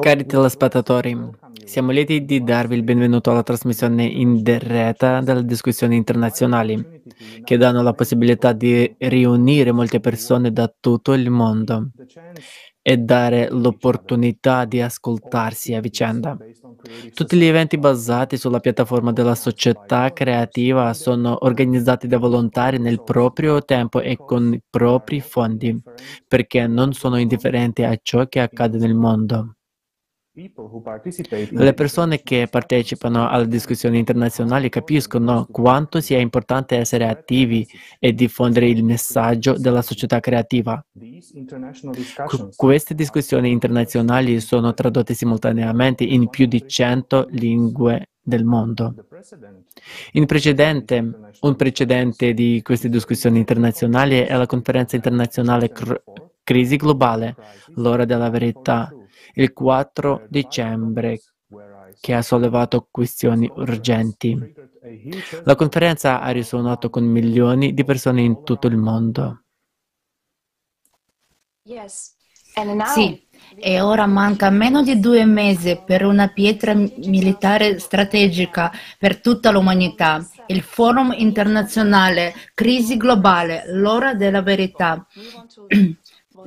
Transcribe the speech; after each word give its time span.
Cari 0.00 0.26
telespettatori, 0.26 1.18
siamo 1.64 1.90
lieti 1.90 2.24
di 2.24 2.44
darvi 2.44 2.76
il 2.76 2.84
benvenuto 2.84 3.32
alla 3.32 3.42
trasmissione 3.42 4.04
in 4.04 4.44
diretta 4.44 5.20
delle 5.20 5.44
discussioni 5.44 5.96
internazionali 5.96 7.02
che 7.42 7.56
danno 7.56 7.82
la 7.82 7.94
possibilità 7.94 8.52
di 8.52 8.94
riunire 8.96 9.72
molte 9.72 9.98
persone 9.98 10.52
da 10.52 10.72
tutto 10.78 11.14
il 11.14 11.30
mondo 11.30 11.90
e 12.88 12.98
dare 12.98 13.48
l'opportunità 13.50 14.64
di 14.64 14.80
ascoltarsi 14.80 15.74
a 15.74 15.80
vicenda. 15.80 16.38
Tutti 17.12 17.36
gli 17.36 17.44
eventi 17.44 17.78
basati 17.78 18.36
sulla 18.36 18.60
piattaforma 18.60 19.12
della 19.12 19.34
società 19.34 20.12
creativa 20.12 20.94
sono 20.94 21.36
organizzati 21.44 22.06
da 22.06 22.18
volontari 22.18 22.78
nel 22.78 23.02
proprio 23.02 23.60
tempo 23.64 24.00
e 24.00 24.22
con 24.24 24.54
i 24.54 24.62
propri 24.70 25.20
fondi, 25.20 25.76
perché 26.28 26.68
non 26.68 26.92
sono 26.92 27.16
indifferenti 27.18 27.82
a 27.82 27.98
ciò 28.00 28.26
che 28.28 28.40
accade 28.40 28.78
nel 28.78 28.94
mondo. 28.94 29.55
Le 31.50 31.72
persone 31.72 32.22
che 32.22 32.46
partecipano 32.46 33.26
alle 33.26 33.48
discussioni 33.48 33.98
internazionali 33.98 34.68
capiscono 34.68 35.46
quanto 35.50 36.02
sia 36.02 36.18
importante 36.18 36.76
essere 36.76 37.08
attivi 37.08 37.66
e 37.98 38.12
diffondere 38.12 38.68
il 38.68 38.84
messaggio 38.84 39.56
della 39.56 39.80
società 39.80 40.20
creativa. 40.20 40.84
queste 42.54 42.94
discussioni 42.94 43.50
internazionali 43.50 44.38
sono 44.40 44.74
tradotte 44.74 45.14
simultaneamente 45.14 46.04
in 46.04 46.28
più 46.28 46.44
di 46.44 46.68
100 46.68 47.28
lingue 47.30 48.08
del 48.20 48.44
mondo. 48.44 48.94
In 50.12 50.26
precedente, 50.26 51.18
un 51.40 51.56
precedente 51.56 52.34
di 52.34 52.60
queste 52.62 52.90
discussioni 52.90 53.38
internazionali 53.38 54.18
è 54.18 54.36
la 54.36 54.46
conferenza 54.46 54.96
internazionale 54.96 55.70
Cr- 55.70 56.02
Crisi 56.42 56.76
globale, 56.76 57.34
l'ora 57.74 58.04
della 58.04 58.30
verità, 58.30 58.92
il 59.36 59.52
4 59.52 60.26
dicembre, 60.28 61.20
che 62.00 62.14
ha 62.14 62.22
sollevato 62.22 62.88
questioni 62.90 63.50
urgenti. 63.54 64.54
La 65.44 65.54
conferenza 65.54 66.20
ha 66.20 66.30
risuonato 66.30 66.90
con 66.90 67.04
milioni 67.04 67.74
di 67.74 67.84
persone 67.84 68.22
in 68.22 68.42
tutto 68.44 68.66
il 68.66 68.76
mondo. 68.76 69.42
Sì, 72.86 73.28
e 73.58 73.80
ora 73.80 74.06
manca 74.06 74.48
meno 74.48 74.82
di 74.82 74.98
due 74.98 75.26
mesi 75.26 75.82
per 75.84 76.04
una 76.04 76.28
pietra 76.28 76.72
militare 76.74 77.78
strategica 77.78 78.72
per 78.98 79.20
tutta 79.20 79.50
l'umanità, 79.50 80.26
il 80.46 80.62
Forum 80.62 81.12
internazionale 81.16 82.32
Crisi 82.54 82.96
globale, 82.96 83.64
l'ora 83.66 84.14
della 84.14 84.40
verità. 84.40 85.06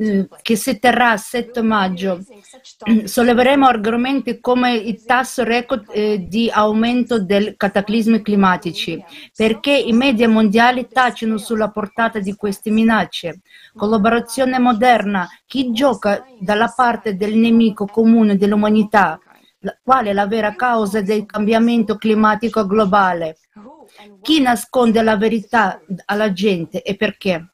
Mm, 0.02 0.22
che 0.42 0.56
si 0.56 0.80
terrà 0.80 1.14
il 1.14 1.20
7 1.20 1.62
maggio. 1.62 2.22
Mm, 2.90 3.04
solleveremo 3.04 3.68
argomenti 3.68 4.40
come 4.40 4.76
il 4.76 5.04
tasso 5.04 5.44
record 5.44 5.88
eh, 5.92 6.26
di 6.26 6.50
aumento 6.50 7.22
dei 7.22 7.56
cataclismi 7.58 8.22
climatici, 8.22 9.04
perché 9.36 9.72
i 9.72 9.92
media 9.92 10.30
mondiali 10.30 10.88
tacciono 10.88 11.38
sulla 11.38 11.70
portata 11.70 12.20
di 12.20 12.34
queste 12.36 12.70
minacce. 12.70 13.42
Collaborazione 13.76 14.58
moderna, 14.58 15.28
chi 15.46 15.72
gioca 15.74 16.26
dalla 16.40 16.72
parte 16.74 17.18
del 17.18 17.36
nemico 17.36 17.86
comune 17.86 18.38
dell'umanità, 18.38 19.20
qual 19.84 20.06
è 20.06 20.14
la 20.14 20.28
vera 20.28 20.56
causa 20.56 21.02
del 21.02 21.26
cambiamento 21.26 21.98
climatico 21.98 22.66
globale? 22.66 23.38
Chi 24.22 24.40
nasconde 24.40 25.02
la 25.02 25.18
verità 25.18 25.82
alla 26.06 26.32
gente 26.32 26.82
e 26.84 26.96
perché? 26.96 27.50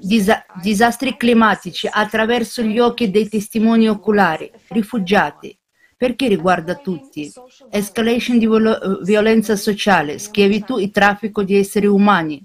Disa- 0.00 0.44
disastri 0.62 1.16
climatici 1.16 1.88
attraverso 1.90 2.62
gli 2.62 2.78
occhi 2.78 3.10
dei 3.10 3.28
testimoni 3.28 3.88
oculari, 3.88 4.50
rifugiati. 4.68 5.56
Perché 5.96 6.28
riguarda 6.28 6.76
tutti? 6.76 7.30
Escalation 7.68 8.38
di 8.38 8.46
viol- 8.46 9.00
violenza 9.02 9.54
sociale, 9.56 10.18
schiavitù 10.18 10.78
e 10.78 10.90
traffico 10.90 11.42
di 11.42 11.56
esseri 11.56 11.86
umani. 11.86 12.42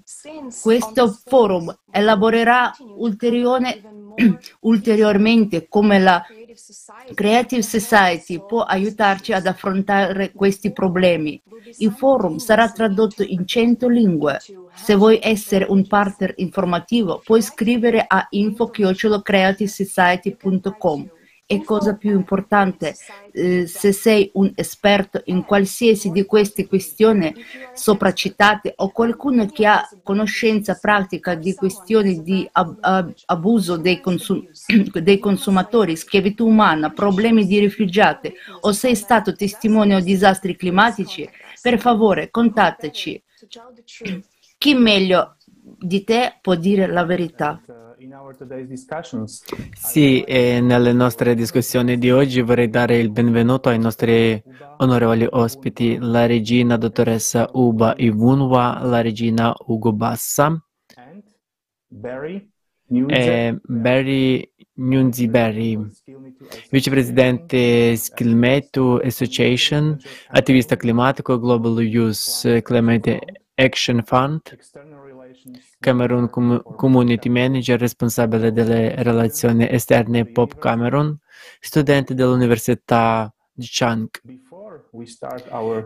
Questo 0.60 1.18
forum 1.24 1.74
elaborerà 1.90 2.70
ulteriormente 4.60 5.66
come 5.68 5.98
la 5.98 6.22
Creative 7.14 7.62
Society 7.62 8.44
può 8.44 8.62
aiutarci 8.62 9.32
ad 9.32 9.46
affrontare 9.46 10.32
questi 10.32 10.72
problemi. 10.72 11.40
Il 11.78 11.92
forum 11.92 12.36
sarà 12.36 12.70
tradotto 12.70 13.22
in 13.22 13.46
100 13.46 13.88
lingue. 13.88 14.38
Se 14.74 14.94
vuoi 14.94 15.18
essere 15.22 15.64
un 15.68 15.86
partner 15.86 16.34
informativo, 16.36 17.22
puoi 17.24 17.40
scrivere 17.42 18.04
a 18.06 18.26
info-creativesociety.com 18.28 21.08
e 21.46 21.62
cosa 21.62 21.94
più 21.94 22.16
importante, 22.16 22.96
eh, 23.30 23.66
se 23.66 23.92
sei 23.92 24.30
un 24.34 24.50
esperto 24.56 25.22
in 25.26 25.44
qualsiasi 25.44 26.10
di 26.10 26.24
queste 26.24 26.66
questioni 26.66 27.34
sopracitate 27.72 28.72
o 28.76 28.90
qualcuno 28.90 29.50
che 29.50 29.66
ha 29.66 29.88
conoscenza 30.02 30.76
pratica 30.76 31.34
di 31.34 31.54
questioni 31.54 32.22
di 32.22 32.48
ab- 32.52 32.76
ab- 32.80 33.14
abuso 33.26 33.76
dei, 33.76 34.00
consum- 34.00 34.44
dei, 35.00 35.18
consumatori, 35.18 35.96
schiavitù 35.96 36.46
umana, 36.46 36.90
problemi 36.90 37.46
di 37.46 37.58
rifugiati 37.60 38.32
o 38.60 38.72
sei 38.72 38.96
stato 38.96 39.34
testimone 39.34 39.96
di 40.02 40.12
disastri 40.12 40.56
climatici, 40.56 41.28
per 41.60 41.78
favore 41.78 42.30
contattaci. 42.30 43.22
Chi 44.58 44.74
meglio 44.74 45.36
di 45.78 46.04
te 46.04 46.38
può 46.40 46.54
dire 46.54 46.86
la 46.86 47.04
verità? 47.04 47.62
Sì, 49.74 50.22
e 50.22 50.60
nelle 50.60 50.92
nostre 50.92 51.34
discussioni 51.34 51.98
di 51.98 52.10
oggi 52.10 52.40
vorrei 52.40 52.68
dare 52.68 52.98
il 52.98 53.10
benvenuto 53.10 53.68
ai 53.68 53.78
nostri 53.78 54.42
onorevoli 54.78 55.26
ospiti, 55.28 55.96
la 55.98 56.26
regina 56.26 56.76
dottoressa 56.76 57.48
Uba 57.52 57.94
Ivunwa, 57.96 58.80
la 58.82 59.00
regina 59.00 59.54
Ugo 59.66 59.92
Bassa 59.92 60.62
e 62.88 63.58
Barry 63.62 64.52
Nunziberry, 64.74 65.78
vicepresidente 66.70 67.96
Skillmetu 67.96 69.00
Association, 69.02 69.98
attivista 70.28 70.76
climatico 70.76 71.38
Global 71.40 71.82
Youth 71.82 72.60
Climate 72.62 73.20
Action 73.54 74.02
Fund, 74.04 74.42
Cameroon 75.78 76.28
Community 76.28 77.28
Manager 77.28 77.78
responsabile 77.78 78.52
delle 78.52 78.94
relazioni 79.02 79.68
esterne 79.70 80.26
Pop 80.26 80.58
Cameroon, 80.58 81.16
studente 81.60 82.14
dell'Università 82.14 83.32
di 83.52 83.66
Chang. 83.68 84.08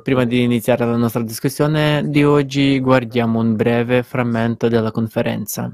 Prima 0.03 0.25
di 0.25 0.43
iniziare 0.43 0.85
la 0.85 0.97
nostra 0.97 1.23
discussione 1.23 2.09
di 2.09 2.25
oggi, 2.25 2.81
guardiamo 2.81 3.41
un 3.41 3.57
breve 3.57 4.03
frammento 4.03 4.69
della 4.69 4.91
conferenza. 4.91 5.71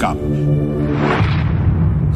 Must 0.00 0.04
up. 0.04 0.16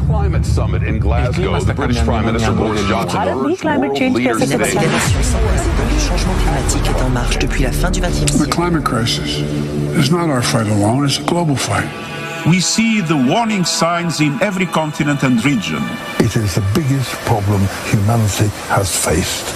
Climate 0.07 0.45
Summit 0.45 0.83
in 0.83 0.99
Glasgow. 0.99 1.59
The 1.59 1.73
British 1.73 1.99
Prime 1.99 2.25
Minister 2.25 2.53
Boris 2.53 2.81
Johnson 2.87 3.19
urged 3.27 3.63
world 3.63 4.13
leaders 4.13 4.49
today. 4.49 4.73
changement 5.99 6.35
climatique 6.43 6.87
est 6.87 7.01
en 7.01 7.09
marche 7.09 7.39
depuis 7.39 7.63
la 7.63 7.71
fin 7.71 7.91
du 7.91 8.01
XXe 8.01 8.31
siècle. 8.31 8.45
The 8.45 8.49
climate 8.49 8.83
crisis 8.83 9.39
is 9.97 10.11
not 10.11 10.29
our 10.29 10.41
fight 10.41 10.67
alone, 10.67 11.05
it's 11.05 11.19
a 11.19 11.23
global 11.23 11.55
fight. 11.55 11.89
We 12.45 12.59
see 12.59 13.01
the 13.01 13.15
warning 13.15 13.65
signs 13.65 14.19
in 14.19 14.39
every 14.41 14.67
continent 14.67 15.23
and 15.23 15.43
region. 15.43 15.81
It 16.19 16.35
is 16.35 16.53
the 16.53 16.63
biggest 16.75 17.11
problem 17.25 17.61
humanity 17.85 18.49
has 18.69 18.95
faced 18.95 19.47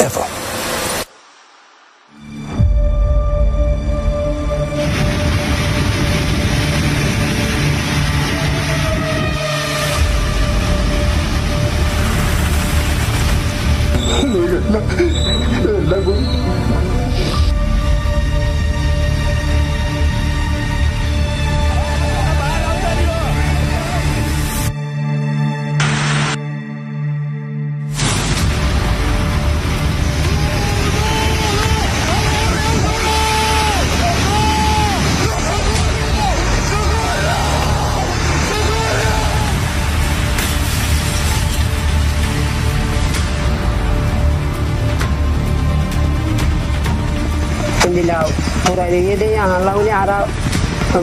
ever. 0.00 0.43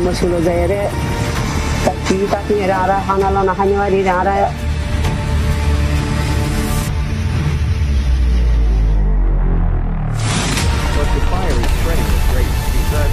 Masulo 0.01 0.42
zaire 0.42 0.89
taki 1.86 2.18
taki 2.33 2.57
ara 2.65 2.98
hanala 3.07 3.42
na 3.44 3.53
hanyari 3.53 4.01
ara 4.09 4.51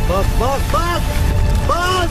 Bak 0.08 0.26
bak 0.40 0.60
bak! 0.72 1.02
Bak! 1.68 2.08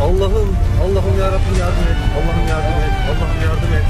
Allah'ım, 0.00 0.48
Allah'ım 0.84 1.14
yarabbim 1.20 1.56
yardım 1.60 1.86
et. 1.92 2.00
Allah'ım 2.18 2.46
yardım 2.52 2.78
et. 2.86 2.94
Allah'ım 3.10 3.40
yardım 3.46 3.72
et. 3.78 3.86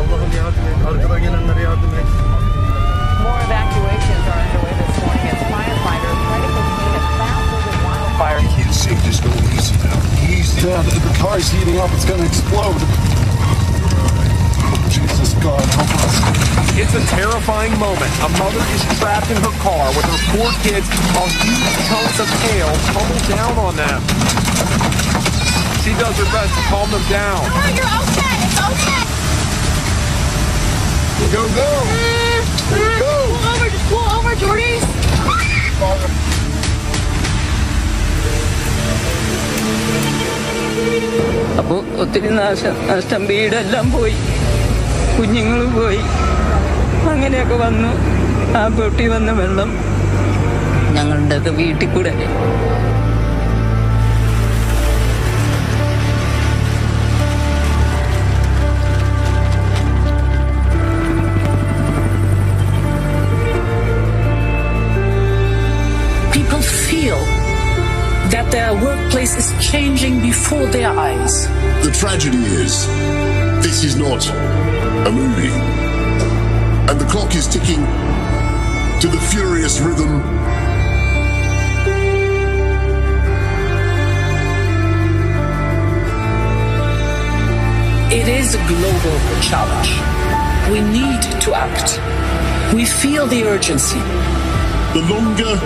Allah'ım 0.00 0.32
yardım 0.40 0.64
et. 0.70 0.78
Arkada 0.88 1.18
gelenlere 1.18 1.62
yardım 1.62 1.94
et. 2.00 2.08
More 3.22 3.40
evacuations 3.44 4.26
are 4.32 4.40
underway 4.44 4.74
this 4.80 4.96
morning 5.02 5.26
as 5.32 5.40
firefighters 5.50 6.18
try 6.24 6.38
to 6.44 6.48
contain 6.56 6.94
a 6.98 7.02
thousands 7.18 7.66
of 7.70 7.76
wildfires. 7.84 8.57
Can't 8.68 8.76
safe, 8.84 9.00
just 9.00 9.24
go 9.24 9.32
easy 9.56 9.72
now. 9.80 9.96
Easy. 10.28 10.68
Yeah, 10.68 10.84
the, 10.84 10.92
the 11.00 11.14
car's 11.24 11.48
heating 11.48 11.80
up. 11.80 11.88
It's 11.96 12.04
going 12.04 12.20
to 12.20 12.28
explode. 12.28 12.76
Oh, 14.60 14.76
Jesus, 14.92 15.32
God, 15.40 15.64
help 15.72 15.88
us. 16.04 16.20
It's 16.76 16.92
a 16.92 17.00
terrifying 17.08 17.72
moment. 17.80 18.12
A 18.20 18.28
mother 18.36 18.60
is 18.76 18.84
trapped 19.00 19.32
in 19.32 19.40
her 19.40 19.56
car 19.64 19.88
with 19.96 20.04
her 20.04 20.20
four 20.36 20.52
kids 20.60 20.84
while 21.16 21.32
huge 21.40 21.64
chunks 21.88 22.20
of 22.20 22.28
hail 22.44 22.68
tumble 22.92 23.16
down 23.24 23.56
on 23.56 23.72
them. 23.72 24.04
She 25.80 25.96
does 25.96 26.12
her 26.20 26.28
best 26.28 26.52
to 26.52 26.62
calm 26.68 26.92
them 26.92 27.00
down. 27.08 27.40
No, 27.48 27.72
you're 27.72 27.88
okay. 27.88 28.36
It's 28.52 28.60
okay. 28.68 29.00
Go, 31.32 31.40
go. 31.56 31.72
Mm-hmm. 31.72 33.00
Go. 33.00 33.16
Pull 33.32 33.48
over. 33.48 33.68
Just 33.72 33.88
pull 33.88 34.04
over, 34.12 34.36
Jordy. 34.36 34.76
അപ്പോൾ 41.58 41.80
ഒത്തിരി 42.00 42.28
നാശം 42.28 42.74
നഷ്ടം 42.88 43.26
വീടെല്ലാം 43.26 43.92
പോയി. 43.92 44.16
കുഞ്ഞുങ്ങൾ 45.18 45.80
പോയി. 45.80 46.00
അങ്ങനെയൊക്കെ 47.10 47.54
വന്നു. 47.54 47.90
ആ 48.58 48.68
പൊട്ടി 48.68 49.08
വന്ന 49.08 49.30
വെള്ളം 49.32 49.70
ഞങ്ങളുടെയൊക്കെ 50.94 51.50
വീട്ടിൽ 51.50 51.88
കൂടെ. 51.88 52.12
That 68.50 68.72
their 68.72 68.84
workplace 68.84 69.36
is 69.36 69.64
changing 69.64 70.20
before 70.20 70.66
their 70.66 70.90
eyes. 70.90 71.46
The 71.84 71.90
tragedy 71.92 72.38
is, 72.38 72.86
this 73.62 73.84
is 73.84 73.96
not 73.96 74.26
a 75.06 75.12
movie. 75.12 75.52
And 76.90 77.00
the 77.00 77.06
clock 77.06 77.34
is 77.34 77.46
ticking 77.46 77.84
to 79.00 79.08
the 79.08 79.18
furious 79.30 79.80
rhythm 79.80 80.22
It 88.10 88.26
is 88.26 88.54
a 88.54 88.58
global 88.66 89.18
challenge. 89.42 89.90
We 90.72 90.80
need 90.80 91.20
to 91.42 91.54
act. 91.54 92.00
We 92.74 92.86
feel 92.86 93.26
the 93.26 93.44
urgency. 93.44 94.00
The 94.94 95.06
longer 95.10 95.60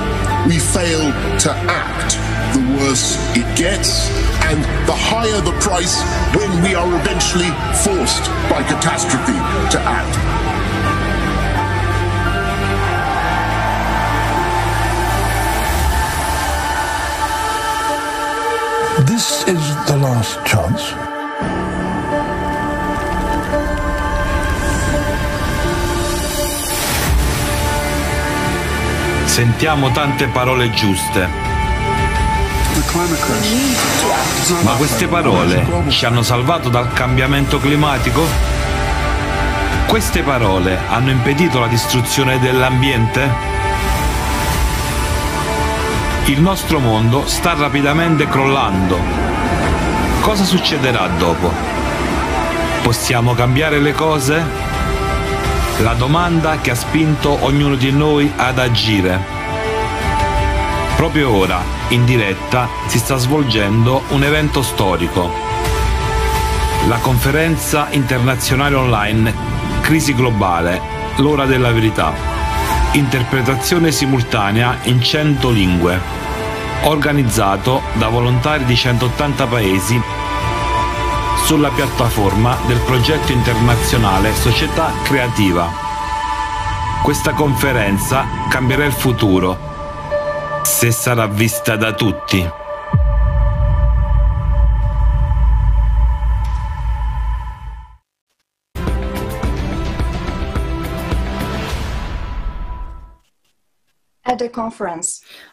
we 0.49 0.58
fail 0.58 1.12
to 1.38 1.50
act, 1.70 2.22
the 2.52 2.60
worse 2.78 3.16
it 3.34 3.49
gets, 3.56 4.10
and 4.49 4.62
the 4.87 4.94
higher 4.94 5.40
the 5.40 5.56
price 5.60 5.96
when 6.37 6.50
we 6.62 6.75
are 6.75 6.88
eventually 7.00 7.50
forced 7.84 8.28
by 8.50 8.62
catastrophe 8.62 9.38
to 9.72 9.78
act. 9.81 10.14
This 19.06 19.49
is 19.49 19.62
the 19.87 19.96
last 19.96 20.38
chance. 20.44 20.94
Sentiamo 29.26 29.90
tante 29.93 30.28
parole 30.28 30.70
giuste. 30.70 31.51
Ma 34.61 34.73
queste 34.73 35.09
parole 35.09 35.67
ci 35.89 36.05
hanno 36.05 36.23
salvato 36.23 36.69
dal 36.69 36.93
cambiamento 36.93 37.59
climatico? 37.59 38.23
Queste 39.87 40.21
parole 40.23 40.79
hanno 40.89 41.09
impedito 41.09 41.59
la 41.59 41.69
distruzione 41.69 42.38
dell'ambiente? 42.38 43.31
Il 46.26 46.43
nostro 46.43 46.81
mondo 46.81 47.26
sta 47.26 47.55
rapidamente 47.55 48.28
crollando. 48.28 48.99
Cosa 50.21 50.45
succederà 50.45 51.07
dopo? 51.16 51.50
Possiamo 52.83 53.33
cambiare 53.33 53.81
le 53.81 53.95
cose? 53.95 54.45
La 55.78 55.95
domanda 55.95 56.59
che 56.59 56.73
ha 56.73 56.75
spinto 56.75 57.38
ognuno 57.40 57.75
di 57.75 57.90
noi 57.90 58.31
ad 58.37 58.59
agire. 58.59 59.41
Proprio 60.96 61.30
ora, 61.34 61.61
in 61.88 62.04
diretta, 62.04 62.68
si 62.87 62.99
sta 62.99 63.16
svolgendo 63.16 64.02
un 64.11 64.22
evento 64.22 64.62
storico. 64.62 65.30
La 66.87 66.99
conferenza 66.99 67.88
internazionale 67.90 68.75
online 68.75 69.61
Crisi 69.82 70.14
globale, 70.14 70.80
l'ora 71.16 71.44
della 71.44 71.72
verità. 71.72 72.14
Interpretazione 72.92 73.90
simultanea 73.90 74.78
in 74.84 75.02
100 75.02 75.50
lingue. 75.50 76.00
Organizzato 76.84 77.82
da 77.94 78.08
volontari 78.08 78.64
di 78.64 78.76
180 78.76 79.46
paesi 79.49 80.00
sulla 81.44 81.70
piattaforma 81.70 82.56
del 82.66 82.78
progetto 82.78 83.32
internazionale 83.32 84.34
Società 84.34 84.92
Creativa. 85.02 85.68
Questa 87.02 87.32
conferenza 87.32 88.25
cambierà 88.49 88.84
il 88.84 88.92
futuro 88.92 89.72
se 90.83 90.91
sarà 90.91 91.29
vista 91.29 91.77
da 91.77 91.93
tutti. 91.93 92.62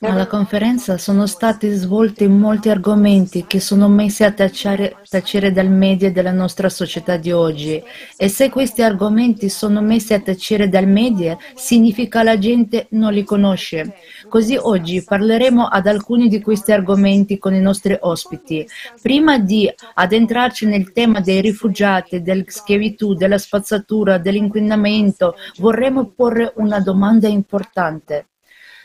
Alla 0.02 0.28
conferenza 0.28 0.98
sono 0.98 1.26
stati 1.26 1.70
svolti 1.72 2.28
molti 2.28 2.70
argomenti 2.70 3.46
che 3.48 3.62
sono 3.62 3.88
messi 3.88 4.26
a 4.26 4.32
tacere, 4.32 4.98
tacere 5.08 5.54
dal 5.54 5.70
media 5.70 6.12
della 6.12 6.34
nostra 6.34 6.68
società 6.68 7.16
di 7.16 7.32
oggi 7.32 7.82
e 8.18 8.28
se 8.28 8.50
questi 8.50 8.82
argomenti 8.82 9.48
sono 9.48 9.82
messi 9.82 10.14
a 10.14 10.20
tacere 10.20 10.68
dal 10.68 10.88
media 10.88 11.38
significa 11.56 12.24
la 12.24 12.38
gente 12.38 12.88
non 12.92 13.14
li 13.14 13.24
conosce. 13.24 13.94
Così 14.28 14.58
oggi 14.60 15.02
parleremo 15.04 15.66
ad 15.66 15.88
alcuni 15.88 16.28
di 16.28 16.42
questi 16.42 16.74
argomenti 16.74 17.38
con 17.38 17.54
i 17.54 17.62
nostri 17.62 17.98
ospiti. 18.00 18.68
Prima 19.02 19.40
di 19.40 19.72
addentrarci 19.94 20.66
nel 20.66 20.92
tema 20.92 21.22
dei 21.22 21.40
rifugiati, 21.42 22.22
della 22.22 22.44
schiavitù, 22.46 23.14
della 23.14 23.38
spazzatura, 23.38 24.18
dell'inquinamento, 24.18 25.36
vorremmo 25.58 26.12
porre 26.14 26.52
una 26.58 26.80
domanda 26.80 27.28
importante. 27.28 28.26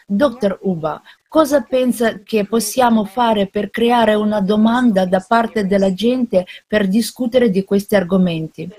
Dottor 0.06 0.58
Uba, 0.62 1.00
cosa 1.28 1.62
pensa 1.62 2.20
che 2.22 2.46
possiamo 2.46 3.04
fare 3.04 3.48
per 3.48 3.70
creare 3.70 4.14
una 4.14 4.40
domanda 4.40 5.06
da 5.06 5.24
parte 5.26 5.66
della 5.66 5.92
gente 5.94 6.46
per 6.66 6.88
discutere 6.88 7.50
di 7.50 7.64
questi 7.64 7.96
argomenti? 7.96 8.70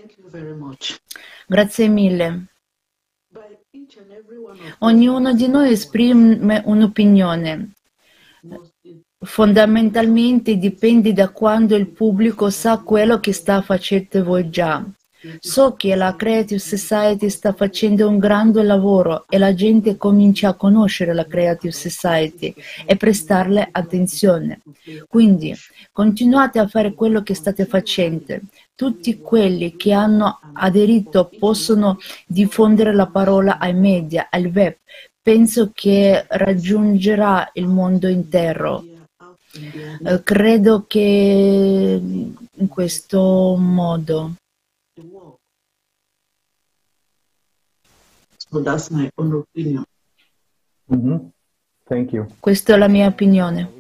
Grazie 1.48 1.88
mille. 1.88 2.46
Ognuno 4.80 5.34
di 5.34 5.48
noi 5.48 5.72
esprime 5.72 6.62
un'opinione. 6.66 7.72
Fondamentalmente 9.18 10.56
dipende 10.58 11.12
da 11.12 11.30
quando 11.30 11.76
il 11.76 11.90
pubblico 11.90 12.50
sa 12.52 12.80
quello 12.80 13.20
che 13.20 13.34
sta 13.34 13.62
facendo 13.62 14.24
voi 14.24 14.50
già. 14.50 14.86
So 15.40 15.74
che 15.76 15.96
la 15.96 16.16
Creative 16.16 16.60
Society 16.60 17.30
sta 17.30 17.54
facendo 17.54 18.08
un 18.08 18.18
grande 18.18 18.64
lavoro 18.64 19.26
e 19.30 19.38
la 19.38 19.54
gente 19.54 19.98
comincia 19.98 20.50
a 20.50 20.54
conoscere 20.54 21.14
la 21.14 21.26
Creative 21.26 21.74
Society 21.74 22.54
e 22.86 22.96
prestarle 22.96 23.68
attenzione. 23.72 24.62
Quindi 25.08 25.56
continuate 25.92 26.60
a 26.60 26.68
fare 26.68 26.94
quello 26.94 27.24
che 27.24 27.34
state 27.34 27.66
facendo. 27.66 28.40
Tutti 28.76 29.20
quelli 29.20 29.76
che 29.78 29.94
hanno 29.94 30.40
aderito 30.54 31.30
possono 31.40 31.98
diffondere 32.26 32.94
la 32.94 33.08
parola 33.08 33.58
ai 33.58 33.74
media, 33.74 34.28
al 34.30 34.46
web, 34.46 34.76
penso 35.22 35.72
che 35.74 36.26
raggiungerà 36.28 37.50
il 37.54 37.68
mondo 37.68 38.08
intero. 38.08 38.84
Eh, 40.06 40.22
credo 40.24 40.86
che 40.88 42.00
in 42.58 42.68
questo 42.68 43.56
modo. 43.58 44.36
So 48.52 48.62
that's 48.62 48.90
my 48.90 49.10
own 49.16 49.34
opinion. 49.34 49.84
Questa 52.40 52.74
è 52.74 52.78
la 52.78 52.88
mia 52.88 53.08
opinione. 53.08 53.72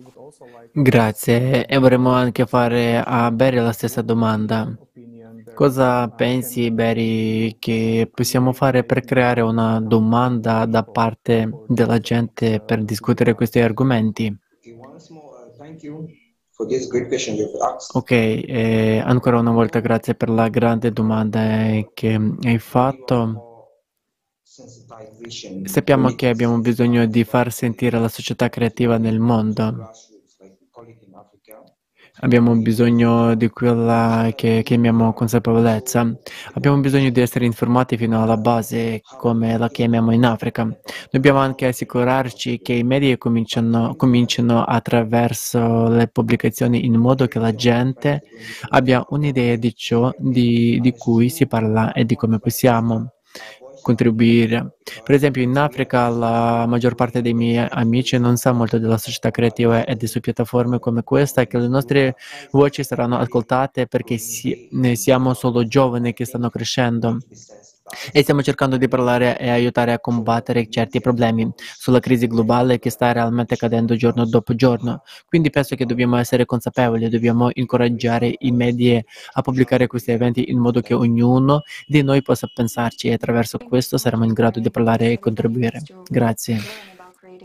Grazie. 0.72 1.66
E 1.66 1.78
vorremmo 1.78 2.12
anche 2.12 2.46
fare 2.46 3.02
a 3.04 3.32
Barry 3.32 3.58
la 3.58 3.72
stessa 3.72 4.02
domanda. 4.02 4.78
Cosa 5.54 6.08
pensi, 6.10 6.70
Barry, 6.72 7.58
che 7.60 8.10
possiamo 8.14 8.52
fare 8.52 8.84
per 8.84 9.06
creare 9.06 9.42
una 9.42 9.80
domanda 9.80 10.66
da 10.66 10.84
parte 10.84 11.60
della 11.66 12.00
gente 12.00 12.60
per 12.60 12.84
discutere 12.84 13.34
questi 13.36 13.60
argomenti? 13.60 14.36
Ok, 17.94 18.12
eh, 18.12 19.02
ancora 19.04 19.40
una 19.40 19.52
volta 19.52 19.80
grazie 19.80 20.16
per 20.16 20.30
la 20.30 20.50
grande 20.50 20.92
domanda 20.92 21.68
eh, 21.68 21.90
che 21.94 22.20
hai 22.44 22.60
fatto. 22.60 23.45
Sappiamo 25.66 26.16
che 26.16 26.30
abbiamo 26.30 26.60
bisogno 26.60 27.06
di 27.08 27.26
far 27.26 27.52
sentire 27.52 28.00
la 28.00 28.08
società 28.08 28.48
creativa 28.48 28.98
nel 28.98 29.20
mondo. 29.20 29.90
Abbiamo 32.20 32.56
bisogno 32.56 33.36
di 33.36 33.50
quella 33.50 34.32
che 34.34 34.62
chiamiamo 34.64 35.12
consapevolezza. 35.12 36.10
Abbiamo 36.54 36.80
bisogno 36.80 37.10
di 37.10 37.20
essere 37.20 37.44
informati 37.44 37.98
fino 37.98 38.24
alla 38.24 38.38
base, 38.38 39.02
come 39.18 39.58
la 39.58 39.68
chiamiamo 39.68 40.14
in 40.14 40.24
Africa. 40.24 40.66
Dobbiamo 41.12 41.40
anche 41.40 41.68
assicurarci 41.68 42.62
che 42.62 42.72
i 42.72 42.84
media 42.84 43.18
cominciano, 43.18 43.96
cominciano 43.98 44.64
attraverso 44.64 45.90
le 45.90 46.08
pubblicazioni 46.08 46.86
in 46.86 46.96
modo 46.96 47.28
che 47.28 47.40
la 47.40 47.54
gente 47.54 48.22
abbia 48.70 49.06
un'idea 49.10 49.58
di 49.58 49.76
ciò 49.76 50.14
di, 50.18 50.80
di 50.80 50.94
cui 50.94 51.28
si 51.28 51.46
parla 51.46 51.92
e 51.92 52.06
di 52.06 52.16
come 52.16 52.40
possiamo 52.40 53.10
contribuire. 53.86 54.78
Per 55.04 55.14
esempio 55.14 55.44
in 55.44 55.56
Africa 55.56 56.10
la 56.10 56.66
maggior 56.66 56.96
parte 56.96 57.22
dei 57.22 57.36
miei 57.36 57.68
amici 57.70 58.18
non 58.18 58.36
sa 58.36 58.52
molto 58.52 58.80
della 58.80 58.98
società 58.98 59.30
creativa 59.30 59.86
e 59.86 59.96
di 59.96 60.08
su 60.08 60.20
piattaforme 60.22 60.80
come 60.80 61.04
questa 61.04 61.46
che 61.46 61.60
le 61.60 61.68
nostre 61.68 62.16
voci 62.50 62.84
saranno 62.84 63.20
ascoltate 63.20 63.86
perché 63.86 64.18
si, 64.18 64.70
siamo 64.94 65.36
solo 65.36 65.68
giovani 65.68 66.14
che 66.14 66.26
stanno 66.26 66.50
crescendo 66.50 67.20
e 68.12 68.22
stiamo 68.22 68.42
cercando 68.42 68.78
di 68.78 68.88
parlare 68.88 69.38
e 69.40 69.50
aiutare 69.50 69.92
a 69.94 70.00
combattere 70.00 70.68
certi 70.70 71.00
problemi 71.00 71.50
sulla 71.56 72.00
crisi 72.00 72.28
globale 72.28 72.80
che 72.80 72.90
sta 72.90 73.12
realmente 73.12 73.54
accadendo 73.56 73.96
giorno 73.96 74.26
dopo 74.26 74.56
giorno. 74.56 75.02
Quindi 75.28 75.50
penso 75.50 75.76
che 75.76 75.86
dobbiamo 75.86 76.18
essere 76.18 76.46
consapevoli, 76.46 77.10
dobbiamo 77.10 77.50
incoraggiare 77.54 78.34
i 78.40 78.52
media 78.52 79.02
a 79.34 79.42
pubblicare 79.42 79.88
questi 79.88 80.12
eventi 80.12 80.50
in 80.50 80.60
modo 80.60 80.82
che 80.82 80.94
ognuno 80.94 81.62
di 81.86 82.02
noi 82.04 82.22
possa 82.22 82.48
pensarci 82.52 83.08
e 83.08 83.14
attraverso 83.14 83.60
questo 83.60 83.98
saremo 83.98 84.26
in 84.26 84.34
grado 84.34 84.60
di 84.60 84.70
parlare 84.72 85.12
e 85.12 85.20
contribuire. 85.20 85.82
Grazie. 86.08 86.70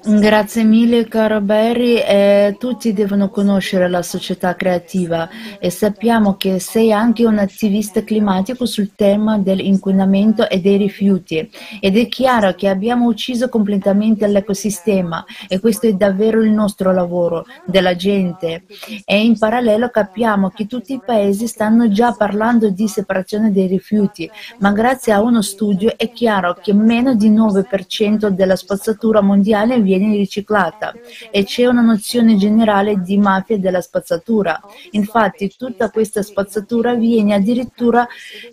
Grazie 0.02 0.64
mille 0.64 1.06
caro 1.08 1.42
Barry, 1.42 1.96
eh, 1.96 2.56
tutti 2.58 2.94
devono 2.94 3.28
conoscere 3.28 3.86
la 3.86 4.00
società 4.00 4.56
creativa 4.56 5.28
e 5.58 5.68
sappiamo 5.68 6.36
che 6.36 6.58
sei 6.58 6.90
anche 6.90 7.26
un 7.26 7.36
attivista 7.36 8.02
climatico 8.02 8.64
sul 8.64 8.92
tema 8.94 9.36
dell'inquinamento 9.36 10.48
e 10.48 10.58
dei 10.62 10.78
rifiuti. 10.78 11.50
Ed 11.80 11.98
è 11.98 12.08
chiaro 12.08 12.54
che 12.54 12.68
abbiamo 12.68 13.08
ucciso 13.08 13.50
completamente 13.50 14.26
l'ecosistema 14.26 15.22
e 15.46 15.60
questo 15.60 15.86
è 15.86 15.92
davvero 15.92 16.42
il 16.42 16.50
nostro 16.50 16.92
lavoro 16.92 17.44
della 17.66 17.94
gente. 17.94 18.64
E 19.04 19.22
in 19.22 19.36
parallelo 19.36 19.90
capiamo 19.90 20.48
che 20.48 20.66
tutti 20.66 20.94
i 20.94 21.02
paesi 21.04 21.46
stanno 21.46 21.90
già 21.90 22.12
parlando 22.12 22.70
di 22.70 22.88
separazione 22.88 23.52
dei 23.52 23.66
rifiuti 23.66 24.30
ma 24.60 24.72
grazie 24.72 25.12
a 25.12 25.20
uno 25.20 25.42
studio 25.42 25.92
è 25.96 26.10
chiaro 26.10 26.54
che 26.54 26.72
meno 26.72 27.14
di 27.14 27.30
9% 27.30 28.28
della 28.28 28.56
spazzatura 28.56 29.20
mondiale 29.20 29.74
viene 29.74 29.88
riciclata 29.98 30.94
e 31.30 31.44
c'è 31.44 31.66
una 31.66 31.80
nozione 31.80 32.36
generale 32.36 33.00
di 33.00 33.16
mafia 33.16 33.58
della 33.58 33.80
spazzatura. 33.80 34.60
Infatti 34.92 35.54
tutta 35.56 35.90
questa 35.90 36.22
spazzatura 36.22 36.94
viene 36.94 37.34
addirittura 37.34 38.06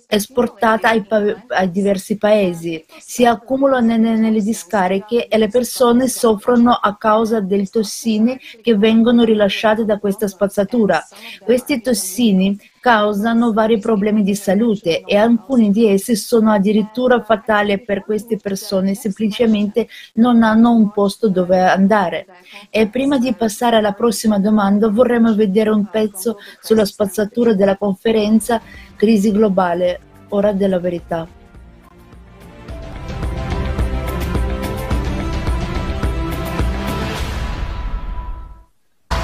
esportata 0.07 0.89
ai, 0.89 1.05
ai 1.47 1.71
diversi 1.71 2.17
paesi, 2.17 2.83
si 2.99 3.25
accumula 3.25 3.79
nelle, 3.79 4.41
discariche 4.41 5.27
e 5.27 5.37
le 5.37 5.49
persone 5.49 6.07
soffrono 6.07 6.71
a 6.71 6.95
causa 6.95 7.39
delle 7.39 7.65
tossine 7.65 8.39
che 8.61 8.75
vengono 8.75 9.23
rilasciate 9.23 9.85
da 9.85 9.99
questa 9.99 10.27
spazzatura. 10.27 11.05
Questi 11.43 11.81
tossini 11.81 12.57
causano 12.79 13.53
vari 13.53 13.79
problemi 13.79 14.23
di 14.23 14.35
salute 14.35 15.03
e 15.03 15.17
alcuni 15.17 15.71
di 15.71 15.87
essi 15.87 16.15
sono 16.15 16.51
addirittura 16.51 17.23
fatali 17.23 17.81
per 17.83 18.03
queste 18.03 18.37
persone, 18.37 18.95
semplicemente 18.95 19.87
non 20.15 20.43
hanno 20.43 20.71
un 20.73 20.91
posto 20.91 21.29
dove 21.29 21.59
andare. 21.59 22.25
E 22.69 22.87
prima 22.87 23.17
di 23.17 23.33
passare 23.33 23.77
alla 23.77 23.93
prossima 23.93 24.39
domanda 24.39 24.89
vorremmo 24.89 25.33
vedere 25.35 25.69
un 25.69 25.85
pezzo 25.89 26.37
sulla 26.61 26.85
spazzatura 26.85 27.53
della 27.53 27.77
conferenza 27.77 28.61
Crisi 28.95 29.31
globale, 29.31 29.99
ora 30.29 30.51
della 30.53 30.79
verità. 30.79 31.27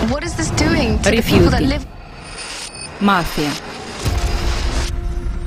What 0.09 0.23
is 0.23 0.35
this 0.35 0.51
doing 0.51 0.99
to 1.01 1.09
the 1.09 1.21
people 1.23 1.49
that 1.49 1.61
live? 1.61 2.02
Mafia. 3.03 3.51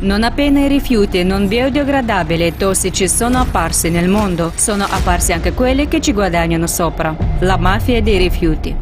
Non 0.00 0.22
appena 0.24 0.60
i 0.60 0.68
rifiuti 0.68 1.24
non 1.24 1.48
biodegradabili 1.48 2.44
e 2.44 2.54
tossici 2.54 3.08
sono 3.08 3.38
apparsi 3.38 3.88
nel 3.88 4.10
mondo, 4.10 4.52
sono 4.54 4.84
apparsi 4.84 5.32
anche 5.32 5.54
quelli 5.54 5.88
che 5.88 6.02
ci 6.02 6.12
guadagnano 6.12 6.66
sopra, 6.66 7.16
la 7.38 7.56
mafia 7.56 8.02
dei 8.02 8.18
rifiuti. 8.18 8.76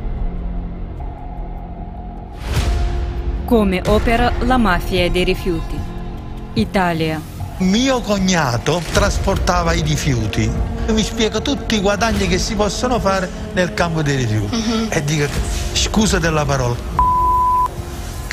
Come 3.45 3.83
opera 3.87 4.33
la 4.41 4.57
mafia 4.57 5.09
dei 5.09 5.23
rifiuti? 5.23 5.79
Italia. 6.55 7.21
Mio 7.59 8.01
cognato 8.01 8.83
trasportava 8.93 9.73
i 9.73 9.83
rifiuti. 9.83 10.51
Mi 10.89 11.03
spiega 11.05 11.39
tutti 11.39 11.77
i 11.77 11.81
guadagni 11.81 12.27
che 12.27 12.39
si 12.39 12.57
possono 12.57 12.99
fare 12.99 13.31
nel 13.53 13.73
campo 13.73 14.03
dei 14.03 14.17
rifiuti. 14.17 14.89
E 14.89 15.05
dico, 15.05 15.29
scusa 15.75 16.19
della 16.19 16.45
parola, 16.45 16.75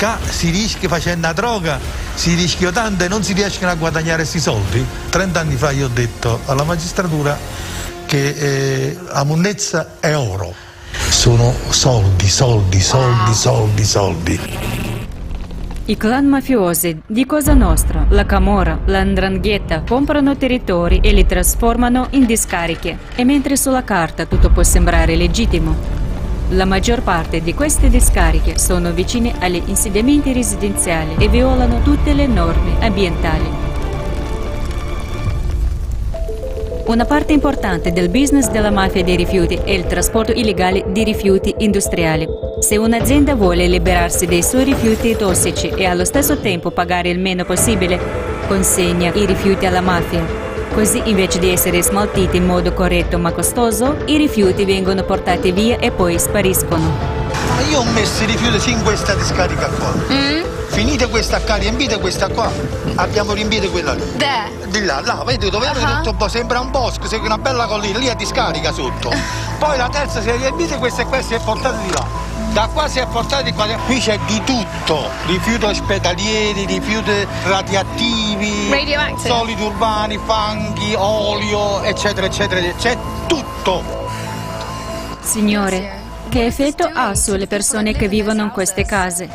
Qua 0.02 0.18
si 0.20 0.50
rischia 0.50 0.88
facendo 0.88 1.28
la 1.28 1.32
droga, 1.32 1.78
si 2.14 2.34
rischia 2.34 2.72
tanto 2.72 3.04
e 3.04 3.08
non 3.08 3.22
si 3.22 3.34
riescono 3.34 3.70
a 3.70 3.76
guadagnare 3.76 4.22
questi 4.22 4.40
soldi. 4.40 4.84
30 5.10 5.38
anni 5.38 5.54
fa 5.54 5.70
io 5.70 5.86
ho 5.86 5.90
detto 5.90 6.40
alla 6.46 6.64
magistratura 6.64 7.38
che 8.04 8.28
eh, 8.30 8.98
la 9.12 9.22
monnezza 9.22 10.00
è 10.00 10.16
oro. 10.16 10.52
Sono 11.08 11.54
soldi, 11.68 12.28
soldi, 12.28 12.80
soldi, 12.80 13.32
soldi, 13.32 13.84
soldi. 13.84 14.40
I 15.84 15.96
clan 15.96 16.26
mafiosi 16.26 17.00
di 17.06 17.24
Cosa 17.24 17.54
Nostra, 17.54 18.04
la 18.08 18.26
Camorra, 18.26 18.80
la 18.86 19.04
Ndrangheta 19.04 19.84
comprano 19.86 20.36
territori 20.36 20.98
e 21.00 21.12
li 21.12 21.24
trasformano 21.24 22.08
in 22.10 22.26
discariche. 22.26 22.98
E 23.14 23.22
mentre 23.22 23.56
sulla 23.56 23.84
carta 23.84 24.26
tutto 24.26 24.50
può 24.50 24.64
sembrare 24.64 25.14
legittimo, 25.14 26.01
la 26.50 26.64
maggior 26.64 27.02
parte 27.02 27.40
di 27.40 27.54
queste 27.54 27.88
discariche 27.88 28.58
sono 28.58 28.92
vicine 28.92 29.34
agli 29.38 29.62
insediamenti 29.66 30.32
residenziali 30.32 31.14
e 31.18 31.28
violano 31.28 31.80
tutte 31.82 32.12
le 32.12 32.26
norme 32.26 32.76
ambientali. 32.80 33.70
Una 36.84 37.04
parte 37.04 37.32
importante 37.32 37.92
del 37.92 38.10
business 38.10 38.50
della 38.50 38.70
mafia 38.70 39.02
dei 39.02 39.16
rifiuti 39.16 39.54
è 39.54 39.70
il 39.70 39.86
trasporto 39.86 40.32
illegale 40.32 40.84
di 40.88 41.04
rifiuti 41.04 41.54
industriali. 41.58 42.26
Se 42.58 42.76
un'azienda 42.76 43.34
vuole 43.34 43.66
liberarsi 43.66 44.26
dei 44.26 44.42
suoi 44.42 44.64
rifiuti 44.64 45.16
tossici 45.16 45.68
e 45.68 45.86
allo 45.86 46.04
stesso 46.04 46.38
tempo 46.38 46.70
pagare 46.70 47.08
il 47.08 47.18
meno 47.18 47.44
possibile, 47.44 47.98
consegna 48.46 49.12
i 49.14 49.24
rifiuti 49.24 49.64
alla 49.64 49.80
mafia. 49.80 50.41
Così 50.72 51.02
invece 51.04 51.38
di 51.38 51.50
essere 51.50 51.82
smaltiti 51.82 52.38
in 52.38 52.46
modo 52.46 52.72
corretto 52.72 53.18
ma 53.18 53.30
costoso, 53.30 53.98
i 54.06 54.16
rifiuti 54.16 54.64
vengono 54.64 55.02
portati 55.04 55.52
via 55.52 55.76
e 55.78 55.90
poi 55.90 56.18
spariscono. 56.18 56.90
Ma 57.48 57.60
io 57.68 57.80
ho 57.80 57.84
messo 57.84 58.22
i 58.22 58.26
rifiuti 58.26 58.70
in 58.70 58.82
questa 58.82 59.14
discarica 59.14 59.66
qua. 59.66 59.92
Finite 60.68 61.08
questa 61.08 61.40
qua, 61.42 61.56
riempite 61.56 62.00
questa 62.00 62.28
qua. 62.28 62.50
Abbiamo 62.94 63.34
riempito 63.34 63.70
quella 63.70 63.92
lì. 63.92 64.02
Di 64.68 64.82
là, 64.82 65.02
là, 65.04 65.22
vedi 65.26 65.50
dove 65.50 65.66
avete 65.66 65.84
tutto 65.96 66.10
un 66.10 66.16
po', 66.16 66.28
sembra 66.28 66.60
un 66.60 66.70
bosco, 66.70 67.06
sembra 67.06 67.34
una 67.34 67.42
bella 67.42 67.66
collina, 67.66 67.98
lì 67.98 68.06
è 68.06 68.14
discarica 68.14 68.72
sotto. 68.72 69.10
Poi 69.60 69.76
la 69.76 69.90
terza 69.90 70.22
si 70.22 70.30
è 70.30 70.36
riempita 70.38 70.76
e 70.76 70.78
questa 70.78 71.02
e 71.02 71.04
qua 71.04 71.20
si 71.20 71.34
è 71.34 71.40
portata 71.44 71.76
di 71.76 71.92
là. 71.92 72.06
Da 72.52 72.68
qua 72.70 72.86
si 72.86 72.98
è 72.98 73.06
portata 73.06 73.42
di 73.42 73.52
qua. 73.52 73.66
Qui 73.66 73.98
c'è 73.98 74.18
di 74.26 74.42
tutto, 74.44 75.08
rifiuti 75.26 75.64
ospedalieri, 75.64 76.66
rifiuti 76.66 77.26
radioattivi, 77.44 78.68
Radioactive. 78.70 79.28
solidi 79.28 79.62
urbani, 79.62 80.18
fanghi, 80.24 80.94
olio, 80.94 81.82
eccetera, 81.82 82.26
eccetera. 82.26 82.60
C'è 82.76 82.96
tutto. 83.26 84.10
Signore, 85.22 86.00
che 86.28 86.44
effetto 86.44 86.90
ha 86.92 87.14
sulle 87.14 87.46
persone 87.46 87.94
che 87.94 88.06
vivono 88.08 88.42
in 88.42 88.50
queste 88.50 88.84
case? 88.84 89.30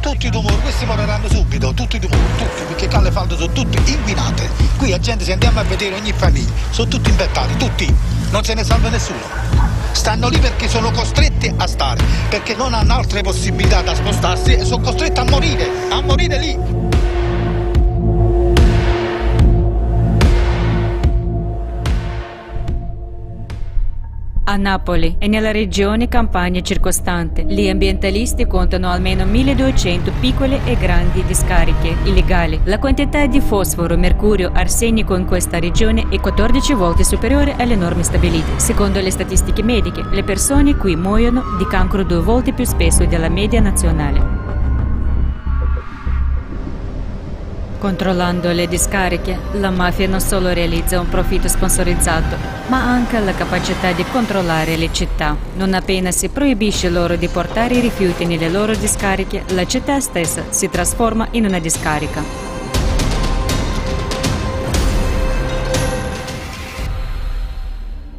Tutti 0.00 0.26
i 0.26 0.30
tumori, 0.30 0.58
questi 0.60 0.84
moriranno 0.84 1.28
subito, 1.28 1.72
tutti 1.74 1.96
i 1.96 2.00
tumori, 2.00 2.20
tutti, 2.38 2.62
perché 2.66 2.88
qua 2.88 3.00
le 3.02 3.12
falde 3.12 3.36
sono 3.36 3.52
tutte 3.52 3.78
inquinate. 3.88 4.48
Qui 4.78 4.90
la 4.90 4.98
gente 4.98 5.22
se 5.24 5.32
andiamo 5.32 5.60
a 5.60 5.64
vedere 5.64 5.94
ogni 5.94 6.12
famiglia, 6.12 6.50
sono 6.70 6.88
tutti 6.88 7.10
infettati, 7.10 7.56
tutti, 7.56 7.94
non 8.30 8.42
se 8.42 8.54
ne 8.54 8.64
salva 8.64 8.88
nessuno. 8.88 9.47
Stanno 9.98 10.28
lì 10.28 10.38
perché 10.38 10.68
sono 10.68 10.92
costretti 10.92 11.52
a 11.54 11.66
stare, 11.66 12.02
perché 12.30 12.54
non 12.54 12.72
hanno 12.72 12.94
altre 12.94 13.20
possibilità 13.22 13.82
da 13.82 13.96
spostarsi 13.96 14.54
e 14.54 14.64
sono 14.64 14.80
costretti 14.80 15.18
a 15.18 15.24
morire, 15.24 15.68
a 15.90 16.00
morire 16.00 16.38
lì. 16.38 16.87
A 24.50 24.56
Napoli 24.56 25.16
e 25.18 25.28
nella 25.28 25.50
regione 25.50 26.08
Campania 26.08 26.62
circostante, 26.62 27.44
gli 27.44 27.68
ambientalisti 27.68 28.46
contano 28.46 28.90
almeno 28.90 29.26
1200 29.26 30.10
piccole 30.20 30.60
e 30.64 30.74
grandi 30.78 31.22
discariche 31.26 31.94
illegali. 32.04 32.58
La 32.64 32.78
quantità 32.78 33.26
di 33.26 33.42
fosforo, 33.42 33.98
mercurio, 33.98 34.50
arsenico 34.54 35.14
in 35.16 35.26
questa 35.26 35.58
regione 35.58 36.06
è 36.08 36.18
14 36.18 36.72
volte 36.72 37.04
superiore 37.04 37.56
alle 37.58 37.76
norme 37.76 38.02
stabilite. 38.02 38.58
Secondo 38.58 39.00
le 39.00 39.10
statistiche 39.10 39.62
mediche, 39.62 40.02
le 40.10 40.24
persone 40.24 40.76
qui 40.76 40.96
muoiono 40.96 41.42
di 41.58 41.66
cancro 41.66 42.02
due 42.02 42.20
volte 42.22 42.54
più 42.54 42.64
spesso 42.64 43.04
della 43.04 43.28
media 43.28 43.60
nazionale. 43.60 44.37
Controllando 47.78 48.50
le 48.50 48.66
discariche, 48.66 49.38
la 49.52 49.70
mafia 49.70 50.08
non 50.08 50.20
solo 50.20 50.52
realizza 50.52 50.98
un 50.98 51.08
profitto 51.08 51.46
sponsorizzato, 51.46 52.36
ma 52.66 52.82
anche 52.82 53.20
la 53.20 53.32
capacità 53.32 53.92
di 53.92 54.04
controllare 54.10 54.76
le 54.76 54.92
città. 54.92 55.36
Non 55.54 55.74
appena 55.74 56.10
si 56.10 56.28
proibisce 56.28 56.90
loro 56.90 57.14
di 57.14 57.28
portare 57.28 57.76
i 57.76 57.80
rifiuti 57.80 58.24
nelle 58.24 58.48
loro 58.48 58.74
discariche, 58.74 59.44
la 59.50 59.64
città 59.64 60.00
stessa 60.00 60.42
si 60.48 60.68
trasforma 60.68 61.28
in 61.32 61.44
una 61.44 61.60
discarica. 61.60 62.47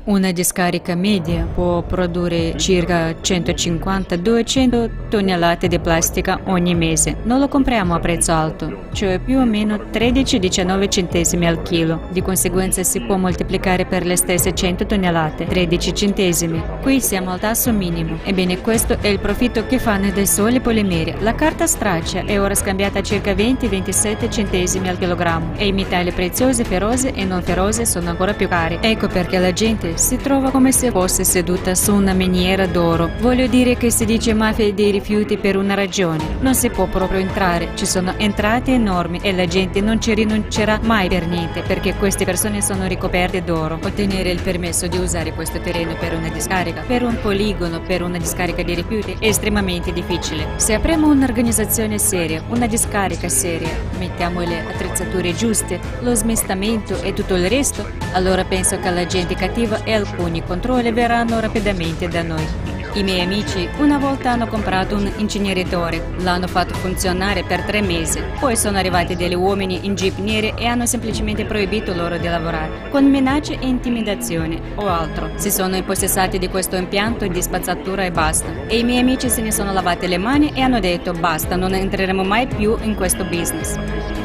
Una 0.10 0.32
discarica 0.32 0.96
media 0.96 1.46
può 1.54 1.84
produrre 1.84 2.58
circa 2.58 3.12
150-200 3.12 4.90
tonnellate 5.08 5.68
di 5.68 5.78
plastica 5.78 6.40
ogni 6.46 6.74
mese. 6.74 7.18
Non 7.26 7.40
lo 7.40 7.48
compriamo 7.48 7.94
a 7.94 8.00
prezzo 8.00 8.32
alto, 8.32 8.86
cioè 8.92 9.20
più 9.20 9.38
o 9.38 9.46
meno 9.46 9.76
13-19 9.76 10.90
centesimi 10.90 11.46
al 11.46 11.62
chilo. 11.62 12.08
Di 12.10 12.24
conseguenza 12.24 12.82
si 12.82 13.02
può 13.02 13.18
moltiplicare 13.18 13.86
per 13.86 14.04
le 14.04 14.16
stesse 14.16 14.56
100 14.56 14.88
tonnellate, 14.88 15.46
13 15.46 15.94
centesimi. 15.94 16.60
Qui 16.82 17.00
siamo 17.02 17.30
al 17.30 17.40
tasso 17.40 17.72
minimo. 17.72 18.18
Ebbene 18.24 18.62
questo 18.62 18.98
è 19.00 19.10
il 19.10 19.20
profitto 19.20 19.68
che 19.68 19.78
fanno 19.78 20.10
dai 20.10 20.26
soli 20.26 20.60
polimeri. 20.60 21.18
La 21.20 21.36
carta 21.36 21.68
straccia 21.68 22.24
è 22.26 22.42
ora 22.42 22.56
scambiata 22.56 22.98
a 22.98 23.04
circa 23.04 23.34
20-27 23.34 24.28
centesimi 24.28 24.90
al 24.90 24.98
chilogrammo 24.98 25.54
e 25.56 25.68
i 25.68 25.72
metalli 25.72 26.12
preziosi, 26.12 26.64
ferosi 26.64 27.12
e 27.14 27.26
non 27.26 27.44
ferosi 27.44 27.86
sono 27.86 28.10
ancora 28.10 28.34
più 28.34 28.48
cari. 28.48 28.80
Ecco 28.82 29.08
perché 29.08 29.38
la 29.38 29.54
gente 29.54 29.98
si 30.00 30.16
trova 30.16 30.50
come 30.50 30.72
se 30.72 30.92
fosse 30.92 31.26
seduta 31.26 31.76
su 31.76 31.94
una 31.94 32.14
miniera 32.14 32.66
d'oro. 32.66 33.12
Voglio 33.20 33.48
dire 33.48 33.76
che 33.76 33.92
si 33.92 34.06
dice 34.06 34.34
mafia 34.34 34.72
dei 34.72 34.92
rifiuti 34.92 35.38
per 35.38 35.58
una 35.58 35.74
ragione. 35.74 36.38
Non 36.40 36.56
si 36.56 36.70
può 36.70 36.86
proprio 36.86 37.20
entrare, 37.20 37.72
ci 37.76 37.86
sono 37.86 38.14
entrate 38.16 38.74
enormi 38.74 39.20
e 39.22 39.34
la 39.34 39.46
gente 39.46 39.82
non 39.82 40.00
ci 40.00 40.14
rinuncerà 40.14 40.80
mai 40.84 41.10
per 41.10 41.28
niente 41.28 41.64
perché 41.64 41.96
queste 41.96 42.24
persone 42.24 42.62
sono 42.62 42.88
ricoperte 42.88 43.44
d'oro. 43.44 43.78
Ottenere 43.84 44.32
il 44.32 44.42
permesso 44.42 44.88
di 44.88 44.98
usare 44.98 45.34
questo 45.34 45.60
terreno 45.60 45.94
per 46.00 46.14
una 46.14 46.30
discarica, 46.30 46.82
per 46.88 47.04
un 47.04 47.18
poligono, 47.22 47.82
per 47.82 48.02
una 48.02 48.18
discarica 48.18 48.64
di 48.64 48.76
rifiuti 48.76 49.18
è 49.20 49.28
estremamente 49.28 49.92
difficile. 49.92 50.48
Se 50.56 50.74
apriamo 50.76 51.10
un'organizzazione 51.10 51.98
seria, 51.98 52.42
una 52.48 52.68
discarica 52.68 53.28
seria, 53.28 53.78
mettiamo 53.98 54.40
le 54.40 54.62
attrezzature 54.62 55.36
giuste, 55.36 55.78
lo 56.00 56.16
smistamento 56.16 57.02
e 57.02 57.12
tutto 57.12 57.36
il 57.36 57.50
resto, 57.50 57.86
allora 58.14 58.46
penso 58.46 58.80
che 58.80 58.90
la 58.90 59.06
gente 59.06 59.36
cattiva 59.36 59.88
e 59.90 59.94
alcuni 59.94 60.44
controlli 60.44 60.92
verranno 60.92 61.40
rapidamente 61.40 62.08
da 62.08 62.22
noi. 62.22 62.46
I 62.94 63.04
miei 63.04 63.22
amici 63.22 63.68
una 63.78 63.98
volta 63.98 64.32
hanno 64.32 64.48
comprato 64.48 64.96
un 64.96 65.12
inceneritore, 65.18 66.14
l'hanno 66.18 66.48
fatto 66.48 66.74
funzionare 66.76 67.44
per 67.44 67.62
tre 67.64 67.82
mesi, 67.82 68.22
poi 68.40 68.56
sono 68.56 68.78
arrivati 68.78 69.16
degli 69.16 69.34
uomini 69.34 69.86
in 69.86 69.96
jeep 69.96 70.18
neri 70.18 70.54
e 70.56 70.66
hanno 70.66 70.86
semplicemente 70.86 71.46
proibito 71.46 71.94
loro 71.94 72.18
di 72.18 72.28
lavorare, 72.28 72.90
con 72.90 73.06
minacce 73.06 73.60
e 73.60 73.68
intimidazioni 73.68 74.62
o 74.76 74.88
altro. 74.88 75.32
Si 75.36 75.52
sono 75.52 75.76
impossessati 75.76 76.38
di 76.38 76.50
questo 76.50 76.76
impianto 76.76 77.28
di 77.28 77.42
spazzatura 77.42 78.04
e 78.06 78.12
basta. 78.12 78.68
E 78.68 78.78
i 78.80 78.84
miei 78.84 79.00
amici 79.00 79.30
se 79.30 79.42
ne 79.42 79.52
sono 79.52 79.72
lavati 79.72 80.08
le 80.08 80.18
mani 80.18 80.52
e 80.54 80.62
hanno 80.62 80.80
detto 80.80 81.14
basta, 81.14 81.56
non 81.56 81.74
entreremo 81.74 82.24
mai 82.24 82.48
più 82.48 82.78
in 82.82 82.96
questo 82.96 83.24
business. 83.24 84.19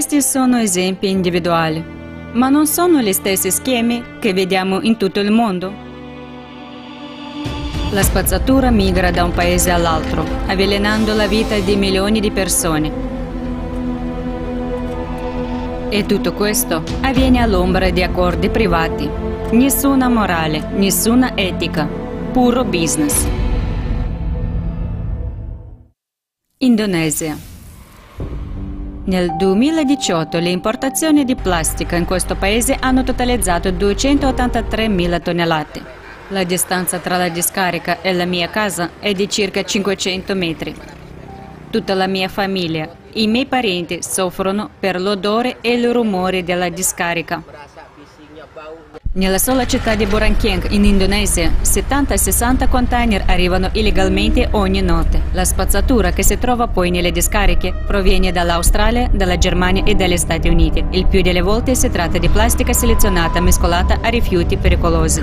Questi 0.00 0.22
sono 0.22 0.56
esempi 0.56 1.10
individuali, 1.10 1.84
ma 2.32 2.48
non 2.48 2.66
sono 2.66 3.02
gli 3.02 3.12
stessi 3.12 3.50
schemi 3.50 4.02
che 4.18 4.32
vediamo 4.32 4.80
in 4.80 4.96
tutto 4.96 5.20
il 5.20 5.30
mondo. 5.30 5.70
La 7.90 8.02
spazzatura 8.02 8.70
migra 8.70 9.10
da 9.10 9.24
un 9.24 9.32
paese 9.32 9.70
all'altro, 9.70 10.24
avvelenando 10.46 11.12
la 11.12 11.26
vita 11.26 11.58
di 11.58 11.76
milioni 11.76 12.18
di 12.20 12.30
persone. 12.30 12.90
E 15.90 16.06
tutto 16.06 16.32
questo 16.32 16.82
avviene 17.02 17.42
all'ombra 17.42 17.90
di 17.90 18.02
accordi 18.02 18.48
privati. 18.48 19.06
Nessuna 19.50 20.08
morale, 20.08 20.66
nessuna 20.76 21.36
etica, 21.36 21.86
puro 22.32 22.64
business. 22.64 23.26
Indonesia. 26.56 27.49
Nel 29.02 29.34
2018 29.34 30.38
le 30.40 30.50
importazioni 30.50 31.24
di 31.24 31.34
plastica 31.34 31.96
in 31.96 32.04
questo 32.04 32.34
paese 32.34 32.76
hanno 32.78 33.02
totalizzato 33.02 33.70
283.000 33.70 35.22
tonnellate. 35.22 35.82
La 36.28 36.44
distanza 36.44 36.98
tra 36.98 37.16
la 37.16 37.30
discarica 37.30 38.02
e 38.02 38.12
la 38.12 38.26
mia 38.26 38.50
casa 38.50 38.90
è 39.00 39.14
di 39.14 39.26
circa 39.28 39.62
500 39.62 40.34
metri. 40.34 40.74
Tutta 41.70 41.94
la 41.94 42.06
mia 42.06 42.28
famiglia, 42.28 42.88
i 43.14 43.26
miei 43.26 43.46
parenti 43.46 44.02
soffrono 44.02 44.68
per 44.78 45.00
l'odore 45.00 45.56
e 45.62 45.72
il 45.72 45.90
rumore 45.90 46.44
della 46.44 46.68
discarica. 46.68 47.42
Nella 49.12 49.38
sola 49.38 49.66
città 49.66 49.96
di 49.96 50.06
Borangkeng, 50.06 50.70
in 50.70 50.84
Indonesia, 50.84 51.50
70-60 51.62 52.68
container 52.68 53.24
arrivano 53.26 53.68
illegalmente 53.72 54.46
ogni 54.52 54.80
notte. 54.82 55.20
La 55.32 55.44
spazzatura 55.44 56.12
che 56.12 56.22
si 56.22 56.38
trova 56.38 56.68
poi 56.68 56.90
nelle 56.90 57.10
discariche 57.10 57.74
proviene 57.84 58.30
dall'Australia, 58.30 59.10
dalla 59.12 59.36
Germania 59.36 59.82
e 59.82 59.96
dagli 59.96 60.16
Stati 60.16 60.48
Uniti. 60.48 60.84
Il 60.90 61.06
più 61.06 61.22
delle 61.22 61.40
volte 61.40 61.74
si 61.74 61.90
tratta 61.90 62.18
di 62.18 62.28
plastica 62.28 62.72
selezionata 62.72 63.40
mescolata 63.40 63.98
a 64.00 64.08
rifiuti 64.10 64.56
pericolosi. 64.56 65.20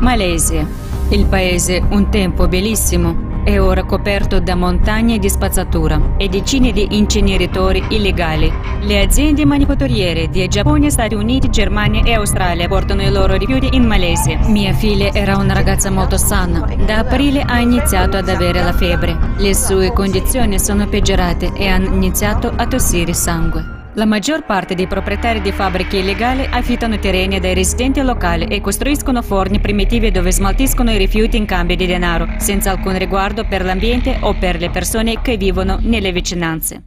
Malesia. 0.00 0.68
Il 1.08 1.24
paese, 1.24 1.82
un 1.88 2.10
tempo 2.10 2.46
bellissimo, 2.46 3.33
è 3.44 3.60
ora 3.60 3.84
coperto 3.84 4.40
da 4.40 4.54
montagne 4.54 5.18
di 5.18 5.28
spazzatura 5.28 6.00
e 6.16 6.28
decine 6.28 6.72
di 6.72 6.96
inceneritori 6.98 7.84
illegali. 7.90 8.52
Le 8.80 9.00
aziende 9.00 9.44
manifatturiere 9.44 10.28
di 10.28 10.48
Giappone, 10.48 10.90
Stati 10.90 11.14
Uniti, 11.14 11.50
Germania 11.50 12.02
e 12.02 12.14
Australia 12.14 12.66
portano 12.66 13.02
i 13.02 13.10
loro 13.10 13.36
rifiuti 13.36 13.68
in 13.72 13.84
Malesia. 13.84 14.38
Mia 14.48 14.72
figlia 14.72 15.12
era 15.12 15.36
una 15.36 15.52
ragazza 15.52 15.90
molto 15.90 16.16
sana. 16.16 16.66
Da 16.84 16.98
aprile 16.98 17.42
ha 17.42 17.60
iniziato 17.60 18.16
ad 18.16 18.28
avere 18.28 18.62
la 18.62 18.72
febbre. 18.72 19.16
Le 19.36 19.54
sue 19.54 19.92
condizioni 19.92 20.58
sono 20.58 20.86
peggiorate 20.86 21.52
e 21.54 21.68
ha 21.68 21.76
iniziato 21.76 22.52
a 22.54 22.66
tossire 22.66 23.12
sangue. 23.12 23.73
La 23.96 24.06
maggior 24.06 24.44
parte 24.44 24.74
dei 24.74 24.88
proprietari 24.88 25.40
di 25.40 25.52
fabbriche 25.52 25.98
illegali 25.98 26.44
affittano 26.50 26.98
terreni 26.98 27.38
dai 27.38 27.54
residenti 27.54 28.00
locali 28.02 28.46
e 28.46 28.60
costruiscono 28.60 29.22
forni 29.22 29.60
primitivi 29.60 30.10
dove 30.10 30.32
smaltiscono 30.32 30.90
i 30.90 30.98
rifiuti 30.98 31.36
in 31.36 31.46
cambio 31.46 31.76
di 31.76 31.86
denaro, 31.86 32.26
senza 32.38 32.72
alcun 32.72 32.98
riguardo 32.98 33.44
per 33.44 33.64
l'ambiente 33.64 34.16
o 34.22 34.34
per 34.34 34.58
le 34.58 34.70
persone 34.70 35.22
che 35.22 35.36
vivono 35.36 35.78
nelle 35.80 36.10
vicinanze. 36.10 36.82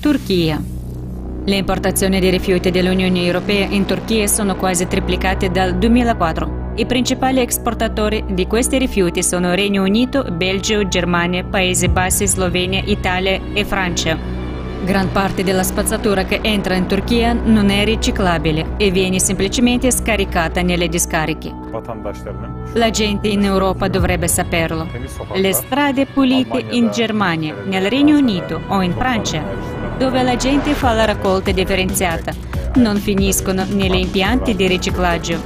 Turchia. 0.00 0.62
Le 1.44 1.56
importazioni 1.56 2.20
di 2.20 2.30
rifiuti 2.30 2.70
dell'Unione 2.70 3.24
Europea 3.24 3.66
in 3.68 3.84
Turchia 3.84 4.28
sono 4.28 4.54
quasi 4.54 4.86
triplicate 4.86 5.50
dal 5.50 5.76
2004. 5.76 6.74
I 6.76 6.86
principali 6.86 7.40
esportatori 7.40 8.24
di 8.28 8.46
questi 8.46 8.78
rifiuti 8.78 9.24
sono 9.24 9.54
Regno 9.54 9.82
Unito, 9.82 10.22
Belgio, 10.22 10.86
Germania, 10.86 11.42
Paesi 11.42 11.88
Bassi, 11.88 12.28
Slovenia, 12.28 12.80
Italia 12.84 13.40
e 13.52 13.64
Francia. 13.64 14.33
Gran 14.84 15.10
parte 15.12 15.42
della 15.42 15.62
spazzatura 15.62 16.24
che 16.24 16.40
entra 16.42 16.74
in 16.74 16.86
Turchia 16.86 17.32
non 17.32 17.70
è 17.70 17.84
riciclabile 17.86 18.74
e 18.76 18.90
viene 18.90 19.18
semplicemente 19.18 19.90
scaricata 19.90 20.60
nelle 20.60 20.88
discariche. 20.88 21.50
La 22.74 22.90
gente 22.90 23.28
in 23.28 23.44
Europa 23.44 23.88
dovrebbe 23.88 24.28
saperlo. 24.28 24.86
Le 25.32 25.52
strade 25.54 26.04
pulite 26.04 26.66
in 26.72 26.90
Germania, 26.90 27.54
nel 27.64 27.88
Regno 27.88 28.18
Unito 28.18 28.60
o 28.66 28.82
in 28.82 28.92
Francia, 28.92 29.42
dove 29.96 30.22
la 30.22 30.36
gente 30.36 30.74
fa 30.74 30.92
la 30.92 31.06
raccolta 31.06 31.50
differenziata, 31.50 32.32
non 32.74 32.96
finiscono 32.96 33.64
negli 33.66 33.96
impianti 33.96 34.54
di 34.54 34.66
riciclaggio. 34.66 35.40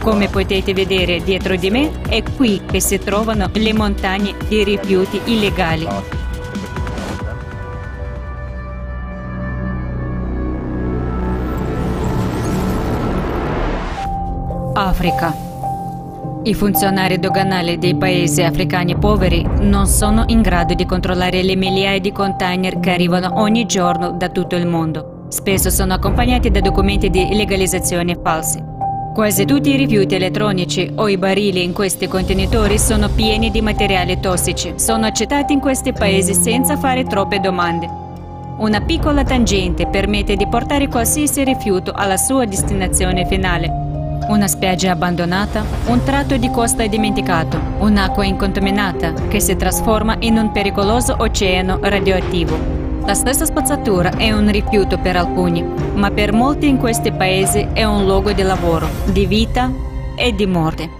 Come 0.00 0.28
potete 0.28 0.72
vedere 0.72 1.20
dietro 1.20 1.56
di 1.56 1.68
me, 1.70 1.90
è 2.08 2.22
qui 2.22 2.62
che 2.64 2.80
si 2.80 2.96
trovano 3.00 3.50
le 3.52 3.72
montagne 3.72 4.34
di 4.46 4.62
rifiuti 4.62 5.20
illegali. 5.24 5.88
Africa. 14.74 15.34
I 16.44 16.54
funzionari 16.54 17.18
doganali 17.18 17.76
dei 17.78 17.96
paesi 17.96 18.42
africani 18.42 18.96
poveri 18.96 19.46
non 19.60 19.86
sono 19.86 20.24
in 20.28 20.40
grado 20.40 20.74
di 20.74 20.86
controllare 20.86 21.42
le 21.42 21.56
migliaia 21.56 21.98
di 21.98 22.12
container 22.12 22.78
che 22.78 22.90
arrivano 22.90 23.40
ogni 23.40 23.66
giorno 23.66 24.12
da 24.12 24.28
tutto 24.28 24.56
il 24.56 24.66
mondo. 24.66 25.24
Spesso 25.28 25.70
sono 25.70 25.94
accompagnati 25.94 26.50
da 26.50 26.60
documenti 26.60 27.10
di 27.10 27.34
legalizzazione 27.34 28.16
falsi. 28.22 28.62
Quasi 29.12 29.44
tutti 29.44 29.70
i 29.70 29.76
rifiuti 29.76 30.14
elettronici 30.14 30.90
o 30.94 31.08
i 31.08 31.18
barili 31.18 31.64
in 31.64 31.72
questi 31.72 32.06
contenitori 32.06 32.78
sono 32.78 33.08
pieni 33.08 33.50
di 33.50 33.60
materiali 33.60 34.20
tossici. 34.20 34.74
Sono 34.76 35.06
accettati 35.06 35.52
in 35.52 35.60
questi 35.60 35.92
paesi 35.92 36.32
senza 36.32 36.76
fare 36.76 37.04
troppe 37.04 37.40
domande. 37.40 37.88
Una 38.58 38.80
piccola 38.80 39.24
tangente 39.24 39.88
permette 39.88 40.36
di 40.36 40.46
portare 40.46 40.86
qualsiasi 40.86 41.44
rifiuto 41.44 41.92
alla 41.92 42.16
sua 42.16 42.44
destinazione 42.44 43.26
finale. 43.26 43.89
Una 44.28 44.46
spiaggia 44.46 44.92
abbandonata, 44.92 45.64
un 45.86 46.02
tratto 46.04 46.36
di 46.36 46.50
costa 46.50 46.86
dimenticato, 46.86 47.60
un'acqua 47.78 48.24
incontaminata 48.24 49.12
che 49.28 49.40
si 49.40 49.56
trasforma 49.56 50.16
in 50.20 50.36
un 50.36 50.52
pericoloso 50.52 51.16
oceano 51.18 51.78
radioattivo. 51.82 52.56
La 53.04 53.14
stessa 53.14 53.44
spazzatura 53.44 54.16
è 54.16 54.30
un 54.30 54.50
rifiuto 54.50 54.98
per 54.98 55.16
alcuni, 55.16 55.64
ma 55.94 56.10
per 56.10 56.32
molti 56.32 56.68
in 56.68 56.76
questi 56.76 57.10
paesi 57.10 57.66
è 57.72 57.84
un 57.84 58.04
luogo 58.04 58.32
di 58.32 58.42
lavoro, 58.42 58.88
di 59.06 59.26
vita 59.26 59.70
e 60.14 60.32
di 60.34 60.46
morte. 60.46 60.99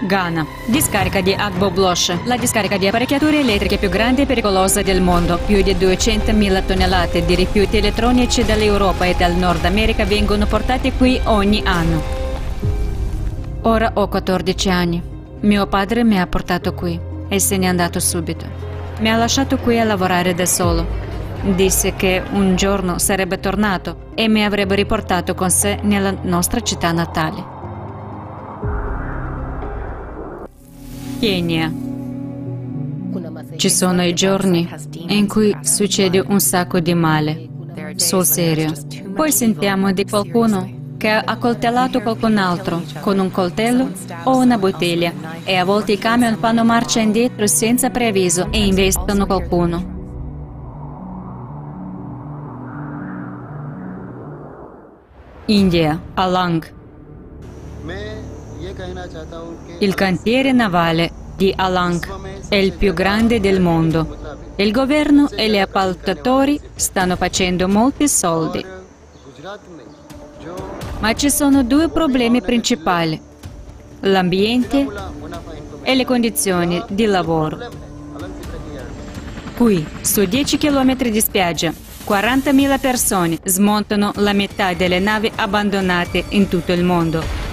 Ghana. 0.00 0.46
Discarica 0.66 1.20
di 1.20 1.32
Agbo 1.32 1.70
Blosh, 1.70 2.24
la 2.24 2.36
discarica 2.36 2.76
di 2.76 2.86
apparecchiature 2.86 3.40
elettriche 3.40 3.78
più 3.78 3.88
grande 3.88 4.22
e 4.22 4.26
pericolosa 4.26 4.82
del 4.82 5.00
mondo. 5.00 5.38
Più 5.44 5.62
di 5.62 5.74
200.000 5.74 6.64
tonnellate 6.64 7.24
di 7.24 7.34
rifiuti 7.34 7.76
elettronici 7.76 8.44
dall'Europa 8.44 9.04
e 9.04 9.14
dal 9.16 9.34
Nord 9.34 9.64
America 9.64 10.04
vengono 10.04 10.46
portati 10.46 10.92
qui 10.92 11.20
ogni 11.24 11.62
anno. 11.64 12.02
Ora 13.62 13.90
ho 13.94 14.08
14 14.08 14.70
anni. 14.70 15.02
Mio 15.40 15.66
padre 15.66 16.04
mi 16.04 16.18
ha 16.18 16.26
portato 16.26 16.74
qui 16.74 16.98
e 17.28 17.38
se 17.38 17.56
n'è 17.56 17.66
andato 17.66 18.00
subito. 18.00 18.46
Mi 19.00 19.10
ha 19.10 19.16
lasciato 19.16 19.58
qui 19.58 19.78
a 19.78 19.84
lavorare 19.84 20.34
da 20.34 20.46
solo. 20.46 20.86
Disse 21.42 21.94
che 21.94 22.22
un 22.32 22.56
giorno 22.56 22.98
sarebbe 22.98 23.40
tornato 23.40 24.10
e 24.14 24.28
mi 24.28 24.44
avrebbe 24.44 24.74
riportato 24.74 25.34
con 25.34 25.50
sé 25.50 25.78
nella 25.82 26.14
nostra 26.22 26.60
città 26.60 26.92
natale. 26.92 27.59
Kenya. 31.20 31.70
Ci 33.56 33.68
sono 33.68 34.02
i 34.02 34.14
giorni 34.14 34.66
in 35.08 35.28
cui 35.28 35.54
succede 35.60 36.18
un 36.26 36.40
sacco 36.40 36.80
di 36.80 36.94
male, 36.94 37.46
sul 37.96 38.24
serio. 38.24 38.72
Poi 39.14 39.30
sentiamo 39.30 39.92
di 39.92 40.06
qualcuno 40.06 40.94
che 40.96 41.10
ha 41.10 41.22
accoltellato 41.26 42.00
qualcun 42.00 42.38
altro 42.38 42.82
con 43.00 43.18
un 43.18 43.30
coltello 43.30 43.90
o 44.24 44.38
una 44.38 44.56
bottiglia 44.56 45.12
e 45.44 45.56
a 45.56 45.64
volte 45.64 45.92
i 45.92 45.98
camion 45.98 46.38
fanno 46.38 46.64
marcia 46.64 47.00
indietro 47.00 47.46
senza 47.46 47.90
preavviso 47.90 48.50
e 48.50 48.64
investono 48.64 49.26
qualcuno. 49.26 49.98
India, 55.44 56.00
Alang. 56.14 56.78
Il 59.78 59.94
cantiere 59.94 60.52
navale 60.52 61.10
di 61.36 61.52
Alang 61.56 62.48
è 62.48 62.56
il 62.56 62.72
più 62.72 62.92
grande 62.92 63.40
del 63.40 63.60
mondo. 63.60 64.16
Il 64.56 64.72
governo 64.72 65.28
e 65.30 65.48
gli 65.48 65.58
appaltatori 65.58 66.60
stanno 66.74 67.16
facendo 67.16 67.66
molti 67.66 68.08
soldi. 68.08 68.64
Ma 71.00 71.14
ci 71.14 71.30
sono 71.30 71.62
due 71.62 71.88
problemi 71.88 72.42
principali, 72.42 73.20
l'ambiente 74.00 74.86
e 75.82 75.94
le 75.94 76.04
condizioni 76.04 76.82
di 76.88 77.06
lavoro. 77.06 77.58
Qui, 79.56 79.86
su 80.02 80.24
10 80.24 80.58
km 80.58 80.96
di 80.96 81.20
spiaggia, 81.20 81.72
40.000 82.06 82.80
persone 82.80 83.38
smontano 83.44 84.12
la 84.16 84.32
metà 84.32 84.74
delle 84.74 84.98
navi 84.98 85.30
abbandonate 85.34 86.24
in 86.30 86.48
tutto 86.48 86.72
il 86.72 86.84
mondo. 86.84 87.49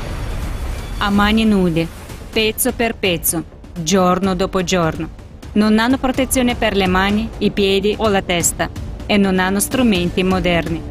A 0.99 1.11
mani 1.11 1.45
nude, 1.45 1.87
pezzo 2.31 2.73
per 2.73 2.95
pezzo, 2.95 3.43
giorno 3.83 4.33
dopo 4.33 4.63
giorno. 4.63 5.07
Non 5.53 5.77
hanno 5.77 5.99
protezione 5.99 6.55
per 6.55 6.75
le 6.75 6.87
mani, 6.87 7.29
i 7.37 7.51
piedi 7.51 7.93
o 7.99 8.07
la 8.09 8.23
testa 8.23 8.67
e 9.05 9.15
non 9.15 9.37
hanno 9.37 9.59
strumenti 9.59 10.23
moderni. 10.23 10.81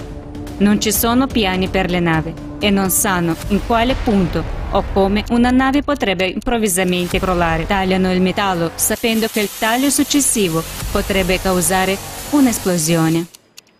Non 0.59 0.81
ci 0.81 0.93
sono 0.93 1.27
piani 1.27 1.67
per 1.67 1.91
le 1.91 1.99
navi 1.99 2.33
e 2.61 2.71
non 2.71 2.89
sanno 2.91 3.35
in 3.49 3.61
quale 3.67 3.97
punto 4.05 4.45
o 4.71 4.85
come 4.93 5.25
una 5.31 5.51
nave 5.51 5.83
potrebbe 5.83 6.27
improvvisamente 6.27 7.19
crollare. 7.19 7.67
Tagliano 7.67 8.13
il 8.13 8.21
metallo 8.21 8.71
sapendo 8.77 9.27
che 9.27 9.41
il 9.41 9.51
taglio 9.59 9.91
successivo 9.91 10.63
potrebbe 10.93 11.41
causare 11.41 11.99
un'esplosione. 12.31 13.27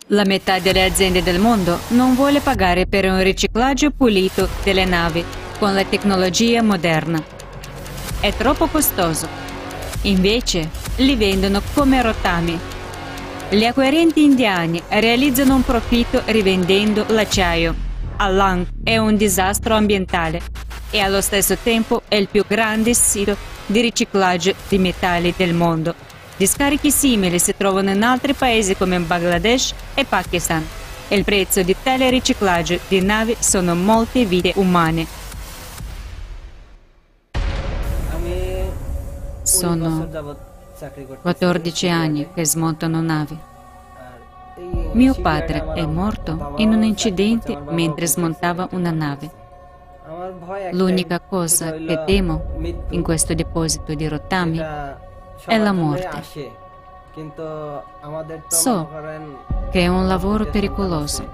La 0.07 0.25
metà 0.25 0.59
delle 0.59 0.83
aziende 0.83 1.23
del 1.23 1.39
mondo 1.39 1.79
non 1.89 2.15
vuole 2.15 2.41
pagare 2.41 2.85
per 2.85 3.05
un 3.05 3.23
riciclaggio 3.23 3.91
pulito 3.91 4.49
delle 4.63 4.83
navi 4.83 5.23
con 5.57 5.73
la 5.73 5.83
tecnologia 5.83 6.61
moderna. 6.61 7.23
È 8.19 8.33
troppo 8.33 8.67
costoso. 8.67 9.27
Invece 10.03 10.69
li 10.97 11.15
vendono 11.15 11.61
come 11.73 12.01
rottami. 12.01 12.59
Gli 13.49 13.63
acquirenti 13.63 14.23
indiani 14.23 14.81
realizzano 14.87 15.55
un 15.55 15.63
profitto 15.63 16.21
rivendendo 16.25 17.05
l'acciaio. 17.09 17.73
Alang 18.17 18.67
è 18.83 18.97
un 18.97 19.15
disastro 19.15 19.75
ambientale 19.75 20.41
e 20.89 20.99
allo 20.99 21.21
stesso 21.21 21.57
tempo 21.61 22.01
è 22.07 22.15
il 22.15 22.27
più 22.29 22.43
grande 22.47 22.93
sito 22.93 23.35
di 23.65 23.81
riciclaggio 23.81 24.53
di 24.67 24.77
metalli 24.77 25.33
del 25.35 25.53
mondo. 25.53 25.93
Discariche 26.37 26.91
simili 26.91 27.39
si 27.39 27.55
trovano 27.57 27.89
in 27.89 28.03
altri 28.03 28.33
paesi 28.33 28.75
come 28.75 28.99
Bangladesh 28.99 29.73
e 29.95 30.05
Pakistan. 30.05 30.65
Il 31.09 31.23
prezzo 31.23 31.63
di 31.63 31.75
tale 31.81 32.09
riciclaggio 32.09 32.79
di 32.87 33.01
navi 33.01 33.35
sono 33.39 33.75
molte 33.75 34.25
vite 34.25 34.51
umane. 34.55 35.25
Sono 39.47 40.05
14 41.21 41.89
anni 41.89 42.27
che 42.33 42.45
smontano 42.45 42.99
navi. 42.99 43.39
Mio 44.91 45.15
padre 45.21 45.71
è 45.73 45.85
morto 45.85 46.55
in 46.57 46.73
un 46.73 46.83
incidente 46.83 47.57
mentre 47.69 48.07
smontava 48.07 48.67
una 48.71 48.91
nave. 48.91 49.31
L'unica 50.71 51.21
cosa 51.21 51.71
che 51.71 52.03
temo 52.05 52.57
in 52.89 53.01
questo 53.01 53.33
deposito 53.33 53.93
di 53.93 54.05
rottami 54.09 54.57
è 54.57 55.57
la 55.57 55.71
morte. 55.71 56.23
So 58.49 58.89
che 59.71 59.79
è 59.79 59.87
un 59.87 60.07
lavoro 60.07 60.47
pericoloso 60.47 61.25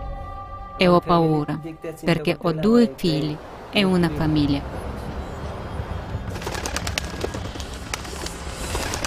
e 0.78 0.88
ho 0.88 1.00
paura 1.00 1.60
perché 2.04 2.38
ho 2.40 2.52
due 2.52 2.94
figli 2.96 3.36
e 3.72 3.84
una 3.84 4.10
famiglia. 4.10 4.93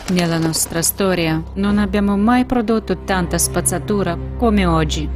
Nella 0.08 0.38
nostra 0.38 0.82
storia 0.82 1.42
non 1.54 1.78
abbiamo 1.78 2.16
mai 2.16 2.44
prodotto 2.44 2.98
tanta 2.98 3.38
spazzatura 3.38 4.16
come 4.38 4.64
oggi. 4.64 5.08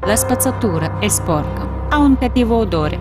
La 0.00 0.16
spazzatura 0.16 0.98
è 1.00 1.08
sporca, 1.08 1.88
ha 1.90 1.98
un 1.98 2.16
cattivo 2.16 2.56
odore, 2.56 2.98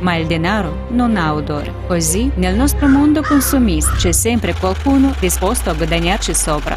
ma 0.00 0.16
il 0.16 0.26
denaro 0.26 0.88
non 0.90 1.16
ha 1.16 1.32
odore. 1.32 1.72
Così 1.86 2.30
nel 2.34 2.54
nostro 2.54 2.88
mondo 2.88 3.22
consumista 3.22 3.92
c'è 3.94 4.12
sempre 4.12 4.52
qualcuno 4.52 5.14
disposto 5.18 5.70
a 5.70 5.74
guadagnarci 5.74 6.34
sopra. 6.34 6.76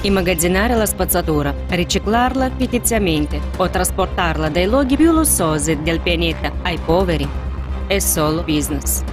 Immagazzinare 0.00 0.74
la 0.74 0.86
spazzatura, 0.86 1.54
riciclarla 1.68 2.50
fittiziamente 2.56 3.40
o 3.56 3.70
trasportarla 3.70 4.48
dai 4.48 4.66
luoghi 4.66 4.96
più 4.96 5.12
lussosi 5.12 5.80
del 5.80 6.00
pianeta 6.00 6.50
ai 6.62 6.78
poveri 6.84 7.28
è 7.86 8.00
solo 8.00 8.42
business 8.42 9.04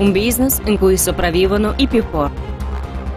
un 0.00 0.12
business 0.12 0.60
in 0.64 0.78
cui 0.78 0.96
sopravvivono 0.96 1.74
i 1.76 1.86
più 1.86 2.02
forti. 2.10 2.40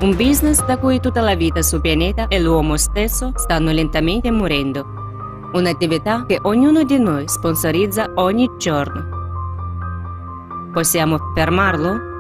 Un 0.02 0.16
business 0.18 0.64
da 0.66 0.78
cui 0.78 1.00
tutta 1.00 1.22
la 1.22 1.34
vita 1.34 1.62
sul 1.62 1.80
pianeta 1.80 2.28
e 2.28 2.42
l'uomo 2.42 2.76
stesso 2.76 3.32
stanno 3.36 3.72
lentamente 3.72 4.30
morendo. 4.32 4.86
Un'attività 5.54 6.26
che 6.26 6.40
ognuno 6.42 6.84
di 6.84 7.00
noi 7.00 7.24
sponsorizza 7.28 8.12
ogni 8.16 8.50
giorno. 8.58 9.22
Possiamo 10.74 11.18
fermarlo? 11.34 12.12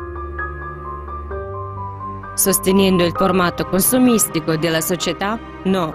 Sostenendo 2.36 3.04
il 3.04 3.12
formato 3.14 3.66
consumistico 3.66 4.56
della 4.56 4.82
società? 4.82 5.38
No. 5.64 5.94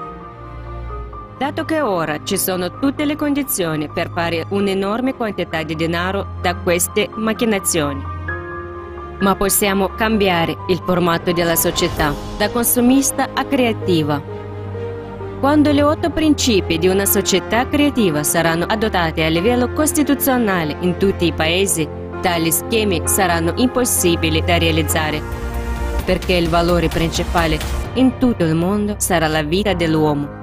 Dato 1.39 1.65
che 1.65 1.81
ora 1.81 2.23
ci 2.23 2.37
sono 2.37 2.79
tutte 2.79 3.07
le 3.07 3.17
condizioni 3.17 3.89
per 3.89 4.11
fare 4.13 4.45
un'enorme 4.51 5.15
quantità 5.15 5.63
di 5.63 5.75
denaro 5.75 6.35
da 6.43 6.55
queste 6.57 7.09
macchinazioni. 7.15 8.17
Ma 9.21 9.35
possiamo 9.35 9.89
cambiare 9.89 10.57
il 10.69 10.81
formato 10.85 11.33
della 11.33 11.57
società 11.57 12.15
da 12.37 12.49
consumista 12.51 13.31
a 13.35 13.45
creativa. 13.45 14.23
Quando 15.41 15.73
gli 15.73 15.81
otto 15.81 16.11
principi 16.11 16.79
di 16.79 16.89
una 16.89 17.05
società 17.05 17.67
creativa 17.69 18.23
saranno 18.23 18.65
adottati 18.65 19.23
a 19.23 19.29
livello 19.29 19.73
costituzionale 19.73 20.77
in 20.81 20.97
tutti 20.99 21.27
i 21.27 21.33
paesi, 21.33 21.89
tali 22.21 22.51
schemi 22.51 23.03
saranno 23.05 23.53
impossibili 23.57 24.43
da 24.45 24.59
realizzare, 24.59 25.21
perché 26.05 26.35
il 26.35 26.49
valore 26.49 26.89
principale 26.89 27.59
in 27.95 28.19
tutto 28.19 28.45
il 28.45 28.55
mondo 28.55 28.95
sarà 28.99 29.27
la 29.27 29.43
vita 29.43 29.75
dell'uomo. 29.75 30.37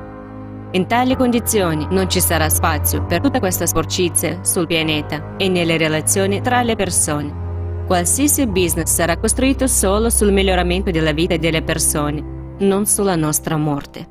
In 0.72 0.88
tali 0.88 1.16
condizioni 1.16 1.88
non 1.92 2.10
ci 2.10 2.20
sarà 2.20 2.50
spazio 2.50 3.06
per 3.06 3.22
tutta 3.22 3.40
questa 3.40 3.66
sporcizia 3.66 4.40
sul 4.44 4.68
pianeta 4.68 5.36
e 5.38 5.48
nelle 5.48 5.78
relazioni 5.78 6.42
tra 6.42 6.62
le 6.62 6.76
persone. 6.76 7.45
Qualsiasi 7.86 8.48
business 8.48 8.92
sarà 8.92 9.16
costruito 9.16 9.68
solo 9.68 10.10
sul 10.10 10.32
miglioramento 10.32 10.90
della 10.90 11.12
vita 11.12 11.38
delle 11.38 11.62
persone, 11.62 12.56
non 12.62 12.88
sulla 12.88 13.16
nostra 13.16 13.58
morte. 13.58 14.10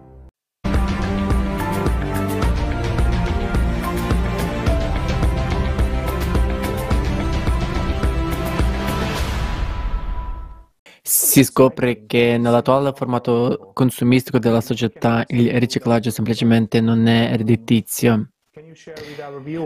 Si 11.03 11.43
scopre 11.43 12.07
che 12.07 12.39
nell'attuale 12.39 12.93
formato 12.95 13.73
consumistico 13.75 14.39
della 14.39 14.61
società 14.61 15.25
il 15.27 15.51
riciclaggio 15.59 16.11
semplicemente 16.11 16.81
non 16.81 17.09
è 17.09 17.37
redditizio. 17.37 18.34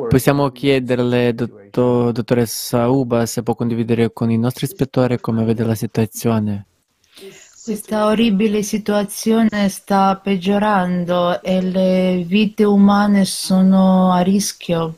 Possiamo 0.09 0.51
chiederle, 0.51 1.35
dottor, 1.35 2.13
dottoressa 2.13 2.89
Uba, 2.89 3.27
se 3.27 3.43
può 3.43 3.55
condividere 3.55 4.13
con 4.13 4.31
i 4.31 4.39
nostri 4.39 4.67
ispettori 4.67 5.19
come 5.19 5.45
vede 5.45 5.65
la 5.65 5.75
situazione. 5.75 6.67
Questa 7.65 8.07
orribile 8.07 8.63
situazione 8.63 9.69
sta 9.69 10.19
peggiorando 10.23 11.43
e 11.43 11.61
le 11.61 12.25
vite 12.27 12.65
umane 12.65 13.25
sono 13.25 14.13
a 14.13 14.21
rischio. 14.21 14.97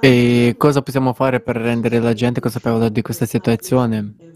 E 0.00 0.54
cosa 0.58 0.82
possiamo 0.82 1.12
fare 1.14 1.40
per 1.40 1.56
rendere 1.56 2.00
la 2.00 2.12
gente 2.12 2.40
consapevole 2.40 2.90
di 2.90 3.00
questa 3.00 3.24
situazione? 3.24 4.33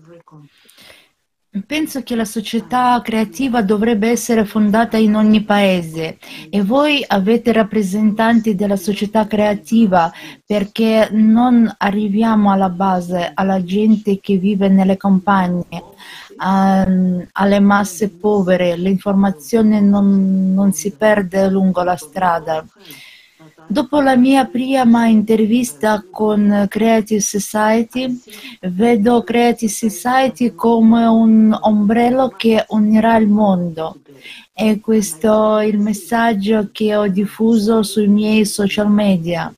Penso 1.66 2.02
che 2.02 2.14
la 2.14 2.24
società 2.24 3.00
creativa 3.02 3.62
dovrebbe 3.62 4.08
essere 4.08 4.44
fondata 4.44 4.96
in 4.96 5.14
ogni 5.14 5.42
paese 5.42 6.18
e 6.50 6.62
voi 6.62 7.04
avete 7.06 7.52
rappresentanti 7.52 8.54
della 8.54 8.76
società 8.76 9.26
creativa 9.26 10.12
perché 10.44 11.08
non 11.12 11.72
arriviamo 11.78 12.50
alla 12.52 12.68
base, 12.68 13.30
alla 13.34 13.62
gente 13.62 14.20
che 14.20 14.36
vive 14.36 14.68
nelle 14.68 14.96
campagne, 14.96 15.66
a, 16.36 16.86
alle 17.32 17.60
masse 17.60 18.10
povere, 18.10 18.76
l'informazione 18.76 19.80
non, 19.80 20.52
non 20.52 20.72
si 20.72 20.92
perde 20.92 21.48
lungo 21.48 21.82
la 21.82 21.96
strada. 21.96 22.64
Dopo 23.70 24.00
la 24.00 24.16
mia 24.16 24.46
prima 24.46 25.08
intervista 25.08 26.02
con 26.10 26.66
Creative 26.70 27.20
Society, 27.20 28.18
vedo 28.62 29.22
Creative 29.22 29.70
Society 29.70 30.54
come 30.54 31.04
un 31.04 31.54
ombrello 31.60 32.28
che 32.30 32.64
unirà 32.68 33.16
il 33.18 33.28
mondo. 33.28 33.98
E 34.54 34.80
questo 34.80 35.58
è 35.58 35.66
il 35.66 35.78
messaggio 35.78 36.70
che 36.72 36.96
ho 36.96 37.08
diffuso 37.08 37.82
sui 37.82 38.08
miei 38.08 38.46
social 38.46 38.90
media. 38.90 39.54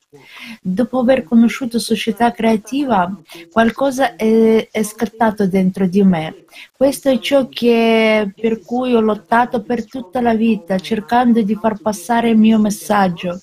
Dopo 0.60 0.98
aver 0.98 1.22
conosciuto 1.22 1.78
società 1.78 2.32
creativa, 2.32 3.16
qualcosa 3.52 4.16
è, 4.16 4.68
è 4.72 4.82
scattato 4.82 5.46
dentro 5.46 5.86
di 5.86 6.02
me. 6.02 6.34
Questo 6.76 7.10
è 7.10 7.18
ciò 7.20 7.46
che, 7.48 8.32
per 8.34 8.60
cui 8.60 8.92
ho 8.92 9.00
lottato 9.00 9.62
per 9.62 9.86
tutta 9.86 10.20
la 10.20 10.34
vita, 10.34 10.80
cercando 10.80 11.40
di 11.42 11.54
far 11.54 11.80
passare 11.80 12.30
il 12.30 12.36
mio 12.36 12.58
messaggio 12.58 13.40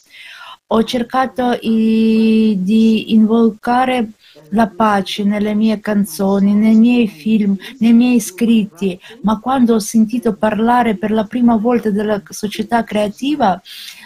ho 0.67 0.83
cercato 0.83 1.57
di 1.61 3.13
invocare 3.13 4.11
la 4.51 4.67
pace 4.67 5.23
nelle 5.23 5.53
mie 5.53 5.79
canzoni, 5.79 6.53
nei 6.53 6.75
miei 6.75 7.07
film, 7.07 7.55
nei 7.79 7.93
miei 7.93 8.19
scritti, 8.19 8.99
ma 9.21 9.39
quando 9.39 9.75
ho 9.75 9.79
sentito 9.79 10.35
parlare 10.35 10.95
per 10.97 11.11
la 11.11 11.25
prima 11.25 11.57
volta 11.57 11.89
della 11.89 12.21
società 12.29 12.83
creativa, 12.83 13.59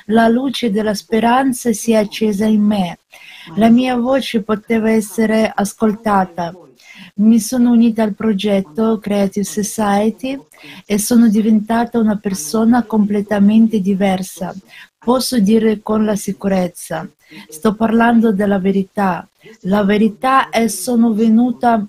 la 0.07 0.27
luce 0.27 0.71
della 0.71 0.93
speranza 0.95 1.71
si 1.73 1.91
è 1.91 1.95
accesa 1.95 2.45
in 2.45 2.63
me. 2.63 2.99
La 3.55 3.69
mia 3.69 3.95
voce 3.95 4.41
poteva 4.41 4.91
essere 4.91 5.51
ascoltata. 5.53 6.55
Mi 7.21 7.39
sono 7.39 7.71
unita 7.71 8.01
al 8.01 8.15
progetto 8.15 8.97
Creative 8.97 9.45
Society 9.45 10.39
e 10.85 10.97
sono 10.97 11.27
diventata 11.29 11.99
una 11.99 12.17
persona 12.17 12.83
completamente 12.83 13.79
diversa, 13.79 14.53
Posso 15.03 15.39
dire 15.39 15.81
con 15.81 16.05
la 16.05 16.15
sicurezza, 16.15 17.09
sto 17.49 17.73
parlando 17.73 18.31
della 18.31 18.59
verità. 18.59 19.27
La 19.61 19.83
verità 19.83 20.49
è 20.49 20.67
sono 20.67 21.11
venuta 21.13 21.83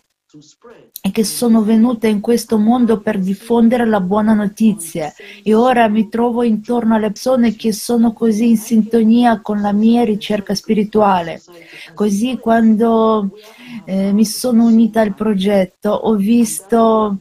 e 1.05 1.11
che 1.11 1.25
sono 1.25 1.62
venuta 1.65 2.07
in 2.07 2.21
questo 2.21 2.59
mondo 2.59 3.01
per 3.01 3.19
diffondere 3.19 3.85
la 3.85 3.99
buona 3.99 4.35
notizia 4.35 5.12
e 5.43 5.53
ora 5.53 5.88
mi 5.88 6.09
trovo 6.09 6.45
intorno 6.45 6.95
alle 6.95 7.09
persone 7.09 7.57
che 7.57 7.73
sono 7.73 8.12
così 8.12 8.51
in 8.51 8.57
sintonia 8.57 9.41
con 9.41 9.61
la 9.61 9.73
mia 9.73 10.05
ricerca 10.05 10.55
spirituale. 10.55 11.43
Così 11.93 12.38
quando 12.38 13.31
eh, 13.85 14.12
mi 14.12 14.25
sono 14.25 14.67
unita 14.67 15.01
al 15.01 15.12
progetto 15.12 15.91
ho 15.91 16.15
visto 16.15 17.19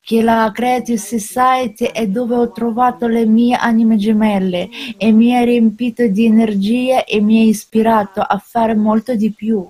che 0.00 0.22
la 0.22 0.52
Creative 0.54 0.96
Society 0.96 1.86
è 1.86 2.06
dove 2.06 2.36
ho 2.36 2.52
trovato 2.52 3.08
le 3.08 3.26
mie 3.26 3.56
anime 3.56 3.96
gemelle 3.96 4.68
e 4.96 5.10
mi 5.10 5.36
ha 5.36 5.42
riempito 5.42 6.06
di 6.06 6.26
energia 6.26 7.02
e 7.02 7.20
mi 7.20 7.40
ha 7.40 7.42
ispirato 7.42 8.20
a 8.20 8.38
fare 8.38 8.76
molto 8.76 9.16
di 9.16 9.32
più, 9.32 9.68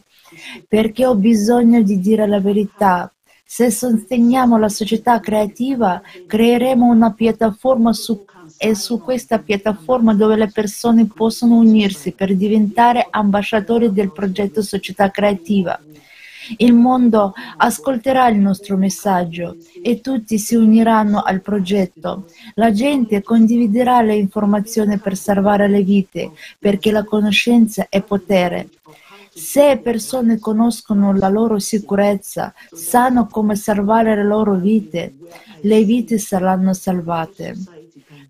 perché 0.69 1.07
ho 1.07 1.14
bisogno 1.14 1.81
di 1.81 1.99
dire 2.01 2.27
la 2.27 2.38
verità. 2.38 3.11
Se 3.48 3.70
sosteniamo 3.70 4.59
la 4.59 4.68
società 4.68 5.20
creativa, 5.20 6.02
creeremo 6.26 6.85
una 6.85 7.12
piattaforma 7.12 7.92
su 7.92 8.24
è 8.59 8.74
su 8.74 9.00
questa 9.00 9.38
piattaforma 9.38 10.14
dove 10.14 10.37
le 10.37 10.50
persone 10.50 11.06
possono 11.06 11.56
unirsi 11.56 12.12
per 12.12 12.35
diventare 12.35 13.06
ambasciatori 13.09 13.92
del 13.92 14.12
progetto 14.12 14.62
Società 14.62 15.11
Creativa. 15.11 15.78
Il 16.59 16.72
mondo 16.72 17.35
ascolterà 17.56 18.28
il 18.28 18.38
nostro 18.38 18.76
messaggio 18.76 19.56
e 19.82 20.00
tutti 20.00 20.38
si 20.38 20.54
uniranno 20.54 21.22
al 21.22 21.40
progetto. 21.40 22.26
La 22.54 22.72
gente 22.72 23.22
condividerà 23.22 24.00
le 24.00 24.14
informazioni 24.14 24.98
per 24.98 25.16
salvare 25.16 25.68
le 25.68 25.82
vite, 25.82 26.30
perché 26.59 26.90
la 26.90 27.04
conoscenza 27.04 27.87
è 27.88 28.00
potere. 28.02 28.68
Se 29.37 29.79
persone 29.83 30.38
conoscono 30.38 31.12
la 31.12 31.29
loro 31.29 31.59
sicurezza, 31.59 32.55
sanno 32.72 33.27
come 33.27 33.55
salvare 33.55 34.16
le 34.16 34.25
loro 34.25 34.55
vite, 34.55 35.14
le 35.61 35.85
vite 35.85 36.16
saranno 36.16 36.72
salvate. 36.72 37.55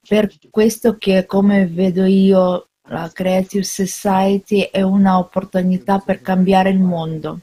Per 0.08 0.28
questo 0.50 0.96
che, 0.98 1.24
come 1.24 1.68
vedo 1.68 2.04
io, 2.04 2.70
la 2.88 3.08
Creative 3.12 3.62
Society 3.62 4.62
è 4.62 4.82
un'opportunità 4.82 6.00
per 6.00 6.22
cambiare 6.22 6.70
il 6.70 6.80
mondo. 6.80 7.38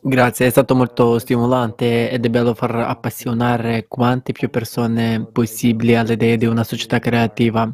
Grazie, 0.00 0.46
è 0.46 0.50
stato 0.50 0.74
molto 0.74 1.20
stimolante 1.20 2.10
ed 2.10 2.24
è 2.24 2.28
bello 2.30 2.54
far 2.54 2.74
appassionare 2.74 3.86
quante 3.86 4.32
più 4.32 4.50
persone 4.50 5.24
possibili 5.24 5.94
alle 5.94 6.14
idee 6.14 6.36
di 6.36 6.46
una 6.46 6.64
società 6.64 6.98
creativa, 6.98 7.72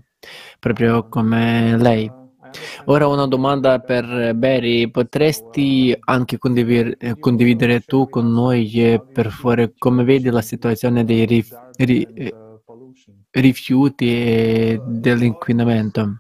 proprio 0.59 1.09
come 1.09 1.79
lei. 1.79 2.24
Ora 2.87 3.07
una 3.07 3.27
domanda 3.27 3.79
per 3.79 4.35
Barry, 4.35 4.91
potresti 4.91 5.97
anche 5.99 6.39
condividere, 6.39 7.17
condividere 7.19 7.81
tu 7.81 8.09
con 8.09 8.31
noi 8.31 8.71
eh, 8.75 9.03
per 9.13 9.31
favore 9.31 9.75
come 9.77 10.05
vedi 10.05 10.31
la 10.31 10.43
situazione 10.43 11.05
dei 11.05 11.25
rif, 11.25 11.53
ri, 11.77 12.07
rifiuti 13.31 14.09
e 14.09 14.81
dell'inquinamento? 14.85 16.19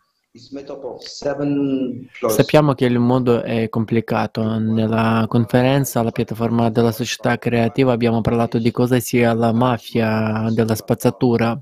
Sappiamo 2.26 2.74
che 2.74 2.86
il 2.86 2.98
mondo 2.98 3.40
è 3.42 3.68
complicato. 3.68 4.58
Nella 4.58 5.26
conferenza 5.28 6.00
alla 6.00 6.10
piattaforma 6.10 6.70
della 6.70 6.90
società 6.90 7.38
creativa 7.38 7.92
abbiamo 7.92 8.20
parlato 8.20 8.58
di 8.58 8.72
cosa 8.72 8.98
sia 8.98 9.32
la 9.32 9.52
mafia 9.52 10.48
della 10.50 10.74
spazzatura. 10.74 11.56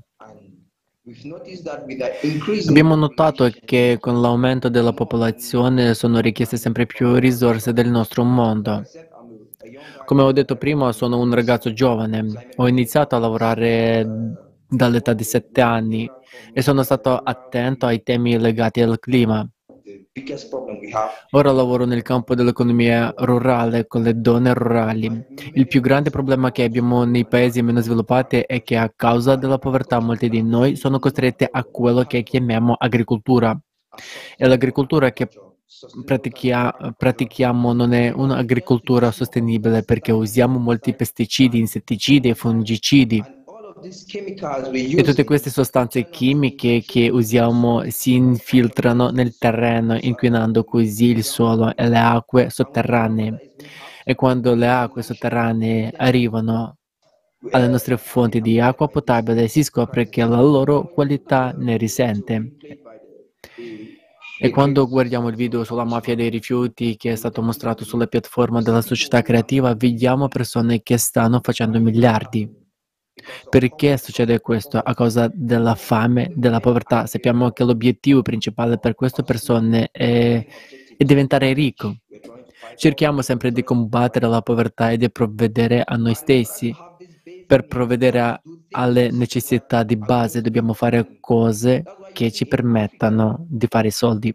Abbiamo 2.67 2.95
notato 2.95 3.49
che 3.63 3.97
con 3.99 4.21
l'aumento 4.21 4.69
della 4.69 4.93
popolazione 4.93 5.93
sono 5.93 6.19
richieste 6.19 6.57
sempre 6.57 6.85
più 6.85 7.15
risorse 7.15 7.73
del 7.73 7.89
nostro 7.89 8.23
mondo. 8.23 8.87
Come 10.03 10.21
ho 10.21 10.31
detto 10.31 10.55
prima, 10.57 10.91
sono 10.91 11.19
un 11.19 11.33
ragazzo 11.33 11.73
giovane. 11.73 12.43
Ho 12.55 12.67
iniziato 12.67 13.15
a 13.15 13.19
lavorare 13.19 14.05
dall'età 14.67 15.13
di 15.13 15.23
sette 15.23 15.61
anni 15.61 16.11
e 16.51 16.61
sono 16.61 16.83
stato 16.83 17.17
attento 17.17 17.85
ai 17.85 18.01
temi 18.03 18.37
legati 18.39 18.81
al 18.81 18.99
clima. 18.99 19.47
Ora 21.31 21.51
lavoro 21.51 21.85
nel 21.85 22.03
campo 22.03 22.35
dell'economia 22.35 23.11
rurale 23.17 23.87
con 23.87 24.03
le 24.03 24.13
donne 24.13 24.53
rurali. 24.53 25.25
Il 25.53 25.65
più 25.67 25.81
grande 25.81 26.11
problema 26.11 26.51
che 26.51 26.63
abbiamo 26.63 27.03
nei 27.03 27.25
paesi 27.25 27.63
meno 27.63 27.81
sviluppati 27.81 28.41
è 28.41 28.61
che 28.61 28.77
a 28.77 28.93
causa 28.95 29.35
della 29.35 29.57
povertà 29.57 29.99
molti 29.99 30.29
di 30.29 30.43
noi 30.43 30.75
sono 30.75 30.99
costretti 30.99 31.47
a 31.49 31.63
quello 31.63 32.03
che 32.03 32.21
chiamiamo 32.21 32.75
agricoltura. 32.77 33.59
E 34.37 34.47
l'agricoltura 34.47 35.11
che 35.11 35.27
pratica, 36.05 36.93
pratichiamo 36.95 37.73
non 37.73 37.93
è 37.93 38.11
un'agricoltura 38.11 39.09
sostenibile 39.09 39.81
perché 39.81 40.11
usiamo 40.11 40.59
molti 40.59 40.93
pesticidi, 40.93 41.57
insetticidi 41.57 42.29
e 42.29 42.35
fungicidi. 42.35 43.41
E 43.85 45.03
tutte 45.03 45.25
queste 45.25 45.49
sostanze 45.49 46.09
chimiche 46.09 46.83
che 46.85 47.09
usiamo 47.09 47.83
si 47.89 48.13
infiltrano 48.13 49.09
nel 49.09 49.37
terreno, 49.37 49.97
inquinando 49.99 50.63
così 50.63 51.07
il 51.07 51.23
suolo 51.25 51.75
e 51.75 51.89
le 51.89 51.97
acque 51.97 52.49
sotterranee. 52.49 53.55
E 54.05 54.15
quando 54.15 54.55
le 54.55 54.69
acque 54.69 55.03
sotterranee 55.03 55.91
arrivano 55.97 56.77
alle 57.51 57.67
nostre 57.67 57.97
fonti 57.97 58.39
di 58.39 58.57
acqua 58.57 58.87
potabile, 58.87 59.49
si 59.49 59.63
scopre 59.63 60.07
che 60.07 60.23
la 60.23 60.39
loro 60.39 60.87
qualità 60.87 61.53
ne 61.57 61.75
risente. 61.75 62.55
E 64.39 64.49
quando 64.49 64.87
guardiamo 64.87 65.27
il 65.27 65.35
video 65.35 65.65
sulla 65.65 65.83
mafia 65.83 66.15
dei 66.15 66.29
rifiuti 66.29 66.95
che 66.95 67.11
è 67.11 67.15
stato 67.15 67.41
mostrato 67.41 67.83
sulla 67.83 68.07
piattaforma 68.07 68.61
della 68.61 68.81
società 68.81 69.21
creativa, 69.21 69.75
vediamo 69.75 70.29
persone 70.29 70.81
che 70.81 70.97
stanno 70.97 71.41
facendo 71.43 71.81
miliardi. 71.81 72.62
Perché 73.49 73.97
succede 73.97 74.39
questo? 74.39 74.77
A 74.77 74.93
causa 74.93 75.29
della 75.33 75.75
fame, 75.75 76.31
della 76.35 76.59
povertà. 76.59 77.05
Sappiamo 77.05 77.51
che 77.51 77.63
l'obiettivo 77.63 78.21
principale 78.21 78.77
per 78.79 78.95
queste 78.95 79.23
persone 79.23 79.89
è, 79.91 80.45
è 80.97 81.03
diventare 81.03 81.53
ricco. 81.53 81.95
Cerchiamo 82.75 83.21
sempre 83.21 83.51
di 83.51 83.63
combattere 83.63 84.27
la 84.27 84.41
povertà 84.41 84.91
e 84.91 84.97
di 84.97 85.11
provvedere 85.11 85.83
a 85.85 85.95
noi 85.95 86.15
stessi. 86.15 86.75
Per 87.45 87.67
provvedere 87.67 88.19
a, 88.19 88.41
alle 88.71 89.11
necessità 89.11 89.83
di 89.83 89.95
base 89.95 90.41
dobbiamo 90.41 90.73
fare 90.73 91.17
cose 91.19 91.83
che 92.13 92.31
ci 92.31 92.47
permettano 92.47 93.45
di 93.49 93.67
fare 93.69 93.91
soldi. 93.91 94.33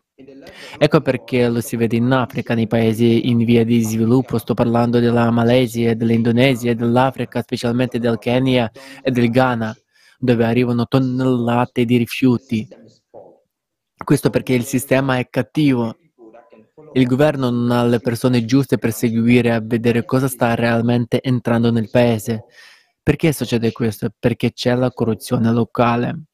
Ecco 0.77 1.01
perché 1.01 1.49
lo 1.49 1.62
si 1.62 1.77
vede 1.77 1.97
in 1.97 2.11
Africa, 2.11 2.55
nei 2.55 2.67
paesi 2.67 3.29
in 3.29 3.38
via 3.45 3.64
di 3.64 3.83
sviluppo, 3.83 4.37
sto 4.37 4.53
parlando 4.53 4.99
della 5.01 5.31
Malesia, 5.31 5.95
dell'Indonesia, 5.95 6.75
dell'Africa, 6.75 7.41
specialmente 7.41 7.99
del 7.99 8.19
Kenya 8.19 8.71
e 9.03 9.11
del 9.11 9.31
Ghana, 9.31 9.75
dove 10.19 10.45
arrivano 10.45 10.87
tonnellate 10.87 11.87
di 11.87 11.97
rifiuti. 11.97 12.69
Questo 14.05 14.29
perché 14.29 14.53
il 14.53 14.64
sistema 14.64 15.19
è 15.19 15.29
cattivo. 15.31 15.97
Il 16.93 17.07
governo 17.07 17.51
non 17.51 17.71
ha 17.71 17.85
le 17.85 18.01
persone 18.01 18.45
giuste 18.45 18.79
per 18.79 18.93
seguire 18.93 19.53
a 19.53 19.61
vedere 19.62 20.05
cosa 20.05 20.29
sta 20.29 20.55
realmente 20.55 21.21
entrando 21.23 21.71
nel 21.71 21.91
paese. 21.91 22.45
Perché 23.03 23.33
succede 23.33 23.73
questo? 23.73 24.11
Perché 24.19 24.53
c'è 24.53 24.75
la 24.75 24.91
corruzione 24.91 25.51
locale 25.53 26.28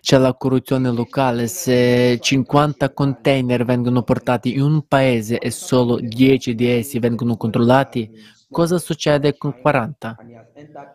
c'è 0.00 0.18
la 0.18 0.34
corruzione 0.34 0.90
locale, 0.90 1.46
se 1.46 2.18
50 2.20 2.92
container 2.92 3.64
vengono 3.64 4.02
portati 4.02 4.54
in 4.54 4.62
un 4.62 4.86
paese 4.86 5.38
e 5.38 5.50
solo 5.50 5.98
10 6.00 6.54
di 6.54 6.68
essi 6.68 6.98
vengono 6.98 7.36
controllati, 7.36 8.10
cosa 8.50 8.78
succede 8.78 9.36
con 9.36 9.58
40? 9.60 10.16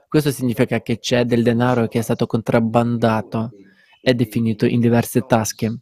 Questo 0.07 0.31
significa 0.31 0.81
che 0.81 0.99
c'è 0.99 1.25
del 1.25 1.43
denaro 1.43 1.87
che 1.87 1.99
è 1.99 2.01
stato 2.01 2.25
contrabbandato 2.25 3.51
ed 4.01 4.21
è 4.21 4.27
finito 4.27 4.65
in 4.65 4.79
diverse 4.79 5.21
tasche. 5.21 5.79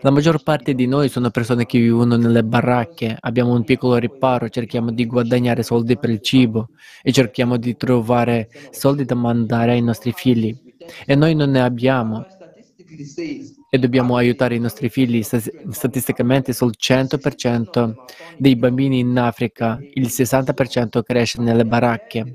La 0.00 0.10
maggior 0.10 0.42
parte 0.42 0.74
di 0.74 0.86
noi 0.86 1.08
sono 1.08 1.30
persone 1.30 1.66
che 1.66 1.78
vivono 1.78 2.16
nelle 2.16 2.42
baracche, 2.42 3.16
abbiamo 3.20 3.52
un 3.52 3.64
piccolo 3.64 3.96
riparo, 3.96 4.48
cerchiamo 4.48 4.90
di 4.90 5.04
guadagnare 5.04 5.62
soldi 5.62 5.98
per 5.98 6.10
il 6.10 6.20
cibo 6.20 6.68
e 7.02 7.12
cerchiamo 7.12 7.56
di 7.58 7.76
trovare 7.76 8.48
soldi 8.70 9.04
da 9.04 9.14
mandare 9.14 9.72
ai 9.72 9.82
nostri 9.82 10.12
figli. 10.12 10.56
E 11.04 11.14
noi 11.14 11.34
non 11.34 11.50
ne 11.50 11.60
abbiamo 11.60 12.24
e 13.68 13.78
dobbiamo 13.78 14.16
aiutare 14.16 14.54
i 14.54 14.60
nostri 14.60 14.88
figli. 14.88 15.22
Statisticamente 15.22 16.52
sul 16.52 16.74
100% 16.78 17.94
dei 18.38 18.56
bambini 18.56 19.00
in 19.00 19.18
Africa, 19.18 19.78
il 19.94 20.06
60% 20.06 21.02
cresce 21.02 21.40
nelle 21.40 21.64
baracche 21.64 22.32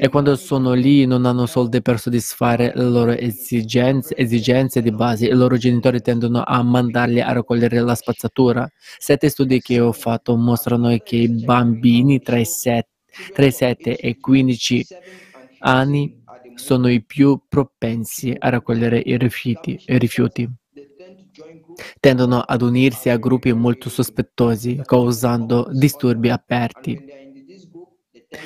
e 0.00 0.08
quando 0.10 0.36
sono 0.36 0.74
lì 0.74 1.06
non 1.06 1.26
hanno 1.26 1.46
soldi 1.46 1.82
per 1.82 1.98
soddisfare 1.98 2.70
le 2.72 2.84
loro 2.84 3.10
esigenze, 3.10 4.14
esigenze 4.16 4.80
di 4.80 4.92
base, 4.92 5.26
i 5.26 5.32
loro 5.32 5.56
genitori 5.56 6.00
tendono 6.00 6.44
a 6.46 6.62
mandarli 6.62 7.20
a 7.20 7.32
raccogliere 7.32 7.80
la 7.80 7.96
spazzatura. 7.96 8.70
Sette 8.96 9.28
studi 9.28 9.60
che 9.60 9.80
ho 9.80 9.90
fatto 9.90 10.36
mostrano 10.36 10.96
che 11.02 11.16
i 11.16 11.28
bambini 11.28 12.20
tra 12.20 12.38
i 12.38 12.44
7, 12.44 12.88
tra 13.32 13.44
i 13.44 13.50
7 13.50 13.96
e 13.96 14.08
i 14.10 14.18
15 14.18 14.86
anni 15.60 16.17
sono 16.58 16.88
i 16.88 17.02
più 17.04 17.40
propensi 17.48 18.34
a 18.36 18.48
raccogliere 18.50 18.98
i 18.98 19.16
rifiuti, 19.16 19.80
i 19.84 19.98
rifiuti. 19.98 20.48
Tendono 22.00 22.40
ad 22.40 22.62
unirsi 22.62 23.08
a 23.08 23.16
gruppi 23.18 23.52
molto 23.52 23.88
sospettosi, 23.88 24.80
causando 24.84 25.68
disturbi 25.70 26.28
aperti. 26.30 26.98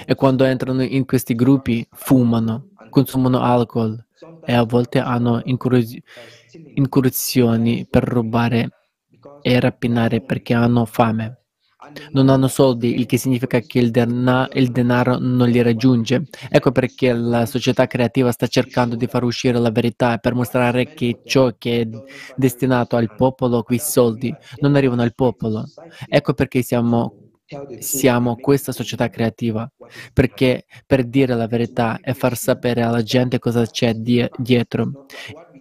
E 0.06 0.14
quando 0.14 0.44
entrano 0.44 0.82
in 0.82 1.04
questi 1.04 1.34
gruppi 1.34 1.86
fumano, 1.92 2.68
consumano 2.88 3.40
alcol 3.40 4.04
e 4.44 4.52
a 4.52 4.64
volte 4.64 4.98
hanno 4.98 5.40
incursioni 6.74 7.86
per 7.88 8.04
rubare 8.04 8.76
e 9.40 9.60
rapinare 9.60 10.20
perché 10.20 10.54
hanno 10.54 10.84
fame 10.86 11.41
non 12.12 12.28
hanno 12.28 12.48
soldi, 12.48 12.98
il 12.98 13.06
che 13.06 13.18
significa 13.18 13.60
che 13.62 13.78
il, 13.78 13.90
dena- 13.90 14.48
il, 14.52 14.70
denaro 14.70 15.18
non 15.18 15.48
li 15.48 15.60
raggiunge. 15.62 16.24
Ecco 16.48 16.72
perché 16.72 17.12
la 17.12 17.46
società 17.46 17.86
creativa 17.86 18.30
sta 18.32 18.46
cercando 18.46 18.96
di 18.96 19.06
far 19.06 19.24
uscire 19.24 19.58
la 19.58 19.70
verità 19.70 20.18
per 20.18 20.34
mostrare 20.34 20.90
che 20.94 21.20
ciò 21.24 21.52
che 21.58 21.80
è 21.82 21.88
destinato 22.34 22.96
al 22.96 23.12
popolo, 23.14 23.62
quei 23.62 23.78
soldi, 23.78 24.36
non 24.58 24.74
arrivano 24.76 25.02
al 25.02 25.14
popolo. 25.14 25.70
Ecco 26.08 26.32
perché 26.34 26.62
siamo 26.62 27.14
siamo 27.78 28.38
questa 28.38 28.72
società 28.72 29.08
creativa, 29.08 29.70
perché 30.12 30.64
per 30.86 31.04
dire 31.04 31.34
la 31.34 31.46
verità 31.48 31.98
e 32.00 32.14
far 32.14 32.36
sapere 32.36 32.82
alla 32.82 33.02
gente 33.02 33.38
cosa 33.38 33.66
c'è 33.66 33.92
die- 33.94 34.32
dietro 34.36 34.92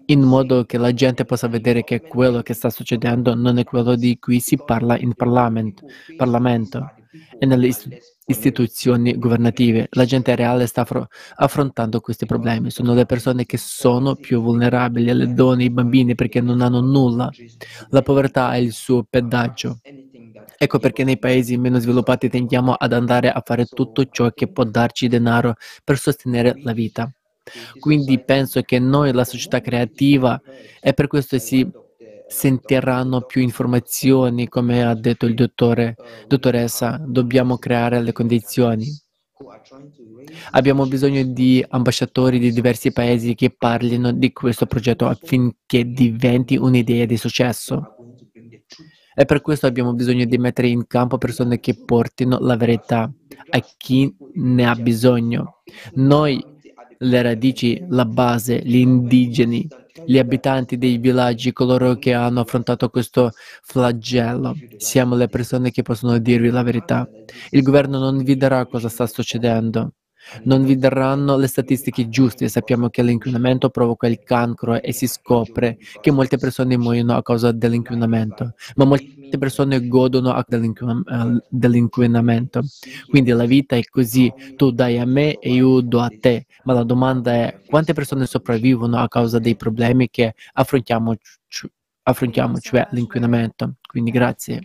in 0.05 0.21
modo 0.21 0.65
che 0.65 0.77
la 0.77 0.93
gente 0.93 1.25
possa 1.25 1.47
vedere 1.47 1.83
che 1.83 2.01
quello 2.01 2.41
che 2.41 2.53
sta 2.53 2.69
succedendo 2.69 3.35
non 3.35 3.57
è 3.57 3.63
quello 3.63 3.95
di 3.95 4.17
cui 4.19 4.39
si 4.39 4.57
parla 4.57 4.97
in 4.97 5.13
Parlamento, 5.13 5.85
Parlamento 6.17 6.93
e 7.37 7.45
nelle 7.45 7.69
istituzioni 8.25 9.17
governative. 9.17 9.87
La 9.91 10.05
gente 10.05 10.35
reale 10.35 10.65
sta 10.65 10.85
affrontando 11.35 11.99
questi 11.99 12.25
problemi. 12.25 12.71
Sono 12.71 12.93
le 12.93 13.05
persone 13.05 13.45
che 13.45 13.57
sono 13.57 14.15
più 14.15 14.41
vulnerabili, 14.41 15.13
le 15.13 15.33
donne, 15.33 15.65
i 15.65 15.69
bambini, 15.69 16.15
perché 16.15 16.41
non 16.41 16.61
hanno 16.61 16.81
nulla. 16.81 17.29
La 17.89 18.01
povertà 18.01 18.53
è 18.53 18.57
il 18.57 18.71
suo 18.71 19.05
pedaggio. 19.09 19.79
Ecco 20.57 20.79
perché 20.79 21.03
nei 21.03 21.17
paesi 21.17 21.57
meno 21.57 21.79
sviluppati 21.79 22.29
tendiamo 22.29 22.73
ad 22.73 22.93
andare 22.93 23.31
a 23.31 23.41
fare 23.43 23.65
tutto 23.65 24.05
ciò 24.05 24.29
che 24.31 24.47
può 24.51 24.63
darci 24.63 25.07
denaro 25.07 25.55
per 25.83 25.97
sostenere 25.97 26.53
la 26.61 26.71
vita. 26.71 27.11
Quindi 27.79 28.23
penso 28.23 28.61
che 28.61 28.79
noi, 28.79 29.11
la 29.11 29.23
società 29.23 29.61
creativa, 29.61 30.39
e 30.79 30.93
per 30.93 31.07
questo 31.07 31.39
si 31.39 31.69
sentiranno 32.27 33.21
più 33.21 33.41
informazioni, 33.41 34.47
come 34.47 34.83
ha 34.83 34.95
detto 34.95 35.25
il 35.25 35.33
dottore, 35.33 35.95
dottoressa, 36.27 37.01
dobbiamo 37.05 37.57
creare 37.57 38.01
le 38.01 38.11
condizioni. 38.13 38.87
Abbiamo 40.51 40.85
bisogno 40.85 41.23
di 41.23 41.65
ambasciatori 41.67 42.39
di 42.39 42.51
diversi 42.51 42.91
paesi 42.91 43.35
che 43.35 43.49
parlino 43.49 44.11
di 44.11 44.31
questo 44.31 44.65
progetto 44.65 45.07
affinché 45.07 45.85
diventi 45.85 46.55
un'idea 46.55 47.05
di 47.05 47.17
successo. 47.17 47.95
E 49.13 49.25
per 49.25 49.41
questo 49.41 49.67
abbiamo 49.67 49.93
bisogno 49.93 50.25
di 50.25 50.37
mettere 50.37 50.69
in 50.69 50.87
campo 50.87 51.17
persone 51.17 51.59
che 51.59 51.75
portino 51.83 52.37
la 52.39 52.55
verità 52.55 53.11
a 53.49 53.59
chi 53.77 54.15
ne 54.35 54.65
ha 54.65 54.75
bisogno. 54.75 55.63
Noi 55.95 56.41
le 57.03 57.21
radici, 57.21 57.81
la 57.87 58.05
base, 58.05 58.59
gli 58.63 58.77
indigeni, 58.77 59.69
gli 60.03 60.17
abitanti 60.17 60.77
dei 60.77 60.97
villaggi, 60.97 61.51
coloro 61.53 61.95
che 61.97 62.13
hanno 62.13 62.41
affrontato 62.41 62.89
questo 62.89 63.31
flagello. 63.63 64.59
Siamo 64.75 65.15
le 65.15 65.27
persone 65.29 65.71
che 65.71 65.83
possono 65.83 66.17
dirvi 66.19 66.49
la 66.49 66.63
verità. 66.63 67.09
Il 67.51 67.61
governo 67.61 67.99
non 67.99 68.23
vi 68.23 68.35
darà 68.35 68.65
cosa 68.67 68.89
sta 68.89 69.05
succedendo. 69.07 69.93
Non 70.43 70.63
vi 70.63 70.77
daranno 70.77 71.37
le 71.37 71.47
statistiche 71.47 72.07
giuste. 72.09 72.47
Sappiamo 72.49 72.89
che 72.89 73.03
l'inquinamento 73.03 73.69
provoca 73.69 74.07
il 74.07 74.19
cancro 74.23 74.81
e 74.81 74.91
si 74.93 75.07
scopre 75.07 75.77
che 75.99 76.11
molte 76.11 76.37
persone 76.37 76.77
muoiono 76.77 77.15
a 77.15 77.21
causa 77.23 77.51
dell'inquinamento, 77.51 78.53
ma 78.75 78.85
molte 78.85 79.37
persone 79.37 79.85
godono 79.87 80.33
dell'inquinamento. 81.49 82.61
Quindi 83.07 83.31
la 83.31 83.45
vita 83.45 83.75
è 83.75 83.83
così, 83.83 84.33
tu 84.55 84.71
dai 84.71 84.97
a 84.99 85.05
me 85.05 85.37
e 85.37 85.53
io 85.53 85.81
do 85.81 85.99
a 86.01 86.11
te, 86.17 86.45
ma 86.63 86.73
la 86.73 86.83
domanda 86.83 87.31
è 87.33 87.57
quante 87.65 87.93
persone 87.93 88.25
sopravvivono 88.25 88.97
a 88.97 89.07
causa 89.07 89.39
dei 89.39 89.55
problemi 89.55 90.09
che 90.09 90.33
affrontiamo, 90.53 91.15
affrontiamo 92.03 92.57
cioè 92.59 92.87
l'inquinamento. 92.91 93.75
Quindi 93.91 94.11
grazie. 94.11 94.61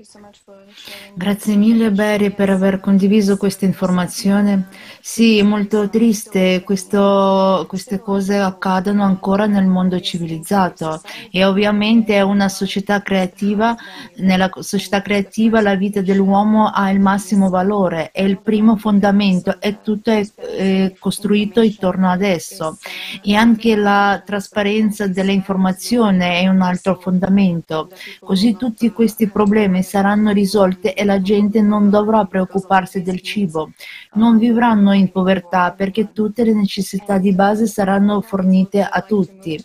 Grazie 1.17 1.57
mille 1.57 1.91
Barry 1.91 2.31
per 2.31 2.49
aver 2.49 2.79
condiviso 2.79 3.37
questa 3.37 3.65
informazione. 3.65 4.69
Sì, 5.01 5.39
è 5.39 5.43
molto 5.43 5.89
triste, 5.89 6.63
questo, 6.63 7.65
queste 7.67 7.99
cose 7.99 8.37
accadono 8.39 9.03
ancora 9.03 9.47
nel 9.47 9.67
mondo 9.67 9.99
civilizzato 9.99 11.01
e 11.33 11.45
ovviamente 11.45 12.15
è 12.15 12.21
una 12.21 12.49
società 12.49 13.03
creativa, 13.03 13.75
nella 14.19 14.49
società 14.61 15.03
creativa 15.03 15.61
la 15.61 15.75
vita 15.75 16.03
dell'uomo 16.03 16.69
ha 16.69 16.89
il 16.91 17.01
massimo 17.01 17.49
valore, 17.49 18.13
è 18.13 18.23
il 18.23 18.39
primo 18.39 18.77
fondamento 18.77 19.61
e 19.61 19.81
tutto 19.83 20.13
è, 20.13 20.25
è 20.57 20.93
costruito 21.01 21.63
intorno 21.63 22.09
ad 22.09 22.23
esso 22.23 22.79
e 23.25 23.35
anche 23.35 23.75
la 23.75 24.23
trasparenza 24.25 25.09
dell'informazione 25.09 26.43
è 26.43 26.47
un 26.47 26.61
altro 26.61 26.95
fondamento. 26.95 27.91
Così 28.21 28.57
tutti 28.57 28.93
questi 28.93 29.15
questi 29.17 29.33
problemi 29.33 29.83
saranno 29.83 30.31
risolti 30.31 30.89
e 30.89 31.03
la 31.07 31.23
gente 31.23 31.63
non 31.63 31.89
dovrà 31.89 32.27
preoccuparsi 32.27 33.01
del 33.01 33.23
cibo. 33.23 33.71
Non 34.13 34.37
vivranno 34.37 34.93
in 34.93 35.11
povertà 35.11 35.73
perché 35.73 36.13
tutte 36.13 36.45
le 36.45 36.53
necessità 36.53 37.17
di 37.17 37.33
base 37.33 37.67
saranno 37.67 38.21
fornite 38.21 38.83
a 38.83 39.01
tutti. 39.01 39.59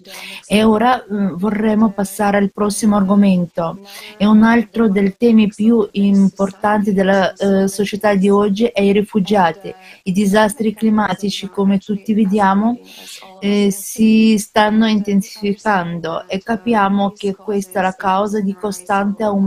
E 0.48 0.64
ora 0.64 1.04
eh, 1.04 1.06
vorremmo 1.34 1.90
passare 1.90 2.38
al 2.38 2.54
prossimo 2.54 2.96
argomento. 2.96 3.80
E 4.18 4.26
un 4.26 4.44
altro 4.44 4.88
dei 4.88 5.16
temi 5.18 5.50
più 5.50 5.86
importanti 5.92 6.94
della 6.94 7.34
eh, 7.34 7.68
società 7.68 8.16
di 8.16 8.30
oggi 8.30 8.68
è 8.68 8.80
i 8.80 8.94
rifugiati. 8.94 9.74
I 10.04 10.14
disastri 10.14 10.74
climatici, 10.74 11.50
come 11.50 11.78
tutti 11.78 12.14
vediamo, 12.14 12.80
eh, 13.42 13.70
si 13.70 14.38
stanno 14.38 14.88
intensificando 14.88 16.26
e 16.28 16.40
capiamo 16.40 17.12
che 17.12 17.36
questa 17.36 17.80
è 17.80 17.82
la 17.82 17.96
causa 17.96 18.40
di 18.40 18.54
costante 18.54 19.24
aumento 19.24 19.40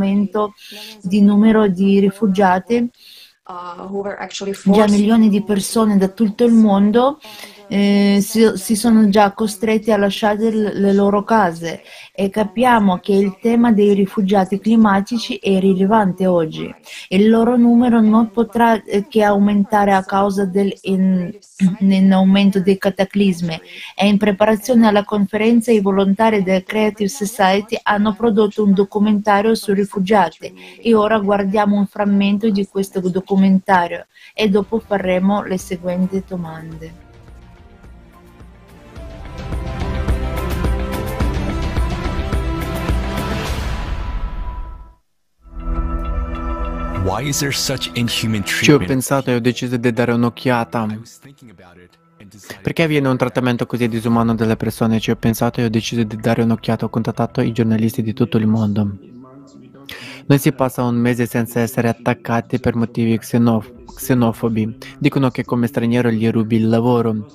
di 1.01 1.21
numero 1.21 1.67
di 1.69 2.01
rifugiati. 2.01 2.91
Già 4.87 4.89
milioni 4.89 5.29
di 5.29 5.43
persone 5.43 5.99
da 5.99 6.09
tutto 6.09 6.45
il 6.45 6.53
mondo 6.53 7.19
eh, 7.69 8.19
si, 8.21 8.53
si, 8.55 8.77
sono 8.77 9.09
già 9.09 9.33
costretti 9.33 9.91
a 9.91 9.97
lasciare 9.97 10.51
le 10.51 10.93
loro 10.93 11.25
case 11.25 11.83
e 12.15 12.29
capiamo 12.31 12.99
che 12.99 13.13
il 13.13 13.37
tema 13.41 13.73
dei 13.73 13.95
rifugiati 13.95 14.61
climatici 14.61 15.37
è 15.37 15.59
rilevante 15.59 16.27
oggi. 16.27 16.73
Il 17.09 17.29
loro 17.29 17.57
numero 17.57 18.01
non 18.01 18.31
potrà 18.31 18.81
eh, 18.83 19.07
che 19.09 19.23
aumentare 19.23 19.93
a 19.93 20.05
causa 20.05 20.45
dell'aumento 20.45 22.61
dei 22.61 22.79
cataclismi 22.79 23.61
e 23.97 24.07
in 24.07 24.19
preparazione 24.19 24.87
alla 24.87 25.05
conferenza 25.05 25.73
i 25.73 25.81
volontari 25.81 26.43
del 26.43 26.65
Creative 26.65 27.09
Society 27.09 27.79
hanno 27.83 28.15
prodotto 28.15 28.63
un 28.63 28.75
documentario 28.75 29.55
sui 29.55 29.75
rifugiati 29.75 30.79
e 30.81 30.95
ora 30.95 31.19
guardiamo 31.19 31.77
un 31.77 31.87
frammento 31.87 32.51
di 32.51 32.67
questo 32.67 33.01
documentario 33.01 34.07
e 34.35 34.49
dopo 34.49 34.79
faremo 34.79 35.43
le 35.43 35.59
seguenti 35.59 36.23
domande. 36.27 37.04
Ci 48.43 48.73
ho 48.73 48.79
pensato 48.79 49.31
e 49.31 49.35
ho 49.37 49.39
deciso 49.39 49.77
di 49.77 49.93
dare 49.93 50.11
un'occhiata. 50.11 50.99
Perché 52.61 52.83
avviene 52.83 53.07
un 53.07 53.17
trattamento 53.17 53.67
così 53.67 53.87
disumano 53.87 54.35
delle 54.35 54.57
persone? 54.57 54.99
Ci 54.99 55.13
ho 55.13 55.17
pensato 55.17 55.61
e 55.61 55.65
ho 55.67 55.69
deciso 55.69 56.03
di 56.03 56.17
dare 56.17 56.43
un'occhiata. 56.43 56.87
Ho 56.87 56.89
contattato 56.89 57.41
i 57.41 57.53
giornalisti 57.53 58.03
di 58.03 58.15
tutto 58.15 58.37
il 58.37 58.49
mondo. 58.49 58.97
Non 60.27 60.39
si 60.39 60.51
passa 60.53 60.83
un 60.83 60.97
mese 60.97 61.27
senza 61.27 61.61
essere 61.61 61.89
attaccati 61.89 62.59
per 62.59 62.75
motivi 62.75 63.17
xenof- 63.17 63.95
xenofobi. 63.95 64.77
Dicono 64.99 65.31
che 65.31 65.45
come 65.45 65.69
straniero 65.69 66.11
gli 66.11 66.29
rubi 66.29 66.57
il 66.57 66.69
lavoro. 66.69 67.27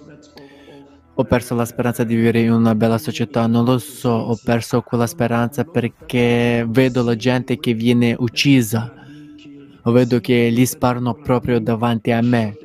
Ho 1.13 1.23
perso 1.23 1.55
la 1.55 1.65
speranza 1.65 2.03
di 2.03 2.15
vivere 2.15 2.41
in 2.41 2.51
una 2.51 2.75
bella 2.75 2.97
società, 2.97 3.47
non 3.47 3.63
lo 3.63 3.77
so, 3.77 4.09
ho 4.09 4.37
perso 4.43 4.81
quella 4.81 5.07
speranza 5.07 5.63
perché 5.63 6.65
vedo 6.67 7.03
la 7.03 7.15
gente 7.15 7.59
che 7.59 7.73
viene 7.73 8.15
uccisa 8.17 8.98
vedo 9.91 10.19
che 10.19 10.51
gli 10.51 10.65
sparano 10.65 11.15
proprio 11.21 11.59
davanti 11.59 12.11
a 12.11 12.21
me. 12.21 12.59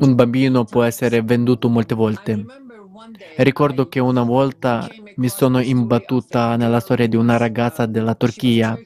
Un 0.00 0.14
bambino 0.14 0.64
può 0.64 0.82
essere 0.82 1.22
venduto 1.22 1.68
molte 1.68 1.94
volte. 1.94 2.46
Ricordo 3.36 3.86
che 3.88 3.98
una 4.00 4.22
volta 4.22 4.88
mi 5.16 5.28
sono 5.28 5.60
imbattuta 5.60 6.56
nella 6.56 6.80
storia 6.80 7.06
di 7.06 7.16
una 7.16 7.36
ragazza 7.36 7.86
della 7.86 8.14
Turchia 8.14 8.78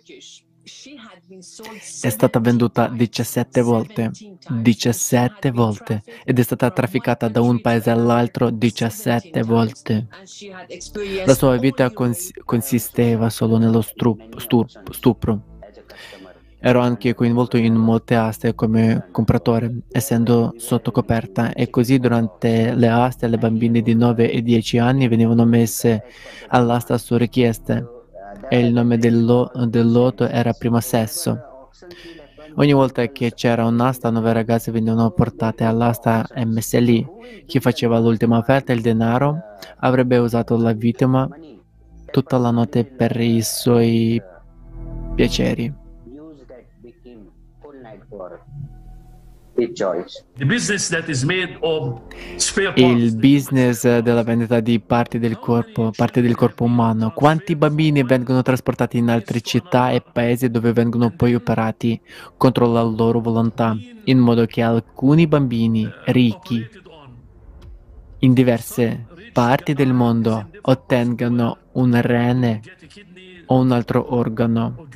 è 1.38 2.08
stata 2.08 2.40
venduta 2.40 2.88
17 2.88 3.60
volte, 3.60 4.10
17 4.48 5.50
volte, 5.50 6.02
ed 6.24 6.38
è 6.38 6.42
stata 6.42 6.70
trafficata 6.70 7.28
da 7.28 7.40
un 7.40 7.60
paese 7.60 7.90
all'altro 7.90 8.50
17 8.50 9.42
volte. 9.42 10.06
La 11.24 11.34
sua 11.34 11.56
vita 11.58 11.90
cons- 11.90 12.30
consisteva 12.44 13.28
solo 13.28 13.58
nello 13.58 13.82
strup- 13.82 14.38
stup- 14.38 14.92
stupro. 14.92 15.54
Ero 16.58 16.80
anche 16.80 17.14
coinvolto 17.14 17.58
in 17.58 17.74
molte 17.74 18.14
aste 18.14 18.54
come 18.54 19.08
compratore, 19.12 19.82
essendo 19.92 20.54
sotto 20.56 20.90
coperta, 20.90 21.52
e 21.52 21.68
così 21.68 21.98
durante 21.98 22.74
le 22.74 22.88
aste 22.88 23.28
le 23.28 23.36
bambine 23.36 23.82
di 23.82 23.94
9 23.94 24.30
e 24.30 24.42
10 24.42 24.78
anni 24.78 25.06
venivano 25.06 25.44
messe 25.44 26.04
all'asta 26.48 26.96
su 26.98 27.16
richieste 27.16 27.95
e 28.48 28.58
il 28.58 28.72
nome 28.72 28.98
del, 28.98 29.24
lo- 29.24 29.50
del 29.66 29.90
loto 29.90 30.26
era 30.28 30.52
primo 30.52 30.80
sesso. 30.80 31.44
Ogni 32.56 32.72
volta 32.72 33.06
che 33.08 33.32
c'era 33.34 33.66
un'asta, 33.66 34.10
nove 34.10 34.32
ragazze 34.32 34.70
venivano 34.70 35.10
portate 35.10 35.64
all'asta 35.64 36.26
e 36.32 36.44
messe 36.44 36.80
lì. 36.80 37.06
Chi 37.44 37.60
faceva 37.60 37.98
l'ultima 37.98 38.38
offerta, 38.38 38.72
il 38.72 38.80
denaro, 38.80 39.44
avrebbe 39.78 40.16
usato 40.18 40.56
la 40.56 40.72
vittima 40.72 41.28
tutta 42.10 42.38
la 42.38 42.50
notte 42.50 42.84
per 42.84 43.18
i 43.20 43.42
suoi 43.42 44.22
piaceri. 45.14 45.72
Il 52.74 53.16
business 53.16 53.98
della 53.98 54.22
vendita 54.22 54.60
di 54.60 54.78
parti 54.80 55.18
del 55.18 55.38
corpo, 55.38 55.90
parti 55.96 56.20
del 56.20 56.34
corpo 56.34 56.64
umano. 56.64 57.12
Quanti 57.12 57.56
bambini 57.56 58.02
vengono 58.02 58.42
trasportati 58.42 58.98
in 58.98 59.08
altre 59.08 59.40
città 59.40 59.90
e 59.90 60.02
paesi 60.02 60.50
dove 60.50 60.72
vengono 60.72 61.10
poi 61.10 61.34
operati 61.34 62.00
contro 62.36 62.70
la 62.70 62.82
loro 62.82 63.20
volontà, 63.20 63.76
in 64.04 64.18
modo 64.18 64.44
che 64.46 64.62
alcuni 64.62 65.26
bambini 65.26 65.88
ricchi 66.06 66.84
in 68.20 68.32
diverse 68.32 69.06
parti 69.32 69.74
del 69.74 69.92
mondo 69.92 70.48
ottengano 70.62 71.58
un 71.72 72.00
rene 72.00 72.60
o 73.46 73.60
un 73.60 73.70
altro 73.70 74.14
organo 74.14 74.88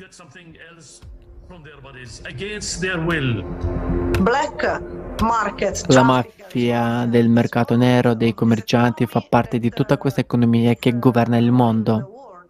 la 5.87 6.03
mafia 6.03 7.05
del 7.05 7.29
mercato 7.29 7.77
nero, 7.77 8.13
dei 8.15 8.33
commercianti, 8.33 9.05
fa 9.05 9.25
parte 9.27 9.59
di 9.59 9.69
tutta 9.69 9.97
questa 9.97 10.19
economia 10.19 10.73
che 10.75 10.97
governa 10.99 11.37
il 11.37 11.51
mondo. 11.51 12.43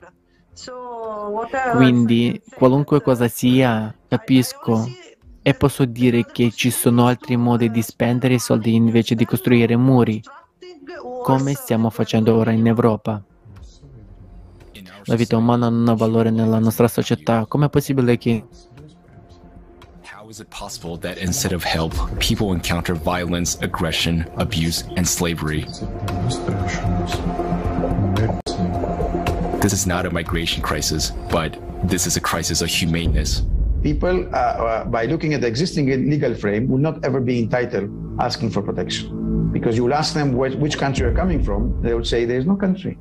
Quindi, 1.76 2.42
qualunque 2.56 3.02
cosa 3.02 3.28
sia, 3.28 3.94
capisco 4.08 4.88
e 5.44 5.54
posso 5.54 5.86
dire 5.86 6.26
che 6.26 6.52
ci 6.52 6.72
sono 6.72 7.08
altri 7.08 7.36
modi 7.36 7.70
di 7.70 7.82
spendere 7.82 8.36
i 8.36 8.40
soldi 8.40 8.74
invece 8.74 9.16
di 9.16 9.26
costruire 9.26 9.76
muri, 9.76 10.22
come 11.24 11.54
stiamo 11.54 11.90
facendo 11.90 12.36
ora 12.36 12.52
in 12.52 12.66
Europa. 12.66 13.24
La 15.06 15.16
vita 15.16 15.36
umana 15.36 15.70
non 15.70 15.88
ha 15.88 15.94
valore 15.96 16.30
nella 16.30 16.60
nostra 16.60 16.88
società. 16.88 17.46
Com'è 17.48 17.70
possibile 17.70 18.18
che 18.18 18.46
is 20.32 20.40
it 20.40 20.50
possible 20.50 20.96
that 20.96 21.18
instead 21.18 21.52
of 21.52 21.62
help, 21.62 21.94
people 22.22 22.54
encounter 22.54 22.96
violence, 22.96 23.58
aggression, 23.60 24.26
abuse, 24.38 24.84
and 24.96 25.06
slavery? 25.06 25.66
This 29.62 29.74
is 29.74 29.86
not 29.86 30.06
a 30.06 30.10
migration 30.10 30.64
crisis, 30.64 31.12
but 31.30 31.60
this 31.84 32.08
is 32.08 32.16
a 32.16 32.22
crisis 32.22 32.62
of 32.62 32.70
humaneness. 32.70 33.44
People, 33.84 34.26
uh, 34.34 34.38
uh, 34.38 34.86
by 34.86 35.04
looking 35.04 35.34
at 35.34 35.42
the 35.42 35.48
existing 35.48 35.88
legal 36.10 36.34
frame, 36.34 36.70
will 36.70 36.78
not 36.78 37.04
ever 37.04 37.20
be 37.20 37.38
entitled 37.40 37.90
asking 38.22 38.52
for 38.52 38.62
protection. 38.62 39.52
Because 39.52 39.76
you 39.76 39.84
will 39.84 39.94
ask 39.94 40.14
them 40.14 40.32
which, 40.32 40.54
which 40.54 40.78
country 40.78 41.06
you're 41.06 41.14
coming 41.24 41.44
from, 41.44 41.82
they 41.82 41.94
will 41.94 42.06
say 42.06 42.24
there 42.24 42.40
is 42.40 42.46
no 42.46 42.56
country. 42.56 42.98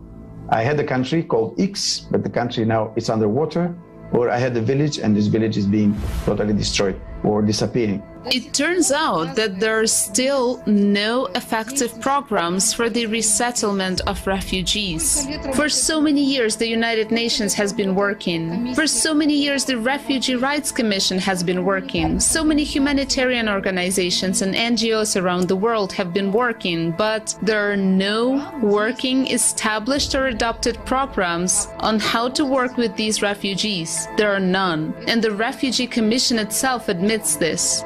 I 0.49 0.65
had 0.65 0.81
a 0.81 0.85
country 0.85 1.23
called 1.23 1.61
X, 1.61 2.09
but 2.11 2.25
the 2.25 2.31
country 2.31 2.65
now 2.65 2.93
is 2.97 3.09
underwater. 3.09 3.73
Or 4.11 4.31
I 4.31 4.39
had 4.39 4.57
a 4.57 4.61
village 4.61 4.99
and 4.99 5.17
this 5.17 5.29
village 5.29 5.57
is 5.57 5.67
being 5.67 5.95
totally 6.25 6.53
destroyed 6.53 7.01
or 7.23 7.43
disappearing. 7.43 8.03
It 8.27 8.53
turns 8.53 8.93
out 8.93 9.35
that 9.37 9.59
there 9.61 9.81
are 9.81 9.87
still 9.87 10.63
no 10.67 11.27
effective 11.35 11.99
programs 12.01 12.75
for 12.75 12.91
the 12.91 13.07
resettlement 13.07 14.03
of 14.07 14.27
refugees. 14.27 15.27
For 15.55 15.69
so 15.71 16.01
many 16.01 16.23
years, 16.23 16.57
the 16.57 16.69
United 16.69 17.11
Nations 17.11 17.55
has 17.55 17.73
been 17.73 17.95
working. 17.95 18.75
For 18.75 18.87
so 18.87 19.15
many 19.15 19.35
years, 19.35 19.65
the 19.65 19.79
Refugee 19.79 20.37
Rights 20.37 20.71
Commission 20.71 21.19
has 21.19 21.43
been 21.43 21.65
working. 21.65 22.21
So 22.21 22.45
many 22.45 22.63
humanitarian 22.63 23.49
organizations 23.49 24.43
and 24.43 24.55
NGOs 24.55 25.21
around 25.21 25.49
the 25.49 25.57
world 25.57 25.93
have 25.95 26.13
been 26.13 26.31
working, 26.31 26.93
but 26.93 27.35
there 27.41 27.73
are 27.73 27.77
no 27.77 28.59
working, 28.63 29.29
established, 29.29 30.15
or 30.15 30.27
adopted 30.27 30.77
programs 30.85 31.69
on 31.79 31.99
how 31.99 32.29
to 32.29 32.45
work 32.45 32.77
with 32.77 32.95
these 32.97 33.23
refugees. 33.23 34.07
There 34.19 34.33
are 34.33 34.41
none. 34.41 34.95
And 35.07 35.23
the 35.23 35.33
Refugee 35.33 35.87
Commission 35.87 36.39
itself 36.39 36.89
admits 36.89 37.37
this. 37.37 37.83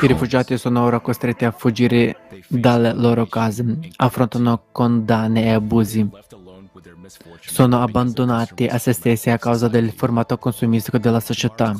I 0.00 0.06
rifugiati 0.06 0.58
sono 0.58 0.82
ora 0.82 1.00
costretti 1.00 1.44
a 1.44 1.52
fuggire 1.52 2.16
dalle 2.48 2.92
loro 2.92 3.26
case, 3.26 3.64
affrontano 3.96 4.64
condanne 4.72 5.44
e 5.44 5.50
abusi. 5.52 6.08
Sono 7.40 7.82
abbandonati 7.82 8.66
a 8.66 8.78
se 8.78 8.92
stessi 8.92 9.30
a 9.30 9.38
causa 9.38 9.68
del 9.68 9.92
formato 9.92 10.36
consumistico 10.38 10.98
della 10.98 11.20
società. 11.20 11.74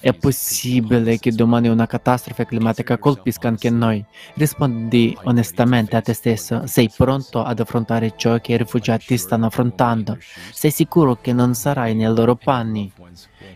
È 0.00 0.12
possibile 0.12 1.18
che 1.18 1.32
domani 1.32 1.68
una 1.68 1.86
catastrofe 1.86 2.46
climatica 2.46 2.98
colpisca 2.98 3.48
anche 3.48 3.70
noi. 3.70 4.04
Rispondi 4.34 5.16
onestamente 5.24 5.96
a 5.96 6.00
te 6.00 6.12
stesso. 6.12 6.66
Sei 6.66 6.90
pronto 6.94 7.42
ad 7.42 7.60
affrontare 7.60 8.14
ciò 8.16 8.38
che 8.40 8.52
i 8.52 8.56
rifugiati 8.58 9.16
stanno 9.16 9.46
affrontando? 9.46 10.18
Sei 10.52 10.70
sicuro 10.70 11.16
che 11.20 11.32
non 11.32 11.54
sarai 11.54 11.94
nei 11.94 12.12
loro 12.12 12.36
panni? 12.36 12.92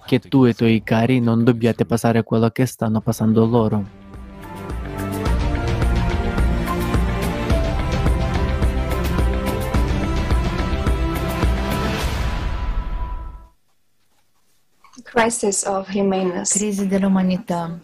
Che 0.07 0.19
tu 0.21 0.45
e 0.45 0.51
i 0.51 0.55
tuoi 0.55 0.83
cari 0.83 1.21
non 1.21 1.45
dobbiate 1.45 1.85
passare 1.85 2.23
quello 2.23 2.49
che 2.51 2.67
stanno 2.67 3.01
passando 3.01 3.45
loro? 3.47 3.98
Crisi 16.47 16.87
dell'umanità. 16.87 17.79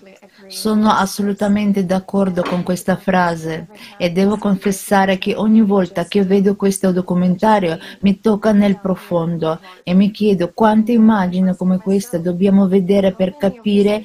Sono 0.46 0.90
assolutamente 0.90 1.84
d'accordo 1.84 2.42
con 2.42 2.62
questa 2.62 2.96
frase 2.96 3.70
e 3.96 4.10
devo 4.10 4.36
confessare 4.36 5.16
che 5.18 5.34
ogni 5.34 5.62
volta 5.62 6.04
che 6.06 6.22
vedo 6.24 6.54
questo 6.56 6.92
documentario 6.92 7.78
mi 8.00 8.20
tocca 8.20 8.52
nel 8.52 8.78
profondo 8.78 9.60
e 9.82 9.94
mi 9.94 10.10
chiedo 10.10 10.52
quante 10.52 10.92
immagini 10.92 11.56
come 11.56 11.80
questa 11.80 12.18
dobbiamo 12.18 12.68
vedere 12.68 13.14
per 13.14 13.36
capire 13.36 14.02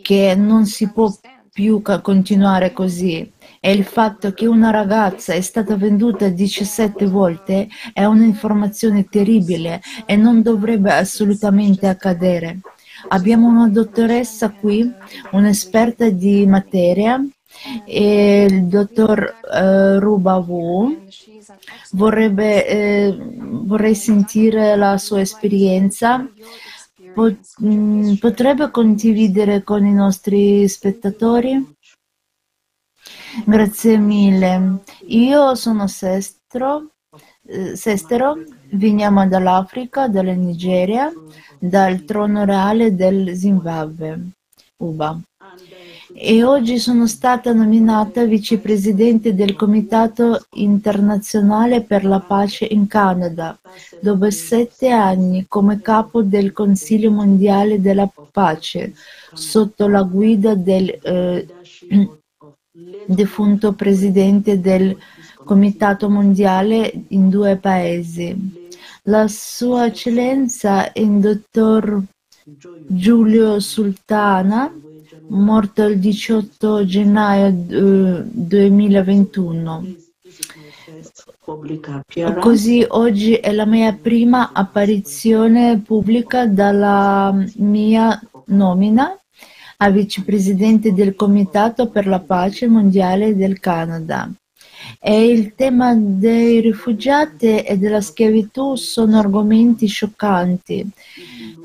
che 0.00 0.34
non 0.36 0.66
si 0.66 0.90
può 0.92 1.12
più 1.56 1.80
continuare 2.02 2.74
così 2.74 3.32
e 3.60 3.72
il 3.72 3.84
fatto 3.84 4.34
che 4.34 4.46
una 4.46 4.70
ragazza 4.70 5.32
è 5.32 5.40
stata 5.40 5.74
venduta 5.74 6.28
17 6.28 7.06
volte 7.06 7.66
è 7.94 8.04
un'informazione 8.04 9.06
terribile 9.08 9.80
e 10.04 10.16
non 10.16 10.42
dovrebbe 10.42 10.92
assolutamente 10.92 11.86
accadere. 11.88 12.60
Abbiamo 13.08 13.48
una 13.48 13.68
dottoressa 13.68 14.50
qui, 14.50 14.92
un'esperta 15.30 16.10
di 16.10 16.46
materia, 16.46 17.24
il 17.86 18.64
dottor 18.64 19.36
uh, 19.50 19.98
Rubavu 19.98 21.06
vorrebbe, 21.92 22.66
eh, 22.66 23.16
vorrei 23.18 23.94
sentire 23.94 24.76
la 24.76 24.98
sua 24.98 25.20
esperienza. 25.22 26.28
Potrebbe 27.16 28.70
condividere 28.70 29.62
con 29.62 29.86
i 29.86 29.92
nostri 29.94 30.68
spettatori? 30.68 31.74
Grazie 33.46 33.96
mille. 33.96 34.82
Io 35.06 35.54
sono 35.54 35.86
Sestro, 35.86 36.90
eh, 37.46 37.74
Sestero, 37.74 38.36
veniamo 38.72 39.26
dall'Africa, 39.26 40.08
dalla 40.08 40.34
Nigeria, 40.34 41.10
dal 41.58 42.04
trono 42.04 42.44
reale 42.44 42.94
del 42.94 43.34
Zimbabwe, 43.34 44.32
Uba. 44.76 45.18
E 46.18 46.42
oggi 46.42 46.78
sono 46.78 47.06
stata 47.06 47.52
nominata 47.52 48.24
vicepresidente 48.24 49.34
del 49.34 49.54
Comitato 49.54 50.46
internazionale 50.54 51.82
per 51.82 52.06
la 52.06 52.20
pace 52.20 52.64
in 52.64 52.86
Canada, 52.86 53.58
dopo 54.00 54.30
sette 54.30 54.88
anni 54.88 55.44
come 55.46 55.82
capo 55.82 56.22
del 56.22 56.52
Consiglio 56.52 57.10
mondiale 57.10 57.82
della 57.82 58.10
pace, 58.32 58.94
sotto 59.34 59.88
la 59.88 60.04
guida 60.04 60.54
del 60.54 60.88
eh, 60.88 61.46
defunto 63.04 63.74
presidente 63.74 64.58
del 64.58 64.96
Comitato 65.44 66.08
mondiale 66.08 66.92
in 67.08 67.28
due 67.28 67.56
paesi. 67.56 68.70
La 69.02 69.28
Sua 69.28 69.84
Eccellenza 69.84 70.90
il 70.94 71.18
dottor 71.18 72.02
Giulio 72.86 73.60
Sultana, 73.60 74.72
morto 75.28 75.84
il 75.84 75.98
18 75.98 76.84
gennaio 76.84 77.52
2021. 77.52 79.84
Così 82.40 82.84
oggi 82.88 83.34
è 83.34 83.52
la 83.52 83.66
mia 83.66 83.92
prima 83.92 84.52
apparizione 84.52 85.80
pubblica 85.80 86.46
dalla 86.46 87.34
mia 87.56 88.20
nomina 88.46 89.16
a 89.78 89.90
vicepresidente 89.90 90.92
del 90.92 91.14
Comitato 91.14 91.88
per 91.88 92.06
la 92.06 92.20
pace 92.20 92.66
mondiale 92.66 93.36
del 93.36 93.60
Canada. 93.60 94.30
E 95.00 95.26
il 95.26 95.54
tema 95.54 95.94
dei 95.94 96.60
rifugiati 96.60 97.58
e 97.58 97.76
della 97.76 98.00
schiavitù 98.00 98.76
sono 98.76 99.18
argomenti 99.18 99.86
scioccanti. 99.86 100.90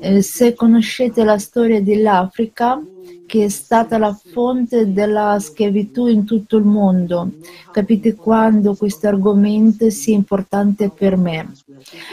Eh, 0.04 0.20
se 0.20 0.54
conoscete 0.54 1.22
la 1.22 1.38
storia 1.38 1.80
dell'Africa, 1.80 2.82
che 3.24 3.44
è 3.44 3.48
stata 3.48 3.98
la 3.98 4.12
fonte 4.12 4.92
della 4.92 5.38
schiavitù 5.38 6.08
in 6.08 6.24
tutto 6.24 6.56
il 6.56 6.64
mondo, 6.64 7.30
capite 7.70 8.16
quando 8.16 8.74
questo 8.74 9.06
argomento 9.06 9.88
sia 9.90 10.16
importante 10.16 10.90
per 10.90 11.16
me. 11.16 11.52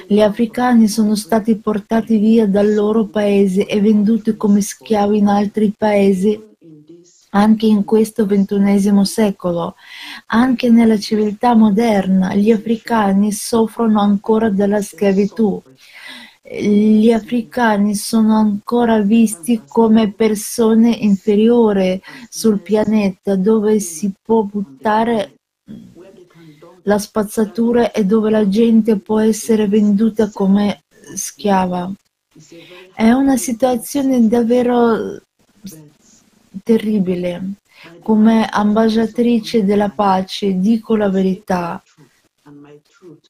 Gli 0.05 0.21
africani 0.21 0.87
sono 0.87 1.15
stati 1.15 1.55
portati 1.55 2.17
via 2.17 2.45
dal 2.45 2.71
loro 2.75 3.05
paese 3.05 3.65
e 3.65 3.81
venduti 3.81 4.37
come 4.37 4.61
schiavi 4.61 5.17
in 5.17 5.27
altri 5.27 5.73
paesi 5.75 6.39
anche 7.31 7.65
in 7.65 7.83
questo 7.85 8.27
ventunesimo 8.27 9.03
secolo. 9.03 9.75
Anche 10.27 10.69
nella 10.69 10.99
civiltà 10.99 11.55
moderna 11.55 12.35
gli 12.35 12.51
africani 12.51 13.31
soffrono 13.31 13.99
ancora 13.99 14.49
della 14.49 14.81
schiavitù. 14.81 15.61
Gli 16.51 17.11
africani 17.11 17.93
sono 17.93 18.35
ancora 18.35 19.01
visti 19.01 19.61
come 19.67 20.11
persone 20.11 20.89
inferiori 20.89 22.01
sul 22.27 22.59
pianeta 22.59 23.35
dove 23.35 23.79
si 23.79 24.11
può 24.19 24.41
buttare 24.41 25.35
la 26.83 26.97
spazzatura 26.97 27.91
e 27.91 28.03
dove 28.03 28.31
la 28.31 28.49
gente 28.49 28.97
può 28.97 29.19
essere 29.19 29.67
venduta 29.67 30.31
come 30.31 30.81
schiava. 31.13 31.91
È 32.95 33.11
una 33.11 33.37
situazione 33.37 34.27
davvero 34.27 35.21
terribile. 36.63 37.53
Come 38.01 38.47
ambasciatrice 38.49 39.63
della 39.63 39.89
pace 39.89 40.59
dico 40.59 40.95
la 40.95 41.09
verità. 41.09 41.81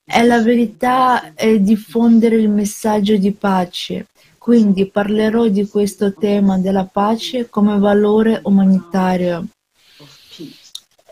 E 0.05 0.23
la 0.23 0.41
verità 0.41 1.33
è 1.33 1.59
diffondere 1.59 2.35
il 2.35 2.49
messaggio 2.49 3.17
di 3.17 3.31
pace. 3.31 4.07
Quindi 4.37 4.87
parlerò 4.87 5.47
di 5.47 5.67
questo 5.67 6.13
tema 6.13 6.57
della 6.57 6.85
pace 6.85 7.49
come 7.49 7.77
valore 7.77 8.41
umanitario 8.43 9.47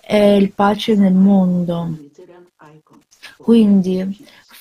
e 0.01 0.38
il 0.38 0.51
pace 0.53 0.95
nel 0.95 1.13
mondo. 1.13 1.97
Quindi 3.38 4.18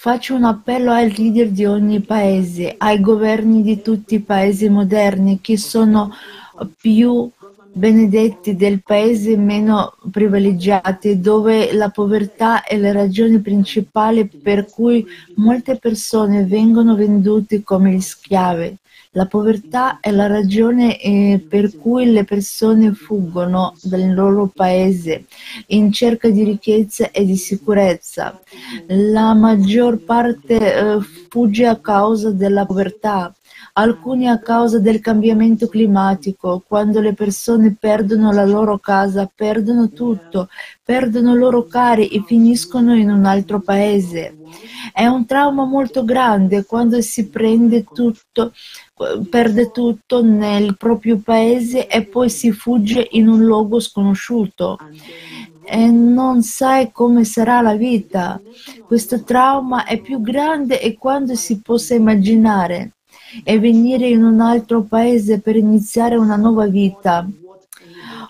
Faccio 0.07 0.37
un 0.37 0.45
appello 0.45 0.93
ai 0.93 1.13
leader 1.17 1.49
di 1.49 1.65
ogni 1.65 2.01
paese, 2.01 2.77
ai 2.79 3.01
governi 3.01 3.61
di 3.63 3.83
tutti 3.83 4.15
i 4.15 4.21
paesi 4.21 4.69
moderni 4.69 5.41
che 5.41 5.59
sono 5.59 6.13
più 6.81 7.29
benedetti 7.77 8.57
del 8.57 8.83
paese 8.83 9.37
meno 9.37 9.97
privilegiati, 10.11 11.21
dove 11.21 11.75
la 11.75 11.91
povertà 11.91 12.65
è 12.65 12.79
la 12.79 12.91
ragione 12.91 13.41
principale 13.41 14.27
per 14.27 14.65
cui 14.65 15.07
molte 15.35 15.77
persone 15.77 16.45
vengono 16.45 16.95
vendute 16.95 17.63
come 17.63 18.01
schiave. 18.01 18.79
La 19.11 19.27
povertà 19.27 20.01
è 20.01 20.11
la 20.11 20.27
ragione 20.27 21.01
eh, 21.01 21.43
per 21.47 21.77
cui 21.79 22.11
le 22.11 22.25
persone 22.25 22.93
fuggono 22.93 23.75
dal 23.83 24.13
loro 24.13 24.51
paese 24.55 25.25
in 25.69 25.91
cerca 25.91 26.29
di 26.29 26.45
ricchezza 26.45 27.11
e 27.11 27.25
di 27.25 27.37
sicurezza. 27.37 28.39
La 28.89 29.33
maggior 29.33 29.99
parte 29.99 30.57
eh, 30.57 31.01
fugge 31.29 31.67
a 31.67 31.77
causa 31.77 32.31
della 32.31 32.67
povertà 32.67 33.35
alcuni 33.79 34.27
a 34.27 34.39
causa 34.39 34.79
del 34.79 35.01
cambiamento 35.01 35.69
climatico, 35.69 36.63
quando 36.67 37.01
le 37.01 37.13
persone 37.13 37.77
perdono 37.79 38.33
la 38.33 38.47
loro 38.47 38.79
casa, 38.79 39.31
perdono 39.33 39.91
tutto, 39.91 40.49
perdono 40.83 41.35
i 41.35 41.39
loro 41.39 41.65
cari 41.65 42.09
e 42.09 42.23
finiscono 42.25 42.95
in 42.95 43.11
un 43.11 43.27
altro 43.27 43.61
paese. 43.61 44.39
È 44.93 45.05
un 45.07 45.27
trauma 45.27 45.65
molto 45.65 46.05
grande 46.05 46.65
quando 46.65 47.03
si 47.03 47.29
prende 47.29 47.85
tutto, 47.85 48.53
perde 49.29 49.71
tutto 49.71 50.23
nel 50.23 50.77
proprio 50.79 51.19
paese 51.19 51.87
e 51.87 52.07
poi 52.07 52.31
si 52.31 52.53
fugge 52.53 53.07
in 53.11 53.29
un 53.29 53.45
luogo 53.45 53.79
sconosciuto 53.79 54.79
e 55.69 55.91
non 55.91 56.43
sai 56.43 56.93
come 56.93 57.25
sarà 57.25 57.61
la 57.61 57.75
vita. 57.75 58.41
Questo 58.87 59.23
trauma 59.23 59.85
è 59.85 60.01
più 60.01 60.23
grande 60.23 60.81
e 60.81 60.97
quando 60.97 61.35
si 61.35 61.61
possa 61.61 61.95
immaginare 61.95 62.96
e 63.43 63.59
venire 63.59 64.09
in 64.09 64.25
un 64.25 64.41
altro 64.41 64.83
paese 64.83 65.41
per 65.41 65.57
iniziare 65.57 66.17
una 66.17 66.37
nuova 66.37 66.67
vita. 66.67 67.27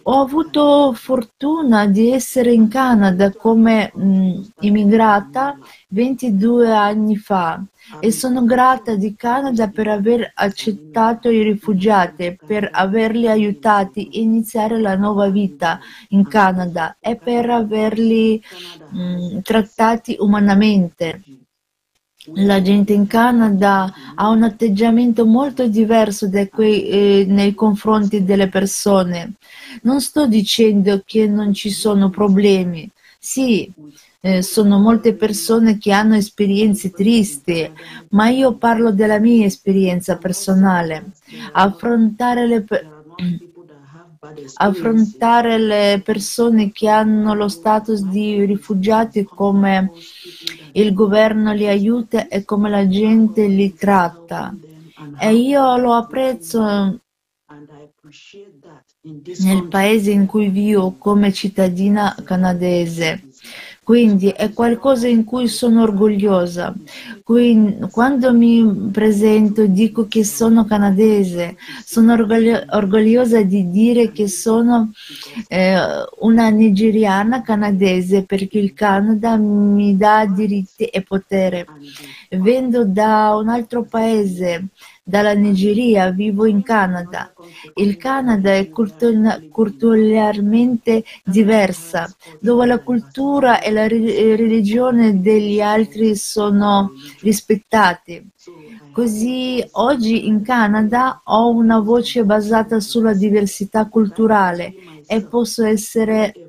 Ho 0.09 0.21
avuto 0.21 0.93
fortuna 0.93 1.87
di 1.87 2.11
essere 2.13 2.53
in 2.53 2.69
Canada 2.69 3.33
come 3.33 3.91
mh, 3.93 4.41
immigrata 4.61 5.59
22 5.89 6.73
anni 6.73 7.17
fa 7.17 7.61
e 7.99 8.13
sono 8.13 8.45
grata 8.45 8.95
di 8.95 9.17
Canada 9.17 9.69
per 9.69 9.89
aver 9.89 10.31
accettato 10.35 11.29
i 11.29 11.43
rifugiati, 11.43 12.39
per 12.45 12.69
averli 12.73 13.29
aiutati 13.29 14.09
a 14.13 14.19
iniziare 14.19 14.81
la 14.81 14.97
nuova 14.97 15.29
vita 15.29 15.81
in 16.11 16.27
Canada 16.29 16.97
e 17.01 17.17
per 17.17 17.51
averli 17.51 18.41
mh, 18.91 19.41
trattati 19.41 20.17
umanamente. 20.21 21.21
La 22.35 22.61
gente 22.61 22.93
in 22.93 23.07
Canada 23.07 23.93
ha 24.15 24.29
un 24.29 24.43
atteggiamento 24.43 25.25
molto 25.25 25.67
diverso 25.69 26.29
da 26.29 26.47
quei, 26.49 26.89
eh, 26.89 27.25
nei 27.29 27.55
confronti 27.55 28.25
delle 28.25 28.49
persone. 28.49 29.35
Non 29.83 30.01
sto 30.01 30.27
dicendo 30.27 31.03
che 31.05 31.27
non 31.27 31.53
ci 31.53 31.71
sono 31.71 32.11
problemi. 32.11 32.91
Sì, 33.19 33.71
eh, 34.21 34.43
sono 34.43 34.79
molte 34.79 35.15
persone 35.15 35.79
che 35.79 35.93
hanno 35.93 36.17
esperienze 36.17 36.91
tristi, 36.91 37.71
ma 38.11 38.29
io 38.29 38.55
parlo 38.55 38.91
della 38.91 39.19
mia 39.19 39.47
esperienza 39.47 40.17
personale. 40.17 41.13
Affrontare 41.53 42.47
le, 42.47 42.65
affrontare 44.55 45.59
le 45.59 46.03
persone 46.05 46.73
che 46.73 46.89
hanno 46.89 47.35
lo 47.35 47.49
status 47.49 48.03
di 48.03 48.45
rifugiati 48.45 49.25
come 49.25 49.93
il 50.73 50.93
governo 50.93 51.53
li 51.53 51.67
aiuta 51.67 52.29
e 52.29 52.45
come 52.45 52.71
la 52.71 52.87
gente 52.87 53.47
li 53.47 53.75
tratta. 53.75 54.55
E 55.19 55.35
io 55.35 55.77
lo 55.77 55.93
apprezzo 55.95 57.01
nel 59.43 59.69
paese 59.69 60.11
in 60.11 60.27
cui 60.27 60.49
vivo 60.49 60.97
come 60.99 61.33
cittadina 61.33 62.15
canadese. 62.25 63.26
Quindi 63.87 64.31
è 64.31 64.53
qualcosa 64.53 65.07
in 65.07 65.23
cui 65.23 65.47
sono 65.47 65.83
orgogliosa. 65.83 66.75
Quindi, 67.23 67.87
quando 67.93 68.35
mi 68.35 68.91
presento 68.91 69.65
dico 69.67 70.09
che 70.09 70.25
sono 70.25 70.65
canadese, 70.65 71.57
sono 71.85 72.15
orgoglio- 72.15 72.65
orgogliosa 72.71 73.43
di 73.43 73.71
dire 73.71 74.11
che 74.11 74.27
sono 74.27 74.91
eh, 75.47 75.79
una 76.19 76.49
nigeriana 76.49 77.43
canadese 77.43 78.25
perché 78.25 78.59
il 78.59 78.75
Canada 78.75 79.37
mi 79.37 79.97
dà 79.97 80.27
diritti 80.27 80.87
e 80.87 81.03
potere. 81.03 81.65
Vengo 82.31 82.83
da 82.83 83.37
un 83.41 83.49
altro 83.49 83.85
paese 83.85 84.71
dalla 85.07 85.33
Nigeria, 85.35 86.11
vivo 86.11 86.47
in 86.47 86.63
Canada. 86.63 87.31
Il 87.75 87.97
Canada 87.97 88.51
è 88.53 88.69
culturalmente 88.71 91.05
diversa, 91.23 92.13
dove 92.39 92.67
la 92.67 92.81
cultura 92.81 93.61
e 93.61 93.71
la 93.71 93.87
religione 93.87 95.21
degli 95.21 95.61
altri 95.61 96.17
sono 96.17 96.93
rispettati. 97.21 98.29
Così 98.91 99.65
oggi 99.73 100.27
in 100.27 100.43
Canada 100.43 101.21
ho 101.25 101.49
una 101.51 101.79
voce 101.81 102.25
basata 102.25 102.81
sulla 102.81 103.15
diversità 103.15 103.87
culturale 103.89 104.75
e 105.07 105.25
posso 105.27 105.65
essere 105.65 106.41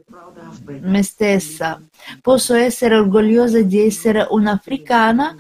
me 0.80 1.04
stessa. 1.04 1.82
Posso 2.22 2.54
essere 2.56 2.96
orgogliosa 2.96 3.62
di 3.62 3.80
essere 3.80 4.26
un'africana 4.30 5.36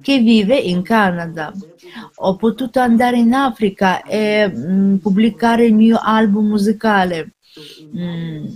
che 0.00 0.18
vive 0.20 0.56
in 0.56 0.82
Canada. 0.82 1.52
Ho 2.16 2.36
potuto 2.36 2.80
andare 2.80 3.18
in 3.18 3.32
Africa 3.34 4.02
e 4.02 4.48
mh, 4.48 4.72
mm, 4.72 4.96
pubblicare 4.96 5.66
il 5.66 5.74
mio 5.74 5.98
album 6.02 6.48
musicale. 6.48 7.34
Mm, 7.96 8.46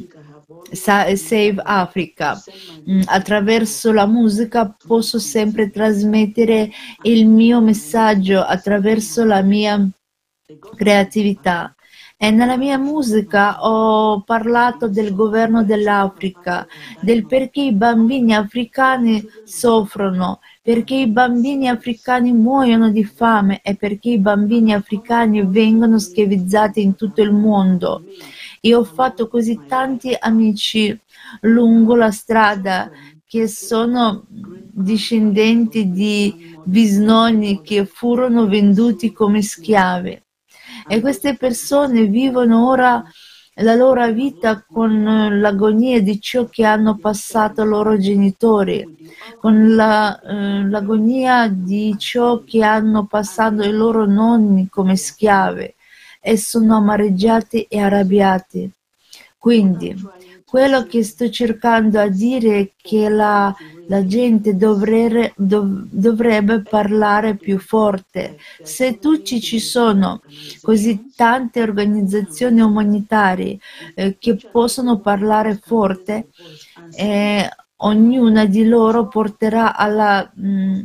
Save 0.72 1.60
Africa. 1.62 2.42
Mm, 2.90 3.02
attraverso 3.06 3.92
la 3.92 4.06
musica 4.06 4.74
posso 4.86 5.18
sempre 5.18 5.70
trasmettere 5.70 6.70
il 7.02 7.26
mio 7.26 7.60
messaggio 7.60 8.40
attraverso 8.40 9.24
la 9.24 9.42
mia 9.42 9.88
creatività. 10.76 11.75
E 12.18 12.30
nella 12.30 12.56
mia 12.56 12.78
musica 12.78 13.62
ho 13.62 14.22
parlato 14.22 14.88
del 14.88 15.14
governo 15.14 15.64
dell'Africa, 15.64 16.66
del 16.98 17.26
perché 17.26 17.60
i 17.60 17.74
bambini 17.74 18.34
africani 18.34 19.22
soffrono, 19.44 20.40
perché 20.62 20.94
i 20.94 21.08
bambini 21.08 21.68
africani 21.68 22.32
muoiono 22.32 22.88
di 22.90 23.04
fame 23.04 23.60
e 23.62 23.76
perché 23.76 24.08
i 24.12 24.18
bambini 24.18 24.72
africani 24.72 25.44
vengono 25.44 25.98
schiavizzati 25.98 26.80
in 26.80 26.94
tutto 26.94 27.20
il 27.20 27.32
mondo. 27.32 28.04
E 28.62 28.74
ho 28.74 28.82
fatto 28.84 29.28
così 29.28 29.60
tanti 29.66 30.16
amici 30.18 30.98
lungo 31.42 31.96
la 31.96 32.10
strada 32.10 32.90
che 33.26 33.46
sono 33.46 34.24
discendenti 34.30 35.90
di 35.90 36.56
bisnonni 36.64 37.60
che 37.60 37.84
furono 37.84 38.46
venduti 38.46 39.12
come 39.12 39.42
schiavi 39.42 40.24
e 40.88 41.00
queste 41.00 41.36
persone 41.36 42.04
vivono 42.06 42.68
ora 42.68 43.04
la 43.60 43.74
loro 43.74 44.10
vita 44.12 44.62
con 44.66 45.40
l'agonia 45.40 46.02
di 46.02 46.20
ciò 46.20 46.46
che 46.46 46.64
hanno 46.64 46.98
passato 46.98 47.62
i 47.62 47.66
loro 47.66 47.96
genitori, 47.96 48.86
con 49.38 49.74
la, 49.74 50.20
eh, 50.20 50.68
l'agonia 50.68 51.48
di 51.48 51.94
ciò 51.98 52.42
che 52.44 52.62
hanno 52.62 53.06
passato 53.06 53.62
i 53.62 53.70
loro 53.70 54.04
nonni 54.04 54.68
come 54.68 54.96
schiave 54.96 55.74
e 56.20 56.36
sono 56.36 56.76
amareggiati 56.76 57.62
e 57.62 57.78
arrabbiati. 57.78 58.70
Quindi, 59.38 59.94
quello 60.44 60.84
che 60.84 61.02
sto 61.02 61.30
cercando 61.30 61.98
a 61.98 62.08
dire 62.08 62.58
è 62.58 62.70
che 62.76 63.08
la 63.08 63.54
la 63.88 64.04
gente 64.06 64.56
dovrebbe, 64.56 65.32
dov, 65.36 65.86
dovrebbe 65.90 66.62
parlare 66.62 67.36
più 67.36 67.58
forte. 67.58 68.38
Se 68.62 68.98
tutti 68.98 69.40
ci 69.40 69.58
sono 69.58 70.22
così 70.60 71.12
tante 71.14 71.62
organizzazioni 71.62 72.60
umanitarie 72.60 73.58
eh, 73.94 74.16
che 74.18 74.36
possono 74.50 74.98
parlare 75.00 75.58
forte, 75.62 76.28
eh, 76.96 77.48
ognuna 77.78 78.46
di 78.46 78.66
loro 78.66 79.08
porterà 79.08 79.76
alla 79.76 80.30
mh, 80.34 80.80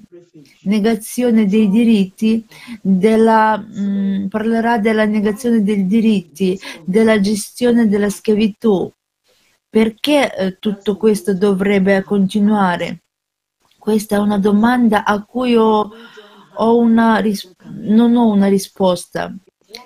negazione 0.63 1.45
dei 1.45 1.69
diritti, 1.69 2.45
della, 2.81 3.57
mh, 3.57 4.27
parlerà 4.29 4.77
della 4.77 5.05
negazione 5.05 5.63
dei 5.63 5.85
diritti, 5.87 6.59
della 6.83 7.19
gestione 7.19 7.87
della 7.87 8.09
schiavitù, 8.09 8.91
perché 9.71 10.35
eh, 10.35 10.59
tutto 10.59 10.97
questo 10.97 11.33
dovrebbe 11.33 12.03
continuare? 12.03 13.03
Questa 13.79 14.17
è 14.17 14.19
una 14.19 14.37
domanda 14.37 15.05
a 15.05 15.23
cui 15.23 15.55
ho, 15.55 15.89
ho 16.55 16.77
una 16.77 17.23
non 17.63 18.15
ho 18.17 18.27
una 18.27 18.47
risposta. 18.47 19.33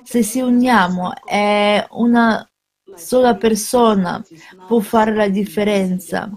Se 0.01 0.23
ci 0.23 0.41
uniamo 0.41 1.13
è 1.23 1.85
una 1.91 2.45
sola 2.95 3.35
persona 3.35 4.23
può 4.67 4.79
fare 4.79 5.13
la 5.13 5.27
differenza. 5.27 6.29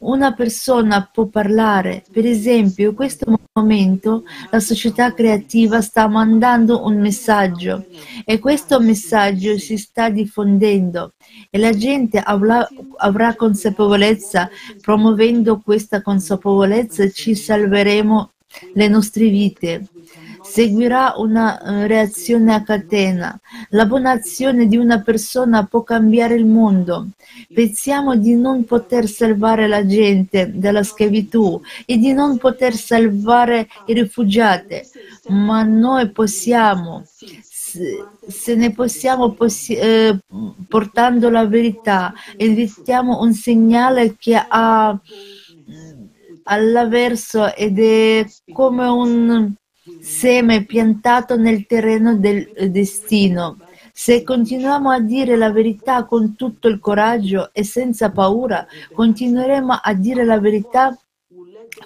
Una 0.00 0.32
persona 0.32 1.08
può 1.12 1.26
parlare. 1.26 2.04
Per 2.10 2.26
esempio, 2.26 2.90
in 2.90 2.94
questo 2.94 3.40
momento 3.52 4.24
la 4.50 4.60
società 4.60 5.12
creativa 5.12 5.80
sta 5.80 6.08
mandando 6.08 6.84
un 6.84 6.98
messaggio 7.00 7.86
e 8.24 8.38
questo 8.38 8.80
messaggio 8.80 9.58
si 9.58 9.76
sta 9.76 10.10
diffondendo 10.10 11.14
e 11.50 11.58
la 11.58 11.72
gente 11.72 12.18
avrà, 12.18 12.66
avrà 12.96 13.34
consapevolezza. 13.34 14.50
Promuovendo 14.80 15.60
questa 15.60 16.02
consapevolezza 16.02 17.08
ci 17.10 17.34
salveremo 17.34 18.30
le 18.74 18.88
nostre 18.88 19.28
vite. 19.28 19.86
Seguirà 20.50 21.14
una 21.16 21.60
uh, 21.62 21.86
reazione 21.86 22.54
a 22.54 22.62
catena. 22.62 23.38
La 23.70 23.84
buona 23.84 24.12
azione 24.12 24.66
di 24.66 24.76
una 24.76 25.02
persona 25.02 25.64
può 25.66 25.82
cambiare 25.82 26.34
il 26.34 26.46
mondo. 26.46 27.08
Pensiamo 27.52 28.16
di 28.16 28.34
non 28.34 28.64
poter 28.64 29.06
salvare 29.08 29.68
la 29.68 29.86
gente 29.86 30.50
dalla 30.54 30.82
schiavitù 30.82 31.60
e 31.84 31.98
di 31.98 32.12
non 32.12 32.38
poter 32.38 32.74
salvare 32.74 33.68
i 33.86 33.92
rifugiati, 33.92 34.80
ma 35.28 35.62
noi 35.62 36.10
possiamo 36.10 37.04
se 38.26 38.54
ne 38.54 38.72
possiamo 38.72 39.32
possi- 39.32 39.74
eh, 39.74 40.18
portando 40.66 41.28
la 41.28 41.46
verità, 41.46 42.14
invitiamo 42.36 43.20
un 43.20 43.34
segnale 43.34 44.16
che 44.18 44.34
ha 44.36 44.98
all'avverso 46.44 47.54
ed 47.54 47.78
è 47.78 48.26
come 48.52 48.86
un 48.86 49.52
seme 50.00 50.64
piantato 50.64 51.36
nel 51.36 51.66
terreno 51.66 52.16
del 52.16 52.50
destino. 52.70 53.58
Se 53.92 54.22
continuiamo 54.22 54.90
a 54.90 55.00
dire 55.00 55.36
la 55.36 55.50
verità 55.50 56.04
con 56.04 56.36
tutto 56.36 56.68
il 56.68 56.78
coraggio 56.78 57.50
e 57.52 57.64
senza 57.64 58.10
paura, 58.10 58.66
continueremo 58.92 59.72
a 59.72 59.92
dire 59.94 60.24
la 60.24 60.38
verità 60.38 60.96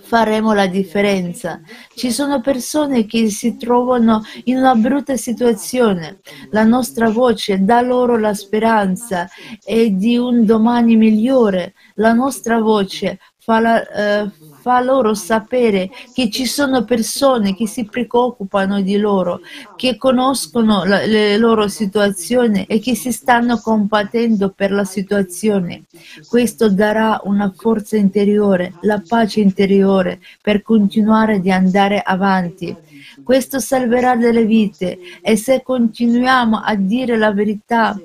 faremo 0.00 0.52
la 0.52 0.66
differenza. 0.66 1.60
Ci 1.94 2.10
sono 2.10 2.40
persone 2.40 3.06
che 3.06 3.30
si 3.30 3.56
trovano 3.56 4.22
in 4.44 4.56
una 4.56 4.74
brutta 4.74 5.16
situazione. 5.16 6.20
La 6.50 6.64
nostra 6.64 7.08
voce 7.10 7.62
dà 7.64 7.80
loro 7.80 8.18
la 8.18 8.34
speranza 8.34 9.28
e 9.64 9.94
di 9.94 10.16
un 10.16 10.44
domani 10.44 10.96
migliore. 10.96 11.74
La 11.94 12.12
nostra 12.12 12.58
voce 12.60 13.18
fa, 13.44 13.58
la, 13.58 13.88
eh, 13.88 14.30
fa 14.60 14.80
loro 14.80 15.14
sapere 15.14 15.90
che 16.14 16.30
ci 16.30 16.46
sono 16.46 16.84
persone 16.84 17.56
che 17.56 17.66
si 17.66 17.84
preoccupano 17.84 18.80
di 18.80 18.96
loro, 18.96 19.40
che 19.76 19.96
conoscono 19.96 20.84
la, 20.84 21.04
le 21.04 21.36
loro 21.38 21.66
situazioni 21.66 22.64
e 22.66 22.78
che 22.78 22.94
si 22.94 23.10
stanno 23.10 23.58
compatendo 23.58 24.50
per 24.54 24.70
la 24.70 24.84
situazione. 24.84 25.82
Questo 26.28 26.70
darà 26.70 27.20
una 27.24 27.52
forza 27.54 27.96
interiore, 27.96 28.74
la 28.82 29.02
pace 29.04 29.40
interiore 29.40 30.20
per 30.40 30.62
continuare 30.62 31.34
ad 31.34 31.46
andare 31.48 32.00
avanti. 32.00 32.76
Questo 33.22 33.58
salverà 33.58 34.16
delle 34.16 34.44
vite 34.44 34.98
e 35.22 35.36
se 35.36 35.62
continuiamo 35.62 36.58
a 36.58 36.74
dire 36.74 37.16
la 37.16 37.32
verità 37.32 37.98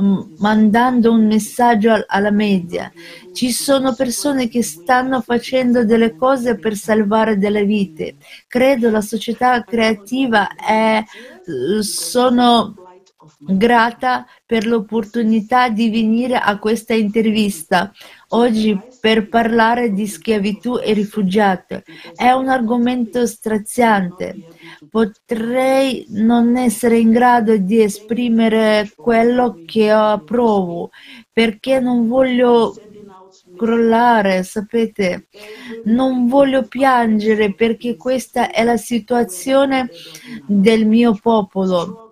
mm, 0.00 0.18
mandando 0.38 1.12
un 1.12 1.26
messaggio 1.26 2.04
alla 2.06 2.30
media, 2.30 2.92
ci 3.32 3.50
sono 3.50 3.94
persone 3.94 4.48
che 4.48 4.62
stanno 4.62 5.20
facendo 5.20 5.84
delle 5.84 6.16
cose 6.16 6.56
per 6.56 6.74
salvare 6.76 7.38
delle 7.38 7.64
vite. 7.64 8.16
Credo 8.46 8.90
la 8.90 9.00
società 9.00 9.62
creativa 9.62 10.48
è 10.54 11.02
sono 11.80 12.74
grata 13.38 14.26
per 14.44 14.66
l'opportunità 14.66 15.68
di 15.68 15.90
venire 15.90 16.36
a 16.36 16.58
questa 16.58 16.94
intervista 16.94 17.92
oggi 18.28 18.78
per 19.08 19.30
parlare 19.30 19.94
di 19.94 20.06
schiavitù 20.06 20.78
e 20.78 20.92
rifugiati. 20.92 21.82
È 22.14 22.30
un 22.32 22.48
argomento 22.48 23.26
straziante. 23.26 24.36
Potrei 24.90 26.04
non 26.10 26.58
essere 26.58 26.98
in 26.98 27.10
grado 27.10 27.56
di 27.56 27.80
esprimere 27.80 28.92
quello 28.94 29.62
che 29.64 29.90
approvo 29.90 30.90
perché 31.32 31.80
non 31.80 32.06
voglio 32.06 32.74
crollare, 33.56 34.42
sapete, 34.42 35.28
non 35.84 36.28
voglio 36.28 36.64
piangere 36.64 37.54
perché 37.54 37.96
questa 37.96 38.50
è 38.50 38.62
la 38.62 38.76
situazione 38.76 39.88
del 40.46 40.84
mio 40.84 41.18
popolo 41.18 42.07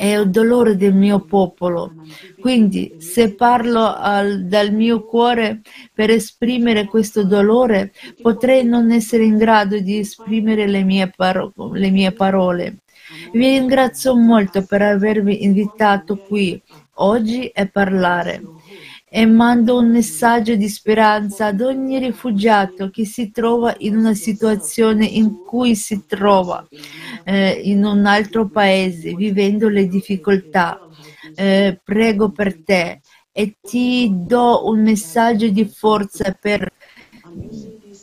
è 0.00 0.16
il 0.16 0.30
dolore 0.30 0.78
del 0.78 0.94
mio 0.94 1.20
popolo. 1.20 1.92
Quindi 2.40 2.94
se 3.00 3.34
parlo 3.34 3.94
al, 3.94 4.46
dal 4.46 4.72
mio 4.72 5.04
cuore 5.04 5.60
per 5.92 6.08
esprimere 6.08 6.86
questo 6.86 7.22
dolore, 7.22 7.92
potrei 8.22 8.64
non 8.64 8.90
essere 8.92 9.24
in 9.24 9.36
grado 9.36 9.78
di 9.78 9.98
esprimere 9.98 10.66
le 10.66 10.84
mie, 10.84 11.12
paro- 11.14 11.52
le 11.74 11.90
mie 11.90 12.12
parole. 12.12 12.78
Vi 13.30 13.46
ringrazio 13.58 14.16
molto 14.16 14.64
per 14.64 14.80
avermi 14.80 15.44
invitato 15.44 16.16
qui 16.16 16.58
oggi 16.94 17.50
a 17.54 17.66
parlare 17.66 18.40
e 19.12 19.26
mando 19.26 19.76
un 19.76 19.90
messaggio 19.90 20.54
di 20.54 20.68
speranza 20.68 21.46
ad 21.46 21.60
ogni 21.60 21.98
rifugiato 21.98 22.90
che 22.90 23.04
si 23.04 23.32
trova 23.32 23.74
in 23.78 23.96
una 23.96 24.14
situazione 24.14 25.04
in 25.04 25.42
cui 25.44 25.74
si 25.74 26.04
trova 26.06 26.64
eh, 27.24 27.60
in 27.64 27.84
un 27.84 28.06
altro 28.06 28.48
paese 28.48 29.14
vivendo 29.14 29.68
le 29.68 29.88
difficoltà. 29.88 30.78
Eh, 31.34 31.80
prego 31.82 32.30
per 32.30 32.62
te 32.62 33.00
e 33.32 33.56
ti 33.60 34.12
do 34.12 34.68
un 34.68 34.80
messaggio 34.82 35.48
di 35.48 35.64
forza 35.64 36.36
per 36.40 36.70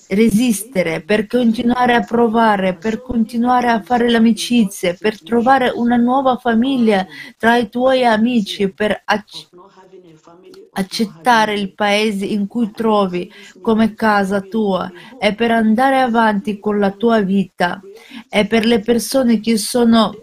resistere, 0.10 1.02
per 1.02 1.26
continuare 1.26 1.94
a 1.94 2.02
provare, 2.02 2.76
per 2.76 3.02
continuare 3.02 3.70
a 3.70 3.82
fare 3.82 4.10
l'amicizia, 4.10 4.96
per 4.98 5.22
trovare 5.22 5.70
una 5.74 5.96
nuova 5.96 6.36
famiglia 6.36 7.06
tra 7.38 7.56
i 7.58 7.70
tuoi 7.70 8.06
amici, 8.06 8.72
per 8.74 9.02
accettare 9.06 9.77
accettare 10.74 11.54
il 11.54 11.74
paese 11.74 12.26
in 12.26 12.48
cui 12.48 12.72
trovi 12.72 13.32
come 13.62 13.94
casa 13.94 14.42
tua 14.42 14.92
e 15.20 15.34
per 15.34 15.52
andare 15.52 16.00
avanti 16.00 16.60
con 16.60 16.80
la 16.80 16.92
tua 16.92 17.22
vita 17.22 17.82
e 18.30 18.46
per 18.46 18.66
le 18.66 18.80
persone 18.80 19.40
che 19.40 19.58
sono 19.58 20.14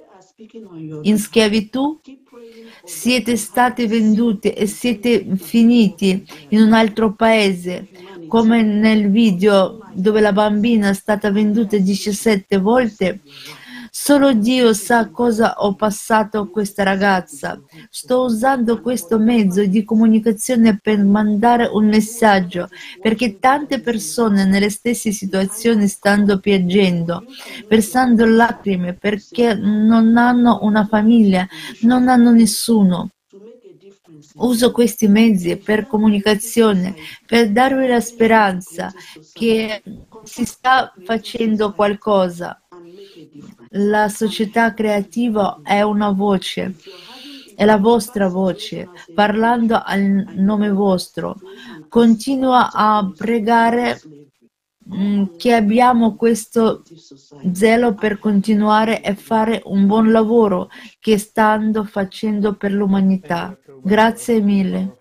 in 1.03 1.19
schiavitù. 1.19 2.01
Siete 2.87 3.39
stati 3.39 3.87
venduti 3.87 4.51
e 4.51 4.67
siete 4.67 5.25
finiti 5.37 6.23
in 6.49 6.61
un 6.61 6.75
altro 6.75 7.15
paese 7.15 7.89
come 8.29 8.63
nel 8.63 9.11
video 9.11 9.79
dove 9.93 10.21
la 10.21 10.33
bambina 10.33 10.91
è 10.91 10.95
stata 10.95 11.31
venduta 11.31 11.79
17 11.79 12.59
volte 12.59 13.21
Solo 13.97 14.33
Dio 14.33 14.73
sa 14.73 15.09
cosa 15.09 15.55
ho 15.59 15.77
passato 15.77 16.41
a 16.41 16.49
questa 16.49 16.83
ragazza. 16.83 17.63
Sto 17.89 18.23
usando 18.23 18.81
questo 18.81 19.21
mezzo 19.21 19.65
di 19.65 19.85
comunicazione 19.85 20.81
per 20.83 20.99
mandare 20.99 21.71
un 21.73 21.87
messaggio, 21.87 22.69
perché 23.01 23.39
tante 23.39 23.81
persone 23.81 24.47
nelle 24.47 24.69
stesse 24.69 25.13
situazioni 25.13 25.87
stanno 25.87 26.41
piangendo, 26.41 27.25
versando 27.69 28.27
lacrime 28.27 28.95
perché 28.95 29.55
non 29.55 30.17
hanno 30.17 30.59
una 30.63 30.85
famiglia, 30.87 31.47
non 31.83 32.09
hanno 32.09 32.33
nessuno. 32.33 33.11
Uso 34.35 34.73
questi 34.73 35.07
mezzi 35.07 35.57
per 35.57 35.87
comunicazione, 35.87 36.97
per 37.25 37.51
darvi 37.51 37.87
la 37.87 38.01
speranza 38.01 38.93
che 39.33 39.81
si 40.25 40.45
sta 40.45 40.93
facendo 41.05 41.73
qualcosa 41.73 42.59
la 43.75 44.09
società 44.09 44.75
creativa 44.75 45.61
è 45.63 45.83
una 45.83 46.11
voce, 46.11 46.75
è 47.55 47.65
la 47.65 47.77
vostra 47.77 48.29
voce, 48.29 48.89
parlando 49.15 49.81
al 49.83 50.25
nome 50.35 50.71
vostro. 50.71 51.37
Continua 51.89 52.71
a 52.73 53.11
pregare 53.17 54.01
mm, 54.93 55.37
che 55.37 55.55
abbiamo 55.55 56.15
questo 56.17 56.83
zelo 57.53 57.95
per 57.95 58.19
continuare 58.19 59.01
a 59.01 59.15
fare 59.15 59.63
un 59.65 59.87
buon 59.87 60.11
lavoro 60.13 60.69
che 61.01 61.19
stanno 61.19 61.85
facendo 61.85 62.55
per 62.55 62.73
l'umanità. 62.73 63.57
Grazie 63.83 64.41
mille. 64.41 64.99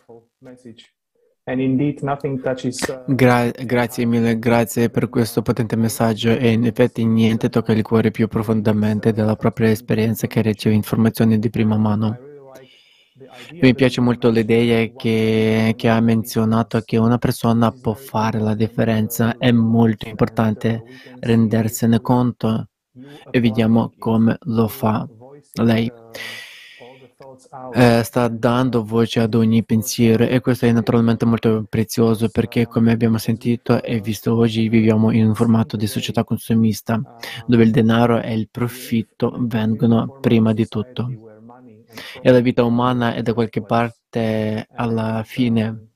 Uh, 1.45 3.13
Gra- 3.13 3.51
grazie 3.51 4.05
mille, 4.05 4.39
grazie 4.39 4.89
per 4.89 5.09
questo 5.09 5.41
potente 5.41 5.75
messaggio 5.75 6.29
e 6.29 6.51
in 6.51 6.65
effetti 6.65 7.03
niente 7.05 7.49
tocca 7.49 7.73
il 7.73 7.81
cuore 7.81 8.11
più 8.11 8.29
profondamente 8.29 9.11
della 9.11 9.35
propria 9.35 9.69
esperienza 9.69 10.25
che 10.25 10.41
riceve 10.41 10.73
informazioni 10.73 11.37
di 11.39 11.49
prima 11.49 11.75
mano. 11.75 12.17
Mi 13.59 13.75
piace 13.75 13.99
molto 13.99 14.29
l'idea 14.29 14.87
che, 14.95 15.73
che 15.75 15.89
ha 15.89 15.99
menzionato 15.99 16.79
che 16.79 16.95
una 16.95 17.17
persona 17.17 17.71
può 17.71 17.93
fare 17.93 18.39
la 18.39 18.55
differenza, 18.55 19.37
è 19.37 19.51
molto 19.51 20.07
importante 20.07 20.83
rendersene 21.19 21.99
conto 21.99 22.69
e 23.29 23.39
vediamo 23.41 23.91
come 23.99 24.37
lo 24.43 24.69
fa 24.69 25.05
lei. 25.55 25.91
Eh, 27.73 28.01
sta 28.03 28.27
dando 28.27 28.83
voce 28.83 29.19
ad 29.19 29.33
ogni 29.35 29.63
pensiero 29.63 30.23
e 30.23 30.39
questo 30.39 30.65
è 30.65 30.71
naturalmente 30.71 31.25
molto 31.25 31.65
prezioso 31.69 32.29
perché 32.29 32.65
come 32.65 32.91
abbiamo 32.91 33.17
sentito 33.17 33.81
e 33.81 33.99
visto 33.99 34.35
oggi 34.35 34.67
viviamo 34.69 35.11
in 35.11 35.27
un 35.27 35.35
formato 35.35 35.77
di 35.77 35.85
società 35.85 36.23
consumista 36.23 36.99
dove 37.45 37.63
il 37.63 37.71
denaro 37.71 38.21
e 38.21 38.33
il 38.33 38.49
profitto 38.49 39.35
vengono 39.39 40.19
prima 40.19 40.53
di 40.53 40.67
tutto. 40.67 41.09
E 42.21 42.31
la 42.31 42.39
vita 42.39 42.63
umana 42.63 43.13
è 43.13 43.21
da 43.21 43.33
qualche 43.33 43.61
parte 43.61 44.67
alla 44.71 45.21
fine 45.23 45.89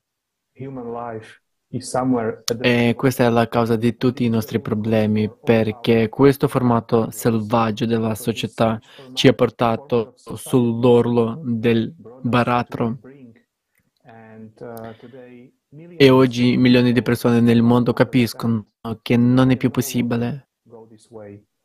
e 2.61 2.93
questa 2.95 3.25
è 3.25 3.30
la 3.30 3.47
causa 3.47 3.75
di 3.75 3.97
tutti 3.97 4.23
i 4.25 4.30
nostri 4.30 4.59
problemi, 4.59 5.32
perché 5.43 6.09
questo 6.09 6.47
formato 6.47 7.09
selvaggio 7.11 7.86
della 7.86 8.15
società 8.15 8.80
ci 9.13 9.28
ha 9.28 9.34
portato 9.34 10.13
sull'orlo 10.15 11.41
del 11.43 11.93
baratro. 12.21 12.99
E 15.97 16.09
oggi 16.09 16.57
milioni 16.57 16.91
di 16.91 17.01
persone 17.01 17.41
nel 17.41 17.61
mondo 17.61 17.93
capiscono 17.93 18.67
che 19.01 19.17
non 19.17 19.51
è 19.51 19.57
più 19.57 19.69
possibile. 19.69 20.49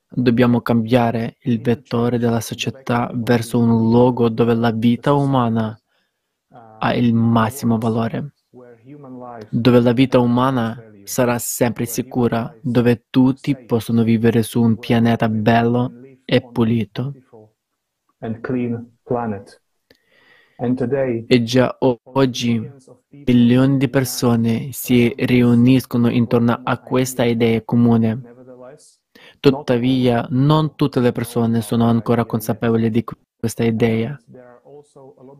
Dobbiamo 0.08 0.60
cambiare 0.60 1.36
il 1.42 1.60
vettore 1.60 2.18
della 2.18 2.40
società 2.40 3.10
verso 3.14 3.58
un 3.58 3.90
luogo 3.90 4.28
dove 4.28 4.54
la 4.54 4.70
vita 4.70 5.12
umana 5.14 5.78
ha 6.78 6.94
il 6.94 7.14
massimo 7.14 7.78
valore 7.78 8.32
dove 9.51 9.80
la 9.80 9.93
vita 9.93 10.18
umana 10.18 10.83
sarà 11.05 11.39
sempre 11.39 11.87
sicura, 11.87 12.55
dove 12.61 13.07
tutti 13.11 13.57
possono 13.57 14.03
vivere 14.03 14.43
su 14.43 14.62
un 14.62 14.78
pianeta 14.78 15.28
bello 15.28 15.93
e 16.24 16.41
pulito. 16.41 17.12
E 21.26 21.43
già 21.43 21.76
oggi 21.80 22.70
milioni 23.09 23.76
di 23.78 23.89
persone 23.89 24.72
si 24.72 25.12
riuniscono 25.16 26.09
intorno 26.11 26.61
a 26.62 26.78
questa 26.78 27.24
idea 27.24 27.62
comune. 27.62 28.20
Tuttavia, 29.41 30.26
non 30.30 30.74
tutte 30.76 31.01
le 31.01 31.12
persone 31.12 31.61
sono 31.61 31.87
ancora 31.87 32.24
consapevoli 32.24 32.91
di 32.91 33.05
questa 33.39 33.64
idea. 33.64 34.18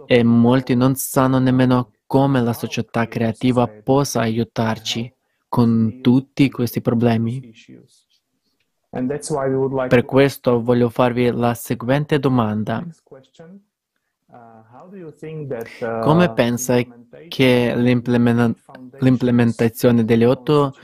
e 0.07 0.23
molti 0.23 0.75
non 0.75 0.95
sanno 0.95 1.39
nemmeno 1.39 1.93
come 2.13 2.43
la 2.43 2.53
società 2.53 3.09
creativa 3.09 3.67
possa 3.67 4.21
aiutarci 4.21 5.11
con 5.49 6.01
tutti 6.03 6.51
questi 6.51 6.83
problemi. 6.83 7.51
Per 8.91 10.05
questo 10.05 10.61
voglio 10.61 10.91
farvi 10.91 11.31
la 11.31 11.55
seguente 11.55 12.19
domanda. 12.19 12.85
Come 16.03 16.33
pensa 16.35 16.83
che 17.29 17.75
l'implementazione 18.99 20.05
delle 20.05 20.27
otto, 20.27 20.75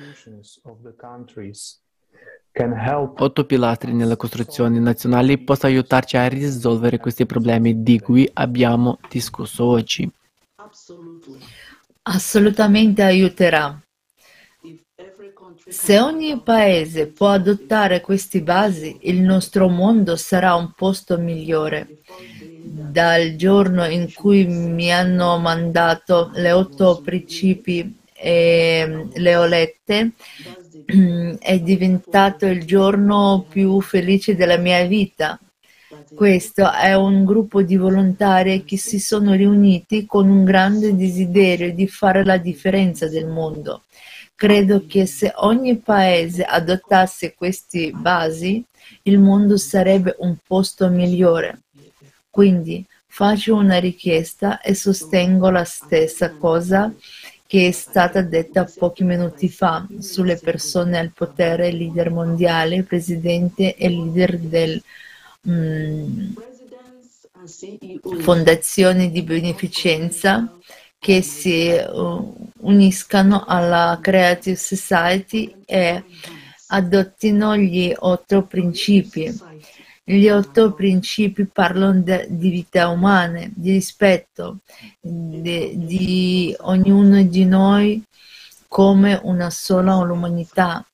otto 3.17 3.45
pilastri 3.45 3.93
nelle 3.93 4.17
costruzioni 4.17 4.81
nazionali 4.81 5.37
possa 5.37 5.67
aiutarci 5.67 6.17
a 6.17 6.27
risolvere 6.27 6.97
questi 6.97 7.27
problemi 7.27 7.83
di 7.83 8.01
cui 8.01 8.27
abbiamo 8.33 8.99
discusso 9.11 9.67
oggi? 9.67 10.11
Assolutamente 12.03 13.03
aiuterà. 13.03 13.81
Se 15.69 15.99
ogni 16.01 16.41
paese 16.41 17.09
può 17.09 17.29
adottare 17.29 18.01
queste 18.01 18.41
basi, 18.41 18.97
il 19.03 19.21
nostro 19.21 19.69
mondo 19.69 20.17
sarà 20.17 20.55
un 20.55 20.73
posto 20.75 21.19
migliore. 21.19 21.99
Dal 22.63 23.37
giorno 23.37 23.85
in 23.87 24.13
cui 24.15 24.47
mi 24.47 24.91
hanno 24.93 25.39
mandato 25.39 26.31
le 26.35 26.53
otto 26.53 27.03
principi 27.03 27.99
e 28.15 29.09
le 29.13 29.37
ho 29.37 29.45
lette, 29.45 30.13
è 31.39 31.59
diventato 31.61 32.47
il 32.47 32.65
giorno 32.65 33.45
più 33.47 33.81
felice 33.83 34.35
della 34.35 34.57
mia 34.57 34.85
vita 34.87 35.39
questo 36.15 36.71
è 36.71 36.95
un 36.95 37.25
gruppo 37.25 37.63
di 37.63 37.77
volontari 37.77 38.65
che 38.65 38.77
si 38.77 38.99
sono 38.99 39.33
riuniti 39.33 40.05
con 40.05 40.29
un 40.29 40.45
grande 40.45 40.95
desiderio 40.95 41.73
di 41.73 41.89
fare 41.89 42.25
la 42.25 42.37
differenza 42.37 43.09
del 43.09 43.27
mondo. 43.27 43.85
Credo 44.35 44.85
che 44.87 45.07
se 45.07 45.33
ogni 45.37 45.77
paese 45.77 46.45
adottasse 46.45 47.35
queste 47.35 47.91
basi, 47.93 48.63
il 49.03 49.19
mondo 49.19 49.57
sarebbe 49.57 50.15
un 50.19 50.37
posto 50.47 50.89
migliore. 50.89 51.61
Quindi 52.29 52.85
faccio 53.07 53.55
una 53.55 53.79
richiesta 53.79 54.61
e 54.61 54.75
sostengo 54.75 55.51
la 55.51 55.65
stessa 55.65 56.33
cosa 56.33 56.93
che 57.47 57.69
è 57.69 57.71
stata 57.71 58.21
detta 58.21 58.71
pochi 58.77 59.05
minuti 59.05 59.49
fa 59.49 59.87
sulle 60.01 60.37
persone 60.37 60.99
al 60.99 61.13
potere, 61.15 61.73
leader 61.73 62.11
mondiale, 62.11 62.83
presidente 62.83 63.75
e 63.75 63.89
leader 63.89 64.39
del 64.39 64.83
Mm, 65.49 66.35
fondazioni 68.21 69.11
di 69.11 69.23
beneficenza 69.23 70.59
che 70.99 71.23
si 71.23 71.71
uh, 71.71 72.51
uniscano 72.61 73.45
alla 73.47 73.99
Creative 74.03 74.57
Society 74.57 75.55
e 75.65 76.05
adottino 76.67 77.57
gli 77.57 77.93
otto 77.97 78.43
principi. 78.43 79.33
Gli 80.05 80.29
otto 80.29 80.73
principi 80.73 81.47
parlano 81.47 82.01
de, 82.01 82.27
di 82.29 82.51
vita 82.51 82.89
umana, 82.89 83.47
di 83.55 83.73
rispetto 83.73 84.59
de, 85.01 85.73
di 85.77 86.55
ognuno 86.61 87.23
di 87.23 87.45
noi 87.45 88.03
come 88.67 89.21
una 89.23 89.51
sola 89.51 89.97
umanità 89.97 90.85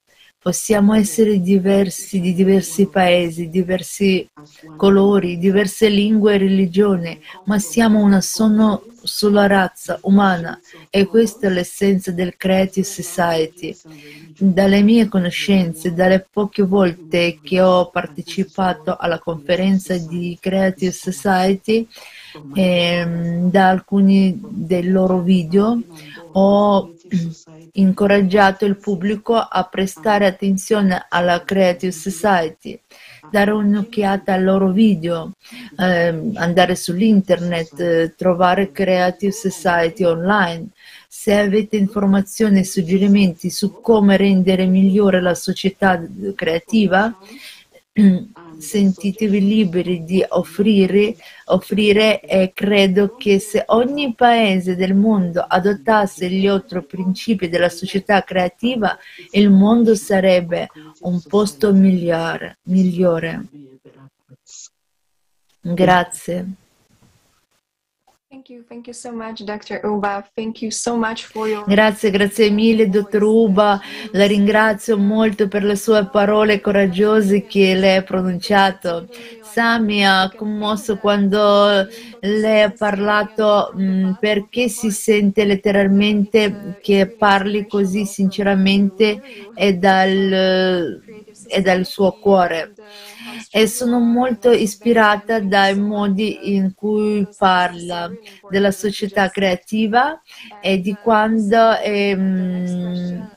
Possiamo 0.44 0.92
essere 0.92 1.40
diversi 1.40 2.20
di 2.20 2.34
diversi 2.34 2.86
paesi, 2.88 3.48
diversi 3.48 4.28
colori, 4.76 5.38
diverse 5.38 5.88
lingue 5.88 6.34
e 6.34 6.36
religioni, 6.36 7.18
ma 7.46 7.58
siamo 7.58 8.02
una 8.02 8.20
sola, 8.20 9.46
razza 9.46 9.98
umana 10.02 10.60
e 10.90 11.06
questa 11.06 11.46
è 11.46 11.50
l'essenza 11.50 12.12
del 12.12 12.36
Creative 12.36 12.84
Society. 12.84 13.74
Dalle 14.36 14.82
mie 14.82 15.08
conoscenze, 15.08 15.94
dalle 15.94 16.26
poche 16.30 16.62
volte 16.62 17.38
che 17.42 17.62
ho 17.62 17.88
partecipato 17.88 18.98
alla 18.98 19.20
conferenza 19.20 19.96
di 19.96 20.36
Creative 20.38 20.92
Society, 20.92 21.88
e 22.54 22.62
ehm, 22.62 23.50
da 23.50 23.68
alcuni 23.68 24.38
dei 24.42 24.88
loro 24.90 25.20
video 25.20 25.80
ho 26.36 26.92
incoraggiato 27.72 28.64
il 28.64 28.76
pubblico 28.76 29.36
a 29.36 29.64
prestare 29.64 30.26
attenzione 30.26 31.06
alla 31.08 31.44
Creative 31.44 31.92
Society, 31.92 32.78
dare 33.30 33.50
un'occhiata 33.52 34.32
ai 34.32 34.42
loro 34.42 34.70
video, 34.70 35.32
eh, 35.78 36.32
andare 36.34 36.74
sull'internet, 36.74 38.14
trovare 38.16 38.72
Creative 38.72 39.32
Society 39.32 40.04
online. 40.04 40.68
Se 41.08 41.36
avete 41.38 41.76
informazioni 41.76 42.60
e 42.60 42.64
suggerimenti 42.64 43.50
su 43.50 43.80
come 43.80 44.16
rendere 44.16 44.66
migliore 44.66 45.20
la 45.20 45.34
società 45.34 46.02
creativa, 46.34 47.16
sentitevi 48.58 49.40
liberi 49.40 50.04
di 50.04 50.24
offrire, 50.26 51.16
offrire 51.46 52.20
e 52.20 52.52
credo 52.54 53.14
che 53.16 53.38
se 53.38 53.64
ogni 53.68 54.14
paese 54.14 54.76
del 54.76 54.94
mondo 54.94 55.44
adottasse 55.46 56.28
gli 56.28 56.48
otto 56.48 56.82
principi 56.82 57.48
della 57.48 57.68
società 57.68 58.22
creativa, 58.22 58.96
il 59.32 59.50
mondo 59.50 59.94
sarebbe 59.94 60.68
un 61.00 61.20
posto 61.22 61.72
migliore. 61.72 62.58
migliore. 62.64 63.46
Grazie. 65.60 66.63
Grazie, 71.66 72.10
grazie 72.10 72.50
mille, 72.50 72.90
dottor 72.90 73.22
Uba. 73.22 73.80
La 74.12 74.26
ringrazio 74.26 74.98
molto 74.98 75.48
per 75.48 75.64
le 75.64 75.76
sue 75.76 76.06
parole 76.12 76.60
coraggiose 76.60 77.46
che 77.46 77.74
lei 77.74 77.96
ha 77.96 78.02
pronunciato. 78.02 79.08
Sam 79.54 79.84
mi 79.84 80.04
ha 80.04 80.32
commosso 80.34 80.98
quando 80.98 81.86
lei 82.20 82.62
ha 82.62 82.72
parlato 82.72 83.70
mh, 83.74 83.82
mm, 83.82 84.12
perché 84.14 84.68
si 84.68 84.90
sente 84.90 85.44
letteralmente 85.44 86.76
che 86.80 87.14
parli 87.16 87.64
così 87.66 88.04
sinceramente 88.04 89.20
e 89.52 89.74
dal, 89.74 91.00
e 91.46 91.60
dal 91.62 91.84
suo 91.86 92.16
cuore. 92.18 92.72
E 93.50 93.68
sono 93.68 94.00
molto 94.00 94.50
ispirata 94.50 95.38
dai 95.40 95.78
modi 95.78 96.54
in 96.56 96.74
cui 96.74 97.28
parla 97.36 98.12
della 98.46 98.72
società 98.72 99.28
creativa 99.30 100.20
e 100.58 100.80
di 100.80 100.98
quando 100.98 101.78
ehm, 101.78 103.28
Sei 103.28 103.33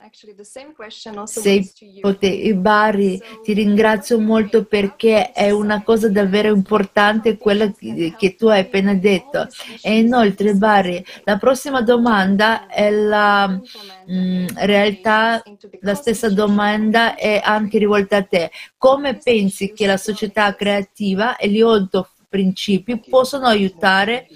pote- 1.99 2.53
Bari, 2.55 3.22
ti 3.41 3.53
ringrazio 3.53 4.20
molto 4.20 4.65
perché 4.65 5.32
è 5.32 5.49
una 5.51 5.84
cosa 5.84 6.09
davvero 6.09 6.53
importante 6.53 7.38
quella 7.38 7.72
che, 7.72 8.36
tu 8.38 8.47
hai 8.47 8.61
appena 8.61 8.93
detto. 8.93 9.47
E 9.82 9.97
inoltre, 9.99 10.53
Bari, 10.53 11.03
la 11.24 11.38
prossima 11.38 11.82
domanda 11.82 12.68
è 12.68 12.89
la 12.89 13.47
mh, 13.47 14.45
realtà, 14.65 15.43
la 15.80 15.95
stessa 15.95 16.30
domanda 16.30 17.15
è 17.15 17.41
anche 17.43 17.78
rivolta 17.78 18.18
a 18.18 18.24
te. 18.24 18.51
Come 18.78 19.18
pensi 19.18 19.72
che 19.74 19.86
la 19.86 19.97
società 19.97 20.55
creativa 20.55 21.36
e 21.36 21.49
gli 21.49 21.61
otto 21.61 22.09
principi 22.30 22.99
possono 23.07 23.45
aiutare 23.47 24.28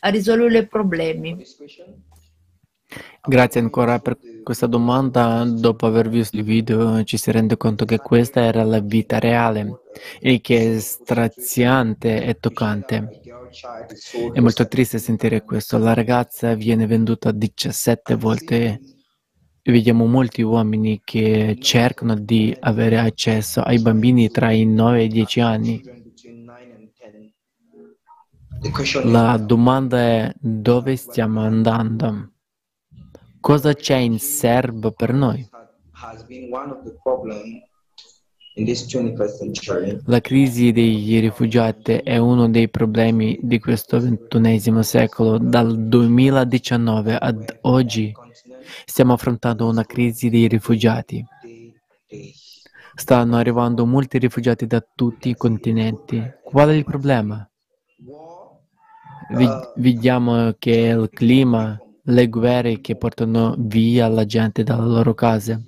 a 0.00 0.08
risolvere 0.10 0.58
i 0.58 0.66
problemi? 0.66 1.40
Grazie 3.22 3.60
ancora 3.60 3.98
per 4.00 4.16
questa 4.48 4.66
domanda. 4.66 5.44
Dopo 5.44 5.84
aver 5.84 6.08
visto 6.08 6.34
il 6.38 6.42
video 6.42 7.04
ci 7.04 7.18
si 7.18 7.30
rende 7.30 7.58
conto 7.58 7.84
che 7.84 7.98
questa 7.98 8.40
era 8.40 8.64
la 8.64 8.80
vita 8.80 9.18
reale 9.18 9.82
e 10.18 10.40
che 10.40 10.76
è 10.76 10.78
straziante 10.78 12.24
e 12.24 12.38
toccante. 12.40 13.20
È 14.32 14.40
molto 14.40 14.66
triste 14.66 14.96
sentire 14.96 15.44
questo. 15.44 15.76
La 15.76 15.92
ragazza 15.92 16.54
viene 16.54 16.86
venduta 16.86 17.30
17 17.30 18.14
volte. 18.14 18.80
Vediamo 19.62 20.06
molti 20.06 20.40
uomini 20.40 21.02
che 21.04 21.58
cercano 21.60 22.14
di 22.14 22.56
avere 22.58 22.98
accesso 22.98 23.60
ai 23.60 23.78
bambini 23.80 24.30
tra 24.30 24.50
i 24.50 24.64
9 24.64 24.98
e 24.98 25.04
i 25.04 25.08
10 25.08 25.40
anni. 25.40 25.82
La 29.04 29.36
domanda 29.36 29.98
è 29.98 30.32
dove 30.40 30.96
stiamo 30.96 31.42
andando? 31.42 32.30
Cosa 33.48 33.72
c'è 33.72 33.96
in 33.96 34.18
serbo 34.18 34.90
per 34.90 35.14
noi? 35.14 35.48
La 40.04 40.20
crisi 40.20 40.70
dei 40.70 41.18
rifugiati 41.18 41.92
è 41.92 42.18
uno 42.18 42.50
dei 42.50 42.68
problemi 42.68 43.38
di 43.40 43.58
questo 43.58 43.98
ventunesimo 44.00 44.82
secolo. 44.82 45.38
Dal 45.38 45.78
2019 45.78 47.16
ad 47.16 47.58
oggi 47.62 48.12
stiamo 48.84 49.14
affrontando 49.14 49.66
una 49.66 49.86
crisi 49.86 50.28
dei 50.28 50.46
rifugiati. 50.46 51.24
Stanno 52.96 53.36
arrivando 53.36 53.86
molti 53.86 54.18
rifugiati 54.18 54.66
da 54.66 54.86
tutti 54.94 55.30
i 55.30 55.36
continenti. 55.36 56.22
Qual 56.44 56.68
è 56.68 56.74
il 56.74 56.84
problema? 56.84 57.50
Vediamo 59.76 60.54
che 60.58 60.70
il 60.70 61.08
clima 61.08 61.80
le 62.08 62.28
guerre 62.28 62.80
che 62.80 62.96
portano 62.96 63.54
via 63.58 64.08
la 64.08 64.24
gente 64.24 64.62
dalle 64.62 64.86
loro 64.88 65.14
case. 65.14 65.62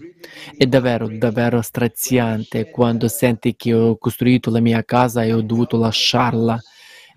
È 0.57 0.67
davvero, 0.67 1.09
davvero 1.09 1.61
straziante 1.61 2.71
quando 2.71 3.09
senti 3.09 3.55
che 3.57 3.75
ho 3.75 3.97
costruito 3.97 4.51
la 4.51 4.61
mia 4.61 4.83
casa 4.85 5.23
e 5.23 5.33
ho 5.33 5.43
dovuto 5.43 5.77
lasciarla 5.77 6.59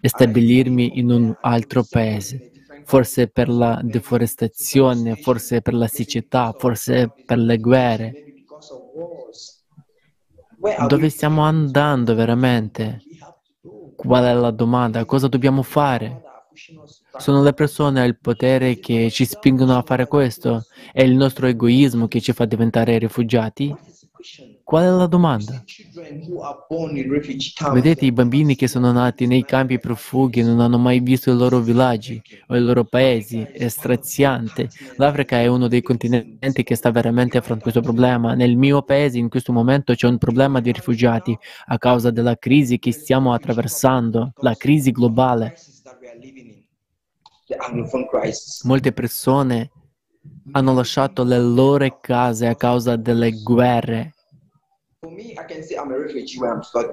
e 0.02 0.10
stabilirmi 0.10 1.00
in 1.00 1.10
un 1.12 1.34
altro 1.42 1.86
paese. 1.90 2.52
Forse 2.86 3.28
per 3.30 3.48
la 3.48 3.80
deforestazione, 3.82 5.16
forse 5.16 5.62
per 5.62 5.74
la 5.74 5.88
siccità, 5.88 6.54
forse 6.58 7.14
per 7.26 7.38
le 7.38 7.58
guerre. 7.58 8.18
Dove 10.88 11.10
stiamo 11.10 11.44
andando 11.44 12.14
veramente? 12.14 13.00
Qual 13.96 14.24
è 14.26 14.34
la 14.34 14.52
domanda? 14.52 15.06
Cosa 15.06 15.28
dobbiamo 15.28 15.62
fare? 15.62 16.22
Sono 17.18 17.44
le 17.44 17.54
persone 17.54 18.02
al 18.02 18.18
potere 18.20 18.80
che 18.80 19.10
ci 19.12 19.26
spingono 19.26 19.78
a 19.78 19.84
fare 19.84 20.08
questo? 20.08 20.66
È 20.92 21.02
il 21.02 21.16
nostro 21.16 21.48
egoismo 21.48 22.08
che 22.08 22.22
ci 22.22 22.34
fa 22.34 22.46
diventare 22.46 22.98
rifugiati? 22.98 23.76
Qual 24.64 24.84
è 24.84 24.90
la 24.90 25.08
domanda? 25.08 25.62
Vedete 27.74 28.06
i 28.06 28.12
bambini 28.14 28.56
che 28.56 28.68
sono 28.68 28.92
nati 28.94 29.28
nei 29.28 29.44
campi 29.44 29.78
profughi 29.78 30.40
e 30.40 30.44
non 30.44 30.62
hanno 30.62 30.78
mai 30.78 31.02
visto 31.02 31.30
i 31.30 31.36
loro 31.36 31.60
villaggi 31.60 32.22
o 32.48 32.56
i 32.56 32.62
loro 32.62 32.86
paesi. 32.86 33.42
È 33.42 33.68
straziante. 33.68 34.70
L'Africa 34.96 35.40
è 35.40 35.48
uno 35.48 35.68
dei 35.68 35.82
continenti 35.82 36.64
che 36.64 36.76
sta 36.76 36.90
veramente 36.92 37.38
affrontando 37.38 37.64
questo 37.64 37.82
problema. 37.82 38.34
Nel 38.34 38.56
mio 38.56 38.82
paese 38.82 39.18
in 39.18 39.30
questo 39.30 39.52
momento 39.52 39.94
c'è 39.94 40.08
un 40.08 40.18
problema 40.18 40.62
di 40.62 40.72
rifugiati 40.72 41.38
a 41.66 41.78
causa 41.78 42.10
della 42.10 42.38
crisi 42.38 42.80
che 42.80 42.94
stiamo 42.94 43.34
attraversando, 43.34 44.32
la 44.38 44.56
crisi 44.56 44.92
globale. 44.92 45.56
Molte 48.64 48.92
persone 48.92 49.72
hanno 50.52 50.74
lasciato 50.74 51.24
le 51.24 51.40
loro 51.40 52.00
case 52.02 52.48
a 52.48 52.56
causa 52.56 52.96
delle 52.96 53.32
guerre. 53.42 54.14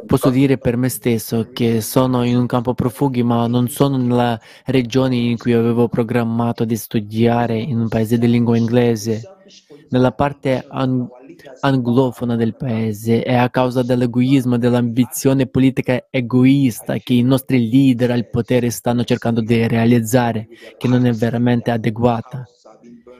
Posso 0.07 0.31
dire 0.31 0.59
per 0.59 0.77
me 0.77 0.89
stesso 0.89 1.51
che 1.53 1.81
sono 1.81 2.25
in 2.25 2.37
un 2.37 2.47
campo 2.47 2.75
profughi, 2.75 3.23
ma 3.23 3.47
non 3.47 3.69
sono 3.69 3.97
nella 3.97 4.39
regione 4.67 5.15
in 5.15 5.39
cui 5.39 5.53
avevo 5.53 5.89
programmato 5.89 6.65
di 6.65 6.77
studiare 6.77 7.57
in 7.59 7.79
un 7.79 7.89
paese 7.89 8.19
di 8.19 8.29
lingua 8.29 8.57
inglese. 8.57 9.23
Nella 9.91 10.13
parte 10.13 10.65
ang- 10.69 11.09
anglofona 11.61 12.36
del 12.36 12.57
paese 12.57 13.22
è 13.22 13.34
a 13.34 13.51
causa 13.51 13.82
dell'egoismo 13.82 14.59
dell'ambizione 14.59 15.47
politica 15.47 16.07
egoista 16.11 16.97
che 16.99 17.14
i 17.14 17.22
nostri 17.22 17.68
leader 17.68 18.11
al 18.11 18.28
potere 18.28 18.70
stanno 18.70 19.05
cercando 19.05 19.41
di 19.41 19.66
realizzare, 19.66 20.49
che 20.76 20.88
non 20.88 21.07
è 21.07 21.12
veramente 21.12 21.70
adeguata. 21.70 22.45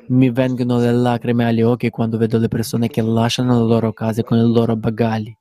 Mi 0.09 0.31
vengono 0.31 0.79
le 0.79 0.93
lacrime 0.93 1.47
agli 1.47 1.63
occhi 1.63 1.91
quando 1.91 2.19
vedo 2.19 2.39
le 2.39 2.49
persone 2.49 2.89
che 2.89 3.03
lasciano 3.03 3.61
le 3.61 3.69
loro 3.69 3.93
case 3.93 4.23
con 4.23 4.39
i 4.39 4.53
loro 4.53 4.77
bagagli. 4.77 5.33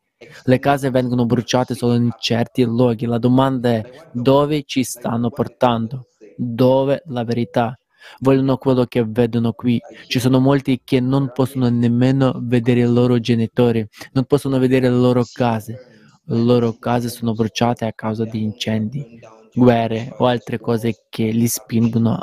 Le 0.43 0.59
case 0.59 0.89
vengono 0.89 1.25
bruciate 1.25 1.75
solo 1.75 1.95
in 1.95 2.09
certi 2.19 2.63
luoghi. 2.63 3.05
La 3.05 3.17
domanda 3.17 3.69
è 3.69 3.89
dove 4.11 4.63
ci 4.63 4.83
stanno 4.83 5.29
portando? 5.29 6.07
Dove 6.35 7.03
la 7.05 7.23
verità? 7.23 7.77
Vogliono 8.19 8.57
quello 8.57 8.85
che 8.85 9.03
vedono 9.05 9.53
qui. 9.53 9.79
Ci 10.07 10.19
sono 10.19 10.39
molti 10.39 10.81
che 10.83 10.99
non 10.99 11.31
possono 11.33 11.69
nemmeno 11.69 12.33
vedere 12.41 12.81
i 12.81 12.91
loro 12.91 13.19
genitori, 13.19 13.87
non 14.13 14.25
possono 14.25 14.59
vedere 14.59 14.89
le 14.89 14.95
loro 14.95 15.23
case. 15.31 15.97
Le 16.25 16.37
loro 16.37 16.77
case 16.77 17.09
sono 17.09 17.33
bruciate 17.33 17.85
a 17.85 17.93
causa 17.93 18.23
di 18.23 18.43
incendi, 18.43 19.19
guerre 19.53 20.13
o 20.17 20.25
altre 20.25 20.59
cose 20.59 21.05
che 21.09 21.31
li 21.31 21.47
spingono 21.47 22.19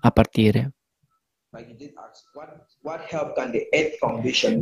a 0.00 0.10
partire. 0.10 0.72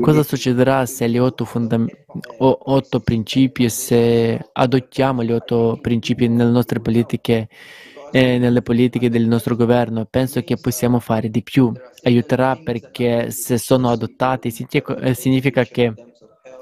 Cosa 0.00 0.22
succederà 0.22 0.86
se 0.86 1.08
gli 1.08 1.18
otto, 1.18 1.44
fondam- 1.44 1.90
otto 2.38 3.00
principi, 3.00 3.68
se 3.68 4.48
adottiamo 4.50 5.22
gli 5.22 5.32
otto 5.32 5.78
principi 5.82 6.28
nelle 6.28 6.50
nostre 6.50 6.80
politiche 6.80 7.48
e 8.10 8.38
nelle 8.38 8.62
politiche 8.62 9.10
del 9.10 9.26
nostro 9.26 9.56
governo? 9.56 10.06
Penso 10.06 10.42
che 10.42 10.56
possiamo 10.56 10.98
fare 10.98 11.30
di 11.30 11.42
più. 11.42 11.72
Aiuterà 12.02 12.56
perché 12.56 13.30
se 13.30 13.58
sono 13.58 13.90
adottati 13.90 14.50
significa 14.50 15.64
che 15.64 15.92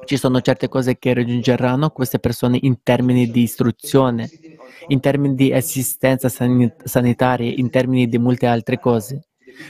ci 0.04 0.16
sono 0.16 0.40
certe 0.40 0.68
cose 0.68 0.98
che 0.98 1.14
raggiungeranno 1.14 1.90
queste 1.90 2.18
persone 2.18 2.58
in 2.62 2.82
termini 2.82 3.30
di 3.30 3.42
istruzione, 3.42 4.28
in 4.88 5.00
termini 5.00 5.34
di 5.34 5.52
assistenza 5.52 6.28
sanitaria, 6.28 7.52
in 7.54 7.70
termini 7.70 8.06
di 8.06 8.18
molte 8.18 8.46
altre 8.46 8.78
cose. 8.78 9.26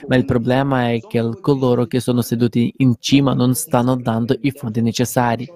Ma 0.09 0.17
il 0.17 0.25
problema 0.25 0.91
è 0.91 1.01
che 1.01 1.23
coloro 1.41 1.87
che 1.87 2.01
sono 2.01 2.21
seduti 2.21 2.75
in 2.79 2.97
cima 2.99 3.35
non 3.35 3.55
stanno 3.55 3.97
dando 3.97 4.37
i 4.41 4.51
fondi 4.51 4.83
necessari 4.83 5.49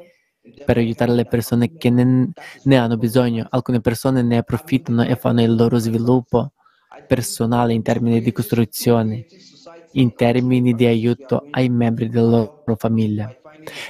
per 0.63 0.77
aiutare 0.79 1.13
le 1.13 1.27
persone 1.27 1.73
che 1.77 1.91
ne, 1.91 2.31
ne, 2.63 2.77
hanno 2.77 2.97
bisogno. 2.97 3.47
Alcune 3.51 3.81
persone 3.81 4.23
ne 4.23 4.39
approfittano 4.39 5.03
e 5.05 5.17
fanno 5.17 5.43
il 5.43 5.55
loro 5.55 5.79
sviluppo 5.79 6.53
personale 7.07 7.73
in 7.75 7.83
termini 7.83 8.21
di 8.21 8.33
costruzione, 8.33 9.25
in 9.93 10.15
termini 10.15 10.75
di 10.75 10.87
aiuto 10.87 11.47
ai 11.51 11.69
membri 11.69 12.09
della 12.09 12.29
loro 12.29 12.77
famiglia. 12.77 13.33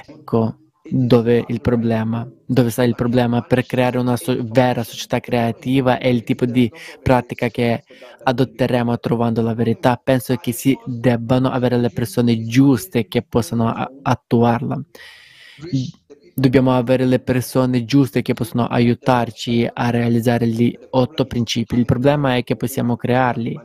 Ecco 0.05 0.57
dove 0.93 1.43
il 1.47 1.61
problema, 1.61 2.29
dove 2.43 2.69
sta 2.69 2.83
il 2.83 2.95
problema 2.95 3.41
per 3.43 3.65
creare 3.65 3.97
una 3.97 4.17
so- 4.17 4.35
vera 4.43 4.83
società 4.83 5.19
creativa 5.19 5.97
e 5.99 6.09
il 6.09 6.23
tipo 6.23 6.45
di 6.45 6.71
pratica 7.01 7.47
che 7.49 7.83
adotteremo 8.23 8.97
trovando 8.99 9.41
la 9.41 9.53
verità. 9.53 9.99
Penso 10.03 10.35
che 10.37 10.51
si 10.51 10.79
debbano 10.83 11.49
avere 11.49 11.77
le 11.77 11.91
persone 11.91 12.45
giuste 12.45 13.07
che 13.07 13.21
possano 13.23 13.69
a- 13.69 13.91
attuarla. 14.01 14.81
Dobbiamo 16.33 16.75
avere 16.75 17.05
le 17.05 17.19
persone 17.19 17.83
giuste 17.85 18.21
che 18.21 18.33
possono 18.33 18.65
aiutarci 18.67 19.69
a 19.71 19.89
realizzare 19.89 20.47
gli 20.47 20.77
otto 20.91 21.25
principi. 21.25 21.75
Il 21.75 21.85
problema 21.85 22.35
è 22.35 22.43
che 22.43 22.55
possiamo 22.55 22.95
crearli. 22.95 23.59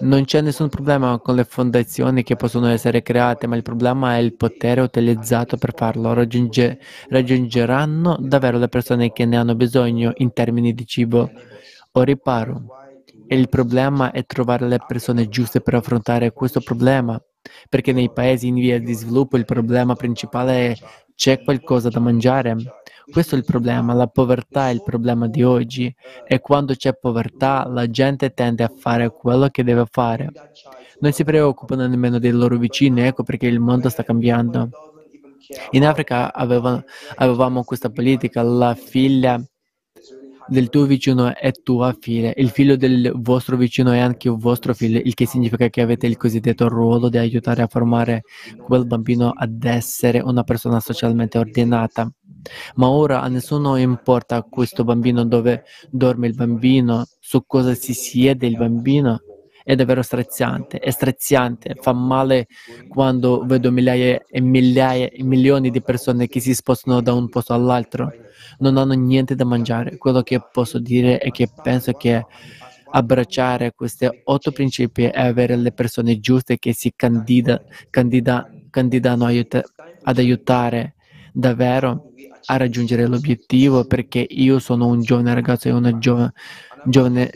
Non 0.00 0.24
c'è 0.24 0.40
nessun 0.40 0.68
problema 0.68 1.18
con 1.18 1.34
le 1.34 1.44
fondazioni 1.44 2.22
che 2.22 2.36
possono 2.36 2.68
essere 2.68 3.02
create, 3.02 3.48
ma 3.48 3.56
il 3.56 3.62
problema 3.62 4.14
è 4.14 4.18
il 4.18 4.36
potere 4.36 4.82
utilizzato 4.82 5.56
per 5.56 5.72
farlo. 5.74 6.12
Raggiunge, 6.12 6.78
raggiungeranno 7.08 8.18
davvero 8.20 8.58
le 8.58 8.68
persone 8.68 9.10
che 9.10 9.24
ne 9.24 9.36
hanno 9.36 9.56
bisogno 9.56 10.12
in 10.16 10.32
termini 10.32 10.72
di 10.74 10.86
cibo 10.86 11.28
o 11.92 12.02
riparo. 12.02 12.66
E 13.26 13.36
il 13.36 13.48
problema 13.48 14.12
è 14.12 14.24
trovare 14.26 14.68
le 14.68 14.78
persone 14.86 15.28
giuste 15.28 15.60
per 15.60 15.74
affrontare 15.74 16.32
questo 16.32 16.60
problema, 16.60 17.20
perché 17.68 17.92
nei 17.92 18.10
paesi 18.10 18.48
in 18.48 18.54
via 18.54 18.78
di 18.78 18.92
sviluppo 18.92 19.36
il 19.36 19.44
problema 19.44 19.94
principale 19.94 20.72
è 20.72 20.76
c'è 21.20 21.42
qualcosa 21.42 21.90
da 21.90 22.00
mangiare. 22.00 22.56
Questo 23.10 23.34
è 23.34 23.38
il 23.38 23.44
problema, 23.44 23.92
la 23.92 24.06
povertà 24.06 24.68
è 24.68 24.72
il 24.72 24.82
problema 24.82 25.28
di 25.28 25.42
oggi 25.42 25.94
e 26.26 26.40
quando 26.40 26.74
c'è 26.74 26.94
povertà 26.94 27.66
la 27.68 27.86
gente 27.90 28.30
tende 28.30 28.62
a 28.62 28.72
fare 28.74 29.10
quello 29.10 29.48
che 29.48 29.62
deve 29.62 29.84
fare. 29.90 30.30
Non 31.00 31.12
si 31.12 31.22
preoccupano 31.22 31.86
nemmeno 31.86 32.18
dei 32.18 32.30
loro 32.30 32.56
vicini, 32.56 33.02
ecco 33.02 33.22
perché 33.22 33.48
il 33.48 33.60
mondo 33.60 33.90
sta 33.90 34.02
cambiando. 34.02 34.70
In 35.72 35.84
Africa 35.84 36.32
aveva, 36.32 36.82
avevamo 37.16 37.64
questa 37.64 37.90
politica, 37.90 38.42
la 38.42 38.74
figlia 38.74 39.38
del 40.50 40.68
tuo 40.68 40.84
vicino 40.84 41.34
è 41.34 41.52
tua 41.62 41.96
figlia, 41.98 42.32
il 42.34 42.50
figlio 42.50 42.76
del 42.76 43.12
vostro 43.14 43.56
vicino 43.56 43.92
è 43.92 44.00
anche 44.00 44.28
vostro 44.28 44.74
figlio, 44.74 45.00
il 45.02 45.14
che 45.14 45.24
significa 45.24 45.68
che 45.68 45.80
avete 45.80 46.08
il 46.08 46.16
cosiddetto 46.16 46.68
ruolo 46.68 47.08
di 47.08 47.18
aiutare 47.18 47.62
a 47.62 47.68
formare 47.68 48.22
quel 48.58 48.84
bambino 48.84 49.30
ad 49.34 49.62
essere 49.62 50.18
una 50.18 50.42
persona 50.42 50.80
socialmente 50.80 51.38
ordinata. 51.38 52.10
Ma 52.76 52.88
ora 52.88 53.20
a 53.20 53.28
nessuno 53.28 53.76
importa 53.76 54.42
questo 54.42 54.82
bambino 54.82 55.24
dove 55.24 55.62
dorme 55.90 56.26
il 56.26 56.34
bambino, 56.34 57.06
su 57.20 57.44
cosa 57.46 57.74
si 57.74 57.94
siede 57.94 58.46
il 58.46 58.56
bambino. 58.56 59.20
È 59.62 59.74
davvero 59.74 60.02
straziante, 60.02 60.78
è 60.78 60.90
straziante, 60.90 61.76
fa 61.80 61.92
male 61.92 62.46
quando 62.88 63.44
vedo 63.44 63.70
migliaia 63.70 64.24
e 64.28 64.40
migliaia 64.40 65.08
e 65.08 65.22
milioni 65.22 65.70
di 65.70 65.82
persone 65.82 66.26
che 66.28 66.40
si 66.40 66.54
spostano 66.54 67.00
da 67.00 67.12
un 67.12 67.28
posto 67.28 67.52
all'altro. 67.52 68.12
Non 68.58 68.76
hanno 68.76 68.94
niente 68.94 69.34
da 69.34 69.44
mangiare. 69.44 69.96
Quello 69.96 70.22
che 70.22 70.40
posso 70.52 70.78
dire 70.78 71.18
è 71.18 71.30
che 71.30 71.48
penso 71.62 71.92
che 71.92 72.24
abbracciare 72.92 73.72
questi 73.74 74.08
otto 74.24 74.50
principi 74.50 75.04
e 75.04 75.12
avere 75.14 75.56
le 75.56 75.72
persone 75.72 76.18
giuste 76.18 76.58
che 76.58 76.72
si 76.72 76.92
candida, 76.94 77.62
candida, 77.88 78.50
candidano 78.70 79.24
aiuta, 79.26 79.62
ad 80.02 80.18
aiutare 80.18 80.94
davvero 81.32 82.10
a 82.46 82.56
raggiungere 82.56 83.06
l'obiettivo 83.06 83.84
perché 83.84 84.26
io 84.28 84.58
sono 84.58 84.86
un 84.86 85.02
giovane 85.02 85.34
ragazzo 85.34 85.68
e 85.68 85.72
una 85.72 85.96
giovane, 85.98 86.32
giovane 86.86 87.30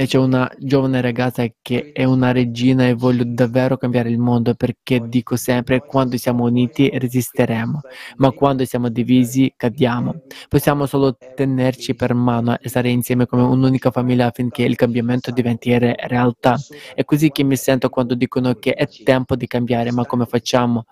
e 0.00 0.06
c'è 0.06 0.16
una 0.16 0.50
giovane 0.58 1.02
ragazza 1.02 1.44
che 1.60 1.90
è 1.92 2.04
una 2.04 2.32
regina 2.32 2.86
e 2.88 2.94
voglio 2.94 3.22
davvero 3.26 3.76
cambiare 3.76 4.08
il 4.08 4.16
mondo 4.16 4.54
perché 4.54 5.06
dico 5.06 5.36
sempre 5.36 5.84
quando 5.84 6.16
siamo 6.16 6.44
uniti 6.44 6.88
resisteremo, 6.90 7.82
ma 8.16 8.30
quando 8.30 8.64
siamo 8.64 8.88
divisi 8.88 9.52
cadiamo. 9.54 10.22
Possiamo 10.48 10.86
solo 10.86 11.18
tenerci 11.34 11.94
per 11.94 12.14
mano 12.14 12.56
e 12.58 12.70
stare 12.70 12.88
insieme 12.88 13.26
come 13.26 13.42
un'unica 13.42 13.90
famiglia 13.90 14.28
affinché 14.28 14.62
il 14.62 14.74
cambiamento 14.74 15.32
diventi 15.32 15.76
re- 15.76 15.96
realtà. 16.06 16.56
È 16.94 17.04
così 17.04 17.30
che 17.30 17.42
mi 17.42 17.56
sento 17.56 17.90
quando 17.90 18.14
dicono 18.14 18.54
che 18.54 18.72
è 18.72 18.88
tempo 19.04 19.36
di 19.36 19.46
cambiare, 19.46 19.92
ma 19.92 20.06
come 20.06 20.24
facciamo? 20.24 20.86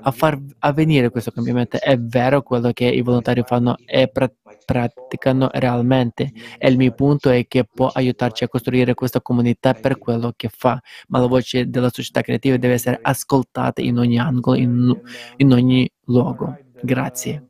a 0.00 0.10
far 0.10 0.38
avvenire 0.60 1.10
questo 1.10 1.30
cambiamento. 1.30 1.78
È 1.80 1.98
vero 1.98 2.42
quello 2.42 2.72
che 2.72 2.86
i 2.86 3.02
volontari 3.02 3.42
fanno 3.44 3.76
e 3.84 4.08
pra- 4.08 4.30
praticano 4.64 5.48
realmente 5.52 6.32
e 6.58 6.68
il 6.68 6.76
mio 6.76 6.92
punto 6.92 7.30
è 7.30 7.46
che 7.46 7.64
può 7.64 7.88
aiutarci 7.88 8.44
a 8.44 8.48
costruire 8.48 8.94
questa 8.94 9.20
comunità 9.20 9.74
per 9.74 9.98
quello 9.98 10.32
che 10.36 10.48
fa, 10.48 10.80
ma 11.08 11.18
la 11.18 11.26
voce 11.26 11.68
della 11.68 11.90
società 11.90 12.22
creativa 12.22 12.56
deve 12.56 12.74
essere 12.74 12.98
ascoltata 13.00 13.80
in 13.80 13.98
ogni 13.98 14.18
angolo, 14.18 14.56
in, 14.56 15.00
in 15.36 15.52
ogni 15.52 15.90
luogo. 16.04 16.56
Grazie. 16.82 17.48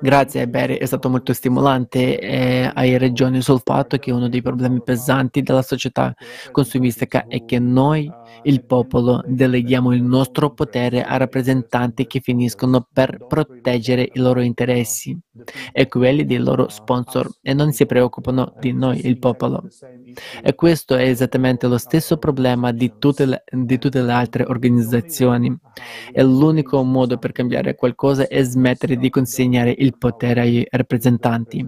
Grazie 0.00 0.48
Barry, 0.48 0.76
è 0.76 0.84
stato 0.84 1.08
molto 1.08 1.32
stimolante 1.32 2.18
e 2.18 2.70
hai 2.72 2.96
ragione 2.98 3.40
sul 3.40 3.60
fatto 3.64 3.96
che 3.98 4.10
uno 4.10 4.28
dei 4.28 4.42
problemi 4.42 4.82
pesanti 4.82 5.42
della 5.42 5.62
società 5.62 6.14
consumistica 6.52 7.26
è 7.26 7.44
che 7.44 7.58
noi, 7.58 8.10
il 8.42 8.64
popolo, 8.64 9.22
deleghiamo 9.26 9.92
il 9.92 10.02
nostro 10.02 10.52
potere 10.52 11.02
a 11.02 11.16
rappresentanti 11.16 12.06
che 12.06 12.20
finiscono 12.20 12.86
per 12.92 13.24
proteggere 13.26 14.10
i 14.12 14.18
loro 14.18 14.40
interessi 14.40 15.18
e 15.72 15.86
quelli 15.88 16.24
dei 16.24 16.38
loro 16.38 16.68
sponsor 16.68 17.28
e 17.42 17.52
non 17.52 17.72
si 17.72 17.86
preoccupano 17.86 18.54
di 18.58 18.72
noi, 18.72 19.06
il 19.06 19.18
popolo. 19.18 19.68
E 20.42 20.54
questo 20.54 20.94
è 20.96 21.08
esattamente 21.08 21.66
lo 21.66 21.78
stesso 21.78 22.16
problema 22.16 22.72
di 22.72 22.94
tutte 22.98 23.26
le, 23.26 23.44
di 23.50 23.78
tutte 23.78 24.02
le 24.02 24.12
altre 24.12 24.44
organizzazioni. 24.44 25.54
E 26.12 26.22
l'unico 26.22 26.82
modo 26.82 27.18
per 27.18 27.32
cambiare 27.32 27.74
qualcosa 27.74 28.26
è 28.28 28.42
smettere 28.42 28.96
di 28.96 29.10
consegnare 29.10 29.55
il 29.64 29.96
potere 29.96 30.40
ai 30.40 30.66
rappresentanti. 30.70 31.66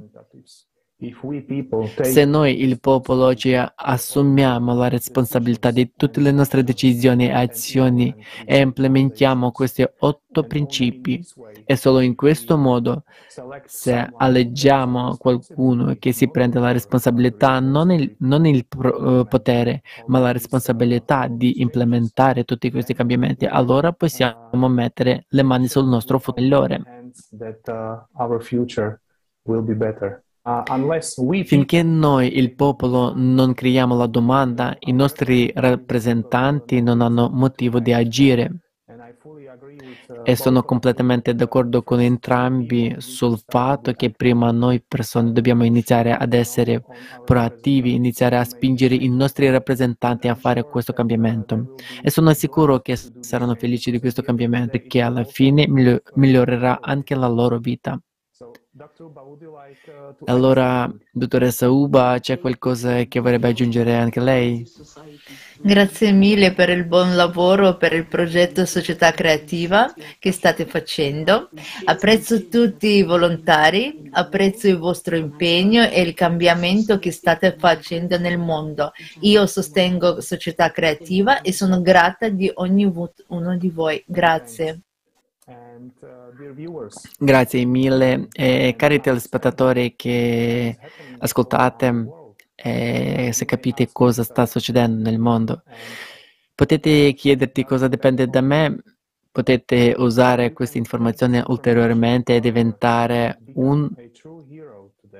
Se 2.02 2.24
noi, 2.24 2.60
il 2.60 2.80
popolo, 2.80 3.32
ci 3.32 3.54
assumiamo 3.54 4.74
la 4.74 4.88
responsabilità 4.88 5.70
di 5.70 5.92
tutte 5.94 6.18
le 6.18 6.32
nostre 6.32 6.64
decisioni 6.64 7.28
e 7.28 7.32
azioni 7.32 8.12
e 8.44 8.58
implementiamo 8.58 9.52
questi 9.52 9.86
otto 9.98 10.42
principi, 10.42 11.24
e 11.64 11.76
solo 11.76 12.00
in 12.00 12.16
questo 12.16 12.56
modo, 12.56 13.04
se 13.64 14.10
alleggiamo 14.16 15.16
qualcuno 15.18 15.94
che 16.00 16.10
si 16.10 16.28
prende 16.30 16.58
la 16.58 16.72
responsabilità, 16.72 17.60
non 17.60 17.92
il, 17.92 18.16
non 18.18 18.44
il 18.44 18.66
pro, 18.66 19.20
uh, 19.20 19.24
potere, 19.28 19.82
ma 20.06 20.18
la 20.18 20.32
responsabilità 20.32 21.28
di 21.28 21.60
implementare 21.60 22.42
tutti 22.42 22.72
questi 22.72 22.94
cambiamenti, 22.94 23.44
allora 23.44 23.92
possiamo 23.92 24.68
mettere 24.68 25.26
le 25.28 25.44
mani 25.44 25.68
sul 25.68 25.86
nostro 25.86 26.18
futuro. 26.18 26.66
Finché 31.44 31.82
noi, 31.82 32.38
il 32.38 32.54
popolo, 32.54 33.12
non 33.14 33.52
creiamo 33.52 33.94
la 33.96 34.06
domanda, 34.06 34.74
i 34.80 34.92
nostri 34.92 35.52
rappresentanti 35.54 36.80
non 36.80 37.02
hanno 37.02 37.28
motivo 37.28 37.80
di 37.80 37.92
agire. 37.92 38.60
E 40.24 40.36
sono 40.36 40.62
completamente 40.62 41.34
d'accordo 41.34 41.82
con 41.82 42.00
entrambi 42.00 42.94
sul 42.98 43.38
fatto 43.46 43.92
che 43.92 44.10
prima 44.10 44.50
noi 44.50 44.82
persone 44.86 45.32
dobbiamo 45.32 45.64
iniziare 45.64 46.12
ad 46.12 46.32
essere 46.32 46.82
proattivi, 47.24 47.94
iniziare 47.94 48.38
a 48.38 48.44
spingere 48.44 48.94
i 48.94 49.08
nostri 49.08 49.50
rappresentanti 49.50 50.28
a 50.28 50.34
fare 50.34 50.62
questo 50.62 50.94
cambiamento. 50.94 51.74
E 52.02 52.10
sono 52.10 52.32
sicuro 52.32 52.80
che 52.80 52.96
saranno 53.20 53.54
felici 53.54 53.90
di 53.90 54.00
questo 54.00 54.22
cambiamento 54.22 54.76
e 54.76 54.86
che 54.86 55.02
alla 55.02 55.24
fine 55.24 55.66
migliorerà 55.68 56.80
anche 56.80 57.14
la 57.14 57.28
loro 57.28 57.58
vita. 57.58 58.00
Allora, 60.26 60.88
dottoressa 61.10 61.68
Uba, 61.68 62.18
c'è 62.20 62.38
qualcosa 62.38 63.02
che 63.04 63.18
vorrebbe 63.18 63.48
aggiungere 63.48 63.96
anche 63.96 64.20
lei? 64.20 64.64
Grazie 65.60 66.12
mille 66.12 66.52
per 66.52 66.68
il 66.68 66.84
buon 66.84 67.16
lavoro, 67.16 67.76
per 67.76 67.92
il 67.92 68.06
progetto 68.06 68.64
Società 68.64 69.10
Creativa 69.10 69.92
che 70.20 70.30
state 70.30 70.64
facendo. 70.64 71.50
Apprezzo 71.86 72.46
tutti 72.46 72.86
i 72.86 73.02
volontari, 73.02 74.08
apprezzo 74.12 74.68
il 74.68 74.78
vostro 74.78 75.16
impegno 75.16 75.82
e 75.82 76.00
il 76.00 76.14
cambiamento 76.14 77.00
che 77.00 77.10
state 77.10 77.56
facendo 77.58 78.16
nel 78.16 78.38
mondo. 78.38 78.92
Io 79.22 79.46
sostengo 79.46 80.20
Società 80.20 80.70
Creativa 80.70 81.40
e 81.40 81.52
sono 81.52 81.82
grata 81.82 82.28
di 82.28 82.48
ognuno 82.54 83.56
di 83.56 83.70
voi. 83.70 84.00
Grazie. 84.06 84.82
Grazie 87.18 87.64
mille, 87.64 88.28
e 88.32 88.74
cari 88.76 89.00
telespettatori 89.00 89.94
che 89.96 90.76
ascoltate 91.18 92.06
e 92.54 93.30
se 93.32 93.44
capite 93.44 93.88
cosa 93.92 94.22
sta 94.22 94.46
succedendo 94.46 95.08
nel 95.08 95.18
mondo. 95.18 95.62
Potete 96.54 97.12
chiederti 97.14 97.64
cosa 97.64 97.86
dipende 97.86 98.26
da 98.26 98.40
me, 98.40 98.82
potete 99.30 99.94
usare 99.96 100.52
questa 100.52 100.78
informazione 100.78 101.44
ulteriormente 101.46 102.34
e 102.34 102.40
diventare 102.40 103.38
un 103.54 103.88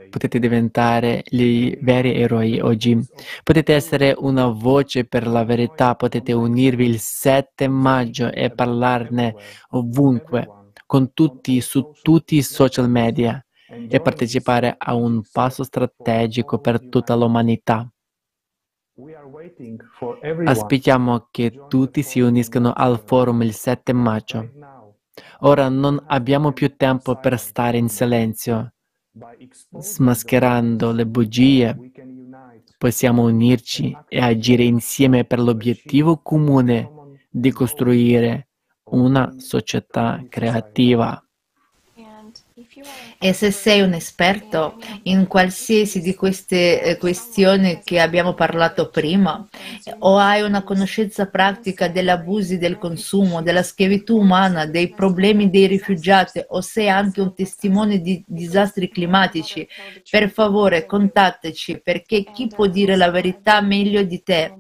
potete 0.09 0.39
diventare 0.39 1.23
gli 1.27 1.77
veri 1.81 2.15
eroi 2.15 2.61
oggi. 2.61 2.99
Potete 3.43 3.75
essere 3.75 4.15
una 4.17 4.47
voce 4.47 5.05
per 5.05 5.27
la 5.27 5.45
verità, 5.45 5.95
potete 5.95 6.33
unirvi 6.33 6.87
il 6.87 6.99
7 6.99 7.69
maggio 7.69 8.31
e 8.33 8.51
parlarne 8.51 9.35
ovunque 9.71 10.49
con 10.87 11.13
tutti 11.13 11.61
su 11.61 11.93
tutti 12.03 12.37
i 12.37 12.43
social 12.43 12.89
media 12.89 13.45
e 13.89 14.01
partecipare 14.01 14.75
a 14.79 14.95
un 14.95 15.23
passo 15.31 15.63
strategico 15.63 16.59
per 16.59 16.89
tutta 16.89 17.15
l'umanità. 17.15 17.87
Aspettiamo 20.45 21.29
che 21.31 21.67
tutti 21.69 22.03
si 22.03 22.21
uniscano 22.21 22.73
al 22.73 23.01
forum 23.05 23.43
il 23.43 23.53
7 23.53 23.93
maggio. 23.93 24.51
Ora 25.41 25.69
non 25.69 26.03
abbiamo 26.07 26.53
più 26.53 26.75
tempo 26.77 27.17
per 27.17 27.39
stare 27.39 27.77
in 27.77 27.89
silenzio, 27.89 28.73
smascherando 29.79 30.93
le 30.93 31.07
bugie. 31.07 31.77
Possiamo 32.79 33.25
unirci 33.25 33.97
e 34.09 34.21
agire 34.21 34.63
insieme 34.63 35.25
per 35.25 35.41
l'obiettivo 35.41 36.21
comune 36.23 36.91
di 37.29 37.51
costruire 37.51 38.49
una 38.91 39.35
società 39.37 40.25
creativa. 40.29 41.23
E 43.21 43.33
se 43.33 43.51
sei 43.51 43.81
un 43.81 43.95
esperto 43.95 44.77
in 45.05 45.27
qualsiasi 45.27 46.01
di 46.01 46.15
queste 46.15 46.81
eh, 46.81 46.97
questioni 46.99 47.81
che 47.83 47.99
abbiamo 47.99 48.33
parlato 48.35 48.91
prima, 48.91 49.45
o 49.99 50.19
hai 50.19 50.43
una 50.43 50.63
conoscenza 50.63 51.27
pratica 51.27 51.89
degli 51.89 52.11
abusi 52.11 52.59
del 52.59 52.79
consumo, 52.79 53.43
della 53.43 53.65
schiavitù 53.65 54.19
umana, 54.19 54.67
dei 54.67 54.91
problemi 54.91 55.51
dei 55.51 55.67
rifugiati, 55.67 56.45
o 56.47 56.61
sei 56.61 56.89
anche 56.89 57.21
un 57.21 57.35
testimone 57.35 58.01
di 58.01 58.23
disastri 58.25 58.89
climatici, 58.89 59.67
per 60.09 60.31
favore 60.31 60.87
contattaci 60.87 61.81
perché 61.83 62.23
chi 62.23 62.47
può 62.47 62.67
dire 62.67 62.95
la 62.95 63.11
verità 63.11 63.61
meglio 63.61 64.05
di 64.05 64.23
te? 64.23 64.55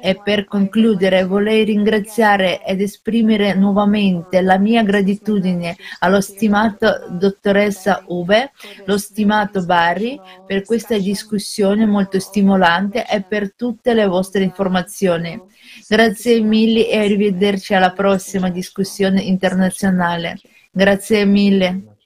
E 0.00 0.20
per 0.22 0.44
concludere 0.44 1.24
vorrei 1.24 1.64
ringraziare 1.64 2.64
ed 2.64 2.80
esprimere 2.80 3.54
nuovamente 3.54 4.40
la 4.42 4.58
mia 4.58 4.82
gratitudine 4.82 5.76
allo 6.00 6.20
stimato 6.20 7.06
dottoressa 7.08 7.95
Ube, 8.06 8.52
lo 8.84 8.98
stimato 8.98 9.64
Barry 9.64 10.20
per 10.44 10.64
questa 10.64 10.98
discussione 10.98 11.86
molto 11.86 12.18
stimolante 12.18 13.06
e 13.06 13.22
per 13.22 13.54
tutte 13.54 13.94
le 13.94 14.06
vostre 14.06 14.42
informazioni. 14.42 15.40
Grazie 15.88 16.40
mille 16.40 16.88
e 16.88 16.98
arrivederci 16.98 17.74
alla 17.74 17.92
prossima 17.92 18.50
discussione 18.50 19.22
internazionale. 19.22 20.38
Grazie 20.70 21.24
mille. 21.24 21.96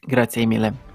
Grazie 0.00 0.46
mille. 0.46 0.85